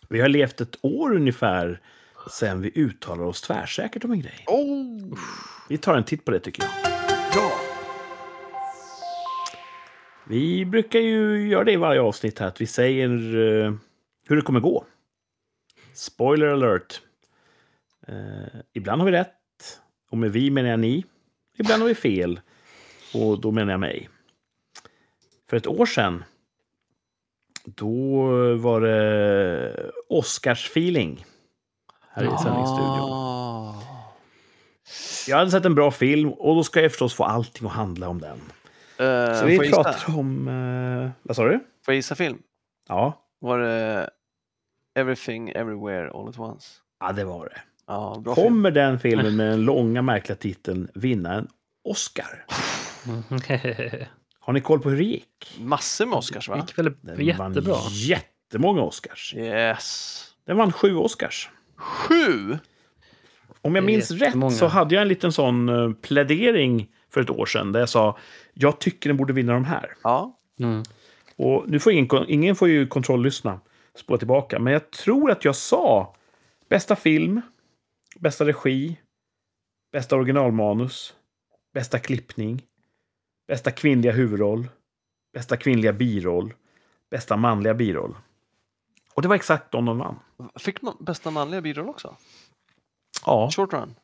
[0.09, 1.81] Vi har levt ett år ungefär
[2.31, 4.43] sen vi uttalar oss tvärsäkert om en grej.
[4.47, 5.17] Oh,
[5.69, 6.71] Vi tar en titt på det tycker jag.
[7.35, 7.51] ja.
[10.27, 13.09] Vi brukar ju göra det i varje avsnitt här, att vi säger
[13.65, 13.73] eh,
[14.27, 14.85] hur det kommer gå.
[15.93, 17.01] Spoiler alert.
[18.07, 19.79] Eh, ibland har vi rätt,
[20.11, 21.05] och med vi menar jag ni.
[21.57, 22.39] Ibland har vi fel,
[23.13, 24.09] och då menar jag mig.
[25.53, 26.23] För ett år sedan,
[27.65, 28.25] då
[28.55, 31.25] var det Oscars-feeling
[32.09, 33.11] här i sändningsstudion.
[33.11, 33.81] Ah.
[35.27, 38.09] Jag hade sett en bra film, och då ska jag förstås få allting att handla
[38.09, 38.39] om den.
[39.07, 40.47] Eh, Så vi pratar om...
[40.47, 41.59] Eh, vad sa du?
[41.85, 42.37] får jag gissa film?
[42.89, 43.27] Ja.
[43.39, 44.09] Var det
[44.95, 46.67] Everything Everywhere All At Once?
[46.99, 47.61] Ja, det var det.
[47.87, 48.47] Ja, bra film.
[48.47, 51.47] Kommer den filmen med den långa märkliga titeln vinna en
[51.83, 52.45] Oscar?
[54.45, 55.57] Har ni koll på hur det gick?
[55.59, 56.57] Massor med Oscars Det va?
[56.67, 57.73] gick väl Den jättebra.
[57.73, 59.33] vann jättemånga Oscars.
[59.37, 60.25] Yes.
[60.45, 61.49] Den vann sju Oscars.
[61.75, 62.57] Sju!
[63.61, 67.29] Om jag Det minns rätt så hade jag en liten sån eh, plädering för ett
[67.29, 68.17] år sedan där jag sa
[68.53, 69.93] jag tycker den borde vinna de här.
[70.03, 70.39] Ja.
[70.59, 70.83] Mm.
[71.35, 73.59] Och nu får ingen, ingen får ju kontrolllyssna,
[73.95, 74.59] spåra tillbaka.
[74.59, 76.15] Men jag tror att jag sa
[76.69, 77.41] bästa film,
[78.19, 78.99] bästa regi,
[79.91, 81.13] bästa originalmanus,
[81.73, 82.61] bästa klippning,
[83.53, 84.67] bästa kvinnliga huvudroll,
[85.33, 86.53] bästa kvinnliga biroll,
[87.09, 88.15] bästa manliga biroll.
[89.13, 90.19] Och det var exakt de de vann.
[90.55, 92.15] Fick man bästa manliga biroll också?
[93.25, 93.95] Ja, Short run?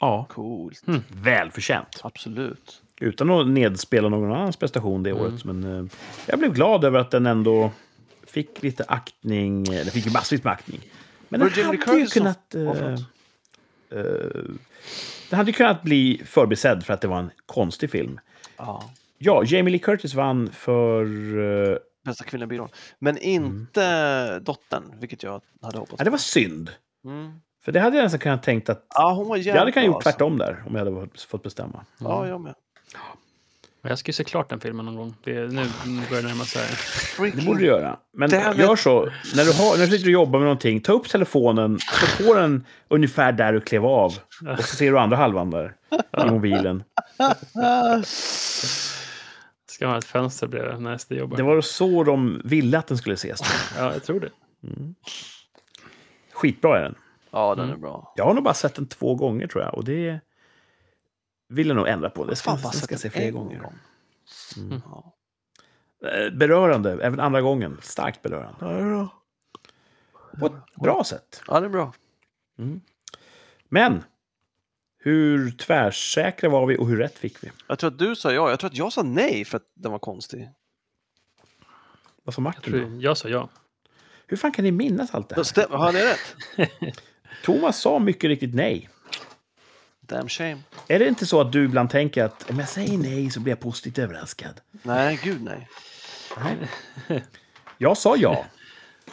[0.00, 0.82] ja Coolt.
[1.08, 2.00] välförtjänt.
[2.04, 2.82] Absolut.
[3.00, 5.44] Utan att nedspela någon annans prestation det året.
[5.44, 5.84] Men eh,
[6.26, 7.70] jag blev glad över att den ändå
[8.26, 9.68] fick lite aktning.
[9.68, 10.80] Eller fick ju massvis med aktning.
[11.28, 12.54] Men Var den hade ju Curtis kunnat...
[12.54, 12.92] Eh,
[13.90, 14.06] eh,
[15.30, 18.20] den hade ju kunnat bli förbisedd för att det var en konstig film.
[18.56, 18.90] Ja.
[19.18, 21.04] Ja, Jamie Lee Curtis vann för...
[21.72, 22.68] eh, Bästa kvinnliga biroll.
[22.98, 26.70] Men inte dottern, vilket jag hade hoppats ja, det var synd.
[27.04, 27.32] Mm.
[27.64, 28.86] För det hade jag nästan kunnat tänkt att...
[28.94, 31.42] Ja, hon var jävligt jag hade kunnat bra, gjort tvärtom där, om jag hade fått
[31.42, 31.78] bestämma.
[31.78, 32.04] Alltså.
[32.04, 32.54] Ja, jag med.
[33.82, 35.14] Jag ska ju se klart den filmen någon gång.
[35.24, 36.68] Det är, nu börjar det närma sig.
[37.32, 37.96] Det borde du göra.
[38.12, 39.04] Men Damn gör så,
[39.34, 42.34] när du, har, när du sitter och jobbar med någonting, ta upp telefonen, slå på
[42.34, 44.18] den ungefär där du klev av.
[44.58, 45.75] Och så ser du andra halvan där,
[46.26, 46.84] i mobilen.
[49.66, 51.36] Ska man ha ett fönster bredvid när jag och jobbar.
[51.36, 53.40] Det var så de ville att den skulle ses.
[53.78, 54.30] Ja, jag tror det.
[56.32, 56.94] Skitbra är den.
[57.30, 57.76] Ja, den Mm.
[57.76, 58.12] är bra.
[58.16, 59.74] Jag har nog bara sett den två gånger tror jag.
[59.74, 60.20] Och det
[61.48, 62.24] vill jag nog ändra på.
[62.24, 63.58] Det ska, Fan, den ska se fler gånger.
[63.58, 63.74] gång.
[64.56, 64.82] Mm.
[64.84, 65.12] Ja.
[66.08, 67.78] Eh, Berörande, även andra gången.
[67.82, 69.08] Starkt berörande.
[70.40, 71.42] På ett bra sätt.
[71.48, 71.92] ja, det är bra.
[73.68, 74.04] Men,
[75.06, 77.50] hur tvärsäkra var vi och hur rätt fick vi?
[77.66, 78.50] Jag tror att du sa ja.
[78.50, 80.48] Jag tror att jag sa nej för att den var konstig.
[82.24, 82.78] Vad sa Jag, Martin då?
[82.78, 83.48] tror, jag sa ja.
[84.26, 85.42] Hur fan kan ni minnas allt det här?
[85.42, 86.68] Stäm, har jag rätt?
[87.44, 88.88] Thomas sa mycket riktigt nej.
[90.00, 90.58] Damn shame.
[90.88, 93.52] Är det inte så att du ibland tänker att om jag säger nej så blir
[93.52, 94.60] jag positivt överraskad?
[94.82, 95.68] Nej, gud nej.
[97.78, 98.46] Jag sa ja.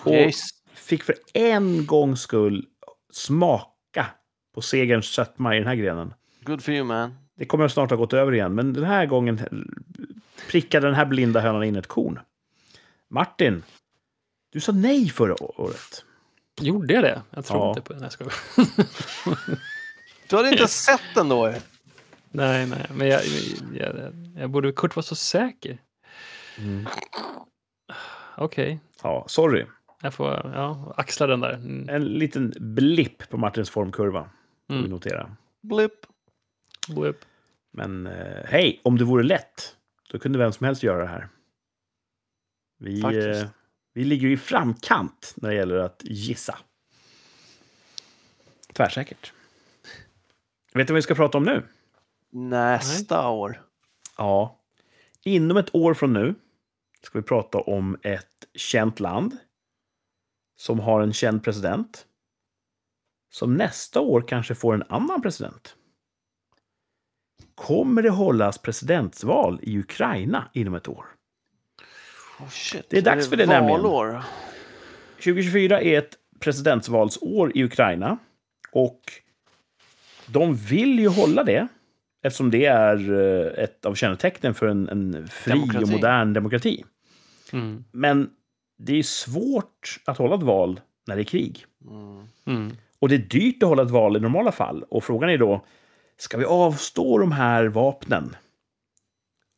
[0.04, 0.42] Och Yes.
[0.74, 2.66] fick för en gångs skull
[3.12, 4.06] smaka
[4.54, 6.14] på segerns sötma i den här grenen.
[6.42, 7.18] Good for you man.
[7.36, 9.40] Det kommer snart ha gått över igen, men den här gången
[10.50, 12.20] prickade den här blinda hönan in ett korn.
[13.10, 13.64] Martin,
[14.52, 16.06] du sa nej förra året.
[16.62, 17.22] Gjorde jag det?
[17.30, 17.70] Jag tror Ja.
[17.70, 18.00] inte på det.
[18.00, 18.32] Nej, jag.
[20.30, 21.54] Du hade inte sett den då?
[22.32, 22.88] nej, nej.
[22.94, 23.22] Men jag,
[23.74, 24.72] jag, jag, jag borde...
[24.72, 25.78] Kurt var så säker.
[28.38, 28.80] Okej.
[29.04, 29.66] Ja, sorry.
[30.02, 31.54] Jag får ja, axla den där.
[31.54, 31.90] Mm.
[31.90, 34.30] En liten blipp på Martins formkurva.
[34.68, 34.90] Vi Mm.
[34.90, 35.36] notera.
[35.62, 36.06] Blipp.
[36.88, 37.18] Blip.
[37.72, 39.78] Men eh, hej, om det vore lätt,
[40.12, 41.30] då kunde vem som helst göra det här.
[42.80, 43.48] Vi, eh,
[43.94, 46.58] vi ligger i framkant när det gäller att gissa.
[48.74, 49.34] Tvärsäkert.
[50.74, 51.64] Vet du vad vi ska prata om nu?
[52.32, 53.62] Nästa år.
[54.18, 54.60] Ja.
[55.24, 56.36] Inom ett år från nu
[57.02, 59.38] ska vi prata om ett känt land
[60.56, 62.06] som har en känd president
[63.34, 65.76] som nästa år kanske får en annan president.
[67.56, 71.06] Kommer det hållas presidentsval i Ukraina inom ett år?
[72.40, 72.86] Oh, shit.
[72.90, 73.82] Det är dags för det nämligen.
[73.82, 74.24] valår?
[75.16, 78.18] 2024 är ett presidentvalsår i Ukraina.
[78.72, 79.02] Och
[80.28, 81.68] de vill ju hålla det
[82.24, 85.84] eftersom det är eh, ett av kännetecknen för en, en fri Demokrati.
[85.84, 86.86] och modern demokrati.
[87.54, 87.84] Mm.
[87.92, 88.30] Men
[88.78, 91.66] det är svårt att hålla ett val när det är krig.
[91.90, 92.28] Mm.
[92.46, 92.78] Mm.
[93.04, 94.84] Och det är dyrt att hålla ett val i normala fall.
[94.90, 95.66] Och frågan är då,
[96.18, 98.36] ska vi avstå de här vapnen?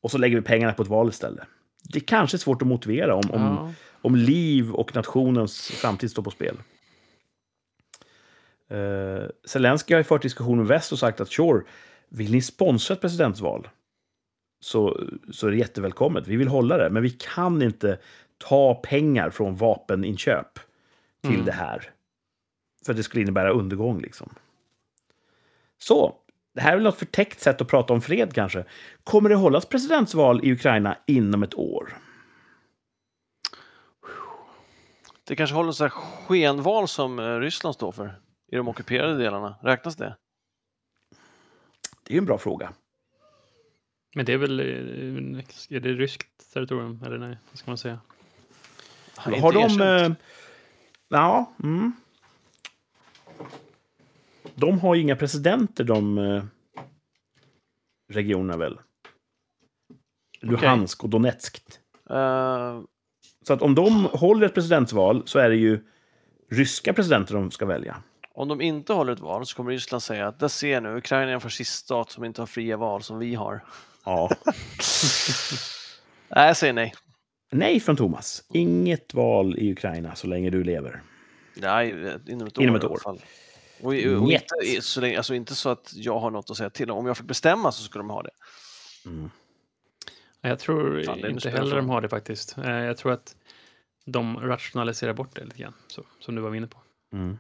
[0.02, 1.48] Och så lägger vi pengarna på ett val istället.
[1.84, 3.74] Det kanske är svårt att motivera om, om, Ja.
[4.02, 6.58] om liv och nationens framtid står på spel.
[8.72, 11.64] Uh, Zelensky har ju fört diskussion med väst och sagt att sure,
[12.10, 13.68] vill ni sponsra ett presidentsval
[14.60, 15.00] så,
[15.32, 16.28] så är det jättevälkommet.
[16.28, 18.00] Vi vill hålla det, men vi kan inte
[18.38, 20.60] ta pengar från vapeninköp
[21.22, 21.46] till Mm.
[21.46, 21.90] det här.
[22.86, 24.36] För det skulle innebära undergång liksom.
[25.78, 26.16] Så,
[26.54, 28.66] det här är väl något förtäckt sätt att prata om fred kanske.
[29.04, 31.98] Kommer det hållas presidentsval i Ukraina inom ett år?
[35.24, 38.22] Det kanske håller så här skenval som eh, Ryssland står för
[38.52, 39.56] i de ockuperade delarna.
[39.62, 40.16] Räknas det?
[42.04, 42.74] Det är ju en bra fråga.
[44.16, 47.04] Men det är väl, eh, är det ryskt territorium?
[47.06, 48.00] Eller nej, vad ska man säga?
[49.16, 49.64] Har inte de...
[49.64, 50.20] erkänt.
[50.20, 50.26] Eh,
[51.10, 51.94] ja, mm.
[54.56, 56.44] De har ju inga presidenter, de eh,
[58.14, 58.80] regionerna väl?
[60.42, 61.64] Luhansk och Donetsk.
[62.10, 62.82] Eh,
[63.42, 65.84] Så att om de håller ett presidentsval så är det ju
[66.52, 67.98] ryska presidenter de ska välja.
[68.34, 71.30] om de inte håller ett val så kommer Ryssland säga att där ser nu, Ukraina
[71.32, 73.64] är en fasciststat som inte har fria val som vi har.
[74.06, 74.30] Ja.
[76.30, 76.94] Nej, jag säger nej.
[77.52, 78.44] Nej från Thomas.
[78.54, 81.02] Inget val i Ukraina så länge du lever.
[81.56, 81.90] Nej,
[82.28, 82.64] inom ett år.
[82.64, 83.00] Inom ett i alla år.
[83.00, 83.20] fall.
[83.86, 83.94] Och,
[84.24, 86.98] och inte, så länge, alltså inte så att jag har något att säga till om.
[86.98, 88.30] Om jag fick bestämma så skulle de ha det.
[89.06, 89.30] Mm.
[90.42, 92.58] Ja, Jag tror Fan, inte heller de har det faktiskt.
[92.58, 93.36] Eh, Jag tror att
[94.06, 96.78] de rationaliserar bort det lite grann, så, som du var inne på.
[97.14, 97.40] Mm.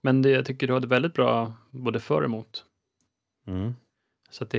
[0.00, 2.64] Men det, jag tycker du hade väldigt bra både för och emot.
[3.46, 3.74] Mm.
[4.30, 4.58] Så att det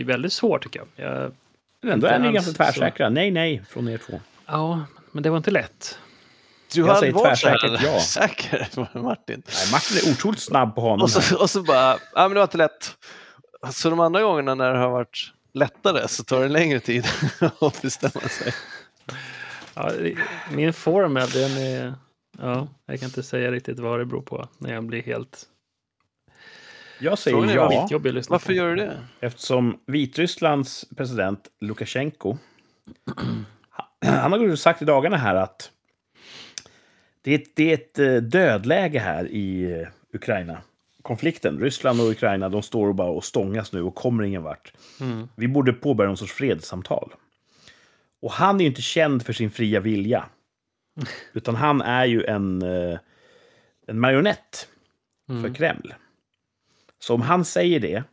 [0.00, 0.88] är väldigt svårt tycker jag.
[1.06, 1.32] jag
[1.80, 3.08] Men ändå Inte är ni ganska tvärsäkra.
[3.08, 4.20] Nej, nej från er två.
[4.46, 5.98] ja, men det var inte lätt.
[6.74, 8.00] Du Jag säger tvärsäkert ja.
[8.00, 8.68] säker,
[9.02, 9.42] Martin.
[9.46, 11.00] Nej, Martin är otroligt snabb på honom.
[11.02, 12.96] Och så, och så bara, ja men det var inte lätt.
[13.72, 17.06] Så de andra gångerna när det har varit lättare så tar det längre tid
[17.60, 18.54] att bestämma sig.
[19.74, 20.16] Ja, det-
[20.50, 21.94] min formel, den är...
[22.38, 25.42] Ja, jag kan inte säga riktigt vad det beror på när jag blir helt
[27.00, 27.88] Jag säger ja.
[28.28, 28.52] Varför på.
[28.52, 28.98] gör du det?
[29.20, 32.36] Eftersom Vitrysslands president Lukasjenko
[34.06, 35.70] han har ju sagt i dagarna här att
[37.22, 40.58] det är ett, det är ett eh, dödläge här i eh, Ukraina.
[41.02, 44.72] Konflikten, Ryssland och Ukraina, de står och bara och stångas nu och kommer ingen vart.
[45.00, 45.28] Mm.
[45.36, 47.12] Vi borde påbörja någon sorts fredssamtal.
[48.22, 50.24] Och han är ju inte känd för sin fria vilja.
[51.32, 52.98] Utan han är ju en, eh,
[53.86, 54.68] en marionett
[55.26, 55.54] för Mm.
[55.54, 55.94] Kreml.
[56.98, 58.04] Så om han säger det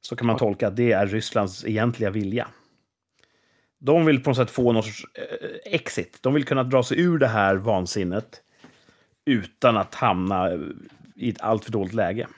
[0.00, 2.48] så kan man tolka att det är Rysslands egentliga vilja.
[3.78, 6.18] De vill på något sätt få någon sorts eh, exit.
[6.20, 8.42] De vill kunna dra sig ur det här vansinnet
[9.24, 10.60] utan att hamna eh,
[11.14, 12.28] i ett alltför dåligt läge.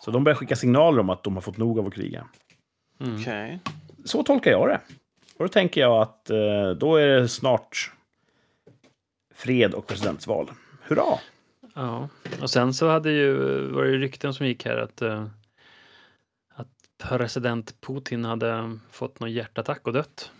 [0.00, 2.26] Så de börjar skicka signaler om att de har fått nog av att kriga.
[3.00, 3.20] Mm.
[3.20, 3.60] Okej.
[4.04, 4.80] Så tolkar jag det.
[5.36, 7.92] Och då tänker jag att eh, då är det snart
[9.34, 10.50] fred och presidentsval.
[10.82, 11.18] Hurra!
[11.74, 12.08] Ja,
[12.42, 13.34] och sen så hade ju,
[13.70, 15.28] var det rykten som gick här att, eh, att
[17.08, 20.30] president Putin hade fått någon hjärtattack och dött.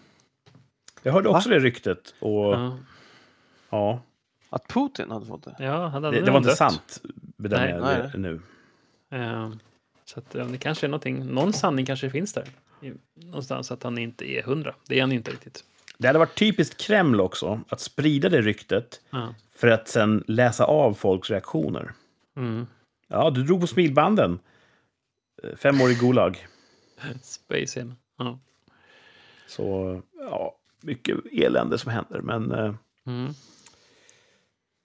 [1.03, 2.15] Jag hörde också det ryktet.
[2.21, 2.79] Och ja,
[3.71, 4.01] Ja,
[4.51, 5.57] Att Putin hade fått det?
[5.59, 6.59] ja hade det, det var inte dött.
[6.59, 7.03] sant,
[7.37, 8.11] bedömer jag nej.
[8.13, 8.41] det nu.
[9.11, 9.51] Eh,
[10.05, 12.49] Så att, ja, det kanske är någonting, någon sanning kanske finns där.
[13.15, 14.75] Någonstans att han inte är hundra.
[14.89, 15.65] Det är han ju inte riktigt.
[15.99, 19.35] Det hade varit typiskt Kreml också, att sprida det ryktet Ja.
[19.57, 21.93] för att sen läsa av folks reaktioner.
[22.37, 22.67] Mm.
[23.09, 24.39] Ja, du drog på smilbanden.
[25.43, 26.47] Eh, Fem år i Gulag.
[27.23, 27.95] Space in.
[28.17, 28.39] Ja.
[29.47, 32.21] Så, ja, mycket elände som händer.
[32.21, 32.75] Men eh,
[33.07, 33.33] Mm.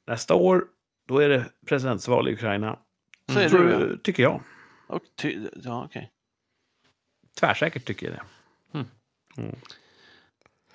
[0.07, 0.65] nästa år,
[1.07, 2.79] då är det presidentsval i Ukraina.
[3.33, 3.97] Säger Tror, du ja.
[4.03, 4.41] tycker jag.
[4.87, 6.11] Och ty, ja, okej.
[7.39, 8.85] Tvärsäkert tycker jag det.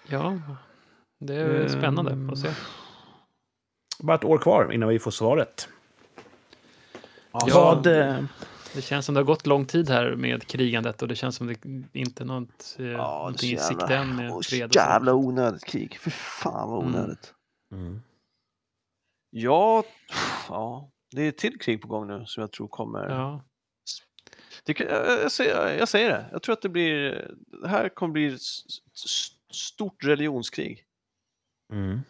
[0.08, 0.38] ja,
[1.18, 2.30] det är spännande Mm.
[2.30, 2.50] att se.
[4.00, 5.68] Bara ett år kvar innan vi får svaret.
[7.32, 8.24] Ja, Vad, eh,
[8.74, 11.46] Det känns som det har gått lång tid här med krigandet och det känns som
[11.46, 14.40] det inte är något, eh, Ja, det är så någonting i sikte än med åh,
[14.42, 14.70] fred.
[14.74, 15.98] jävla onödigt krig.
[16.00, 16.94] Fy fan vad Mm.
[16.94, 17.34] onödigt.
[17.72, 18.02] Mm.
[19.30, 19.84] Ja,
[20.48, 23.08] ja, det är ett till krig på gång nu som jag tror kommer.
[23.08, 23.44] Ja,
[24.64, 27.30] Det, jag, jag, säger, jag säger det, jag tror att det blir,
[27.62, 28.40] det här kommer bli ett
[29.52, 30.84] stort religionskrig.
[31.72, 32.00] Mm.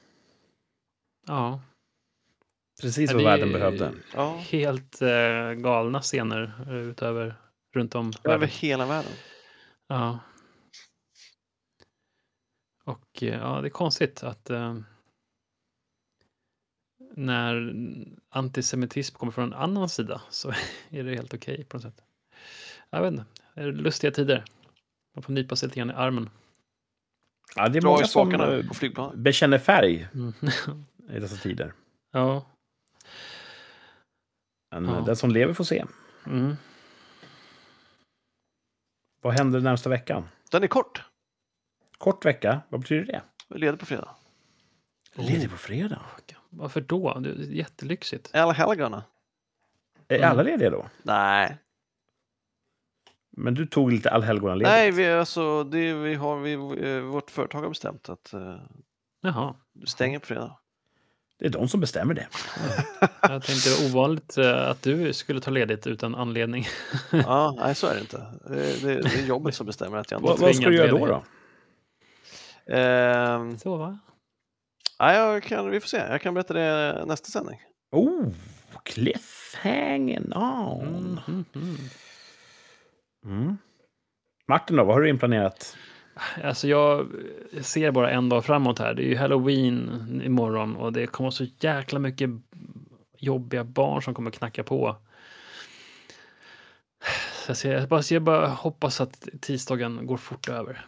[1.27, 1.61] ja.
[2.83, 3.93] Precis Ja, vad världen behövde.
[4.15, 7.35] Ja, Helt eh, galna scener utöver
[7.75, 8.49] runt om över världen.
[8.49, 9.13] hela världen.
[9.89, 10.19] Ja.
[12.85, 14.77] Och eh, ja, det är konstigt att eh,
[17.17, 17.75] när
[18.29, 20.51] antisemitism kommer från en annan sida så
[20.91, 22.03] är det helt okej på något sätt.
[22.91, 24.45] Jag vet inte, det är lustiga tider.
[25.15, 26.31] Man får nypa sig lite grann i armen.
[27.57, 30.33] Ja, det är Dra många som eh, på bekänner färg Mm.
[31.11, 31.73] i dessa tider.
[32.13, 32.47] ja.
[34.73, 34.99] Men Ja.
[34.99, 35.85] eh, den som lever får se.
[36.27, 36.55] Mm.
[39.23, 40.29] Vad händer närmsta veckan?
[40.51, 41.03] Den är kort.
[41.99, 43.23] Kort vecka, vad betyder det?
[43.49, 44.09] Vi leder på fredag.
[45.15, 46.01] Ledig på fredag.
[46.51, 47.19] Varför då?
[47.19, 48.31] Det är jättelyxigt.
[48.35, 49.05] Alla helgona.
[50.09, 50.31] Är Mm.
[50.31, 50.87] alla lediga då?
[51.03, 51.57] Nej,
[53.37, 54.71] Men du tog lite allhelgonaledigt?
[54.71, 58.57] nej vi, alltså, det, vi har, vi, eh, vårt företag har bestämt att uh,
[59.21, 60.59] Jaha, du stänger på fredag.
[61.43, 62.27] Det är de som bestämmer det.
[63.23, 66.67] jag tänkte det var ovanligt eh, att du skulle ta ledigt utan anledning.
[67.11, 68.27] Ja, nej så är det inte.
[68.49, 70.91] Det, det, det är jobbet som bestämmer att jag inte Vad, vad ska du göra
[70.91, 71.07] då?
[71.07, 71.23] då?
[72.75, 73.99] Ehm, Så va?
[75.01, 77.61] nej, jag kan, vi får se, jag kan berätta det nästa sändning.
[77.93, 78.29] Oh,
[78.83, 80.83] cliffhanging on.
[80.83, 81.77] Mm, mm, mm.
[83.25, 83.59] Mm.
[84.49, 85.77] Martin då, vad har du inplanerat?
[86.45, 87.09] Alltså jag
[87.61, 88.95] ser bara en dag framåt här.
[88.95, 92.31] Det är ju halloween imorgon och det kommer så jäkla mycket
[93.19, 94.97] jobbiga barn som kommer knacka på.
[97.33, 100.85] Så jag, ser, jag, bara, jag bara hoppas att tisdagen går fort över.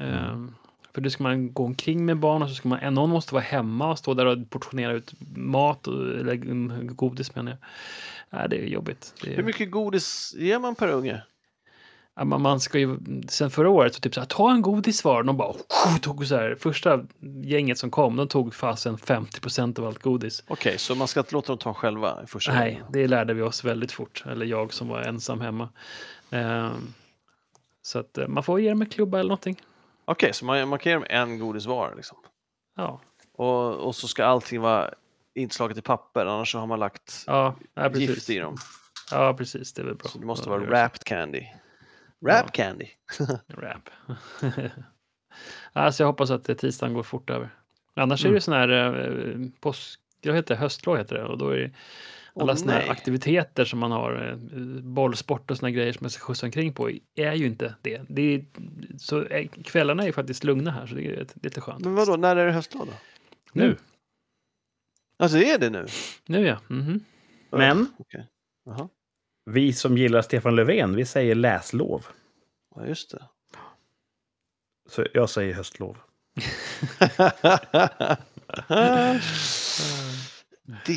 [0.00, 0.54] Ehm,
[0.94, 3.44] för då ska man gå omkring med barn och så ska man, någon måste vara
[3.44, 6.34] hemma och stå där och portionera ut mat, och, eller
[6.84, 7.58] godis menar jag.
[8.30, 9.14] Nej, det är jobbigt.
[9.22, 11.22] Det är, Hur mycket godis ger man per unge?
[12.24, 12.98] Man, ska ju,
[13.28, 15.22] sen förra året så typ så här, ta en godis var.
[15.22, 15.54] De bara
[16.02, 17.04] tog så här, första
[17.44, 20.44] gänget som kom, de tog fasen 50 procent av allt godis.
[20.48, 22.86] Okej, så man ska inte låta dem ta själva i första Nej, gången?
[22.92, 24.24] det lärde vi oss väldigt fort.
[24.26, 25.68] Eller jag som var ensam hemma.
[26.30, 26.94] Ehm,
[27.82, 29.62] så att eh, man får ge dem en klubba eller någonting.
[30.04, 32.18] Okej, så man, man kan ge dem en godis var liksom.
[32.76, 33.00] Ja,
[33.32, 34.90] Och, och så ska allting vara
[35.34, 38.56] inslaget i papper, annars så har man lagt ja, ja gift i dem.
[39.10, 39.72] Ja, precis.
[39.72, 40.08] Det är väl bra.
[40.08, 41.42] Så det måste vara wrapped candy.
[42.26, 42.86] Wrapped candy.
[43.12, 43.24] så.
[43.48, 43.88] Rap.
[45.72, 47.48] alltså jag hoppas att tisdagen går fort över.
[47.94, 48.34] Annars är Mm.
[48.34, 51.24] det sån här eh, påsk, jag heter höstlov heter det.
[51.24, 51.70] Och då är det
[52.40, 54.36] alla Åh, såna här aktiviteter som man har, eh,
[54.82, 58.02] bollsport och såna grejer som man ska skjutsa omkring på, är ju inte det.
[58.08, 58.44] det är,
[58.98, 61.84] så eh, kvällarna är ju faktiskt lugna här, så det är, det är lite skönt.
[61.84, 62.92] Men vadå, när är det höstlov då?
[63.52, 63.76] Nu,
[65.18, 65.86] Alltså är det nu?
[66.26, 66.58] nu ja.
[66.68, 67.04] Mhm.
[67.50, 68.26] Men Okej.
[68.64, 68.88] Jaha,
[69.46, 72.06] vi som gillar Stefan Löfven, vi säger läslov.
[72.74, 73.22] ja, just det.
[74.88, 75.98] Så jag säger höstlov.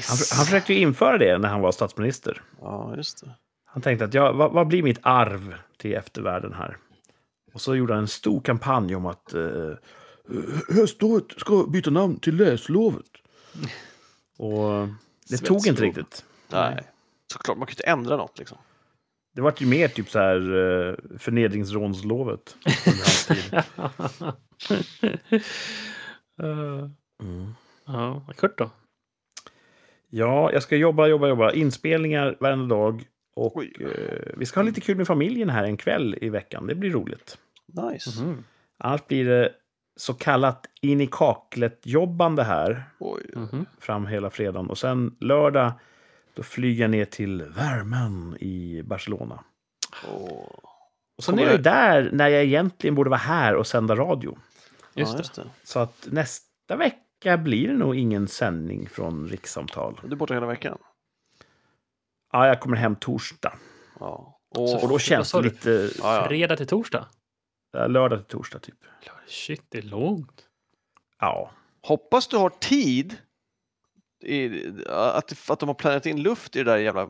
[0.08, 2.42] Han, han försökte ju införa det när han var statsminister.
[2.62, 3.32] Ja, just det.
[3.66, 6.78] Han tänkte att ja, vad, vad blir mitt arv till eftervärlden här?
[7.54, 9.72] Och så gjorde han en stor kampanj om att eh,
[10.70, 13.06] höstlovet ska byta namn till läslovet.
[14.38, 14.88] Och
[15.30, 15.88] det tog inte Svetslov.
[15.88, 16.26] riktigt.
[16.48, 16.84] Nej.
[17.34, 18.58] Såklart, man kan ju inte ändra något liksom.
[19.36, 22.56] Det var ju mer typ så här eh, förnedringsrånslovet.
[22.86, 23.64] under hans tid.
[26.42, 26.90] Eh,
[27.24, 27.54] Mm.
[27.86, 28.70] ja, Kurt då?
[30.10, 31.52] Ja, jag ska jobba, jobba, jobba.
[31.54, 33.04] Inspelningar varenda dag.
[33.36, 33.74] Och Oj.
[33.80, 36.68] eh, vi ska ha lite kul med familjen här en kväll i veckan.
[36.68, 37.38] Det blir roligt.
[37.92, 38.22] Nice.
[38.24, 38.44] Mhm.
[38.78, 39.54] Annars blir det
[39.96, 43.24] så kallat in i kaklet-jobbande här Oj.
[43.36, 43.66] Mhm.
[43.80, 44.70] fram hela fredagen.
[44.70, 45.72] Och sen lördag,
[46.40, 49.44] då flyger jag ner till värmen i Barcelona.
[50.08, 50.60] Åh.
[51.18, 54.38] Och sen är jag det- där när jag egentligen borde vara här och sända radio.
[54.94, 55.18] Just ja, det.
[55.18, 55.50] just det.
[55.64, 60.00] Så att nästa vecka blir det nog ingen sändning från rikssamtal.
[60.04, 60.78] Du är borta hela veckan?
[62.32, 63.54] Ja, jag kommer hem torsdag.
[64.00, 64.40] Ja.
[64.56, 66.28] Och Och, då känns det lite ja, ja.
[66.28, 67.08] Fredag till torsdag?
[67.74, 68.76] lördag till torsdag typ.
[69.28, 70.48] Shit, det är långt.
[71.20, 71.52] Ja,
[71.82, 73.18] Hoppas du har tid
[74.24, 77.10] i, att, att de har planerat in luft i det där jävla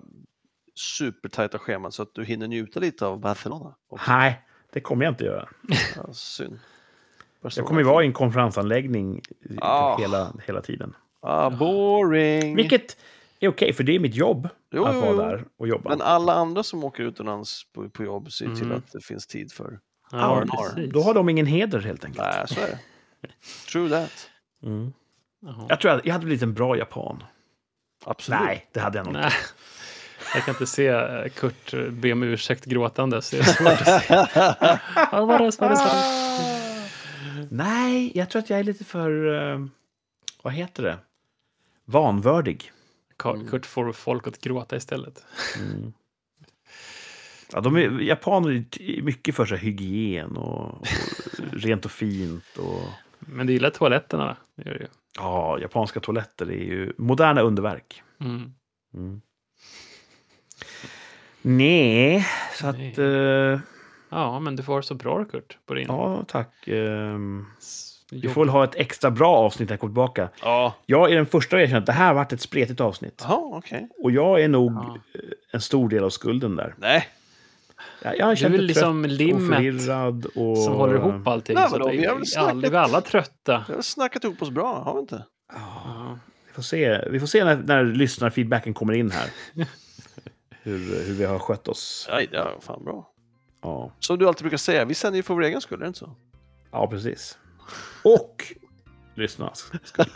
[0.75, 3.75] supertajta schemat så att du hinner njuta lite av Barcelona.
[3.87, 4.11] också.
[4.11, 4.41] nej,
[4.73, 5.49] det kommer jag inte göra.
[5.95, 6.59] Ja, synd.
[7.41, 9.21] Jag kommer ju vara i en konferensanläggning
[9.61, 9.97] Ah.
[9.97, 10.93] hela, hela tiden.
[11.21, 12.55] Ah, boring!
[12.55, 12.97] Vilket
[13.39, 15.17] är okej, för det är mitt jobb Jo, att jo, vara jo.
[15.17, 15.89] där och jobba.
[15.89, 18.77] Men alla andra som åker utomlands på, på jobb ser ju till Mm.
[18.77, 19.79] att det finns tid för.
[20.11, 20.43] Ja.
[20.93, 22.27] Då har de ingen heder helt enkelt.
[22.35, 22.79] Nej, så är det.
[23.71, 24.29] True that.
[24.63, 24.93] Mm.
[25.41, 25.65] Jaha.
[25.69, 27.23] Jag tror att jag hade blivit en bra japan.
[28.05, 28.39] Absolut.
[28.39, 29.33] Nej, det hade jag nog inte.
[30.33, 33.29] Jag kan inte se eh, Kurt eh, be om ursäkt gråtandes.
[33.29, 34.13] Det är svårt att se.
[35.11, 35.51] Ja, det,
[37.35, 37.47] det?
[37.51, 39.35] Nej, jag tror att jag är lite för...
[39.53, 39.65] eh,
[40.41, 40.97] vad heter det?
[41.85, 42.71] Vanvördig.
[43.17, 45.23] Kurt får folk att gråta istället.
[45.59, 45.93] Mm.
[47.51, 50.87] Ja, de är, japaner är mycket för sig hygien och, och
[51.51, 52.57] rent och fint.
[52.57, 52.83] Och,
[53.31, 54.37] Men du gillar toaletterna?
[54.55, 54.87] Det gör du ju.
[55.17, 58.03] ja, japanska toaletter är ju moderna underverk.
[58.21, 58.53] Mm.
[58.93, 59.21] Mm.
[61.41, 62.77] Nej, så att...
[62.77, 62.99] Nej.
[63.53, 63.59] eh,
[64.11, 66.53] Ja, men du får så bra Kurt på din ja, tack.
[66.65, 66.73] vi
[68.11, 68.33] jobb.
[68.33, 70.29] får väl ha ett extra bra avsnitt när jag kommer tillbaka.
[70.41, 70.75] Ja.
[70.85, 73.25] Jag är den första att erkänna att det här har varit ett spretigt avsnitt.
[73.27, 73.89] Jaha, okej.
[74.03, 74.97] Och jag är nog Ja.
[75.51, 76.73] en stor del av skulden där.
[76.77, 77.07] Nej.
[78.01, 80.25] Jag, jag Du är liksom limmet.
[80.35, 80.57] Och...
[80.57, 81.55] som håller ihop allting.
[81.55, 83.65] Nej, vadå, att vi har väl snackat- vi är alla trötta.
[83.67, 85.25] Vi har snackat ihop oss bra, har vi inte?
[85.53, 86.19] Ja, Ja.
[86.47, 89.29] vi får se, vi får se när, när lyssnarfeedbacken kommer in här.
[90.63, 92.07] hur, hur vi har skött oss.
[92.11, 93.09] Nej, det är fan bra.
[93.61, 95.87] Ja, Som du alltid brukar säga, vi sänder ju för vår egen skull, är det
[95.87, 96.15] inte så?
[96.71, 97.37] ja precis.
[98.03, 98.53] Och
[99.15, 99.71] lyssnarnas.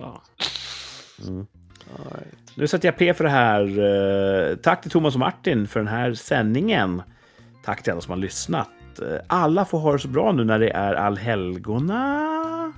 [0.00, 0.22] Ja.
[1.28, 1.46] Mm.
[2.12, 2.34] Right.
[2.54, 3.60] Nu sätter jag P för det här.
[4.50, 7.02] Eh, Tack till Thomas och Martin för den här sändningen.
[7.64, 8.68] Tack till alla som har lyssnat.
[9.02, 12.72] Eh, Alla får ha det så bra nu när det är allhelgona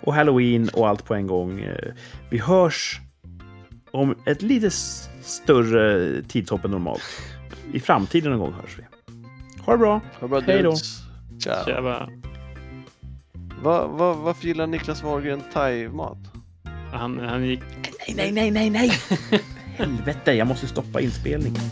[0.00, 1.60] och halloween och allt på en gång.
[1.60, 1.92] Eh,
[2.30, 3.00] Vi hörs
[3.90, 4.70] om ett lite
[5.22, 7.02] större tidshopp än normalt.
[7.72, 8.82] I framtiden någon gång hörs vi.
[9.64, 9.92] Ha det bra!
[9.94, 10.70] Ha det bra, Hej då.
[10.70, 10.98] dudes.
[11.44, 11.64] Ciao.
[11.64, 12.08] Tjaba.
[13.62, 16.18] Va, va, varför gillar Niklas Wahlgren thai-mat?
[16.92, 17.60] Han, han gick
[18.14, 18.90] nej, nej, nej, nej.
[19.30, 19.40] nej!
[19.76, 21.62] Helvete, jag måste stoppa inspelningen.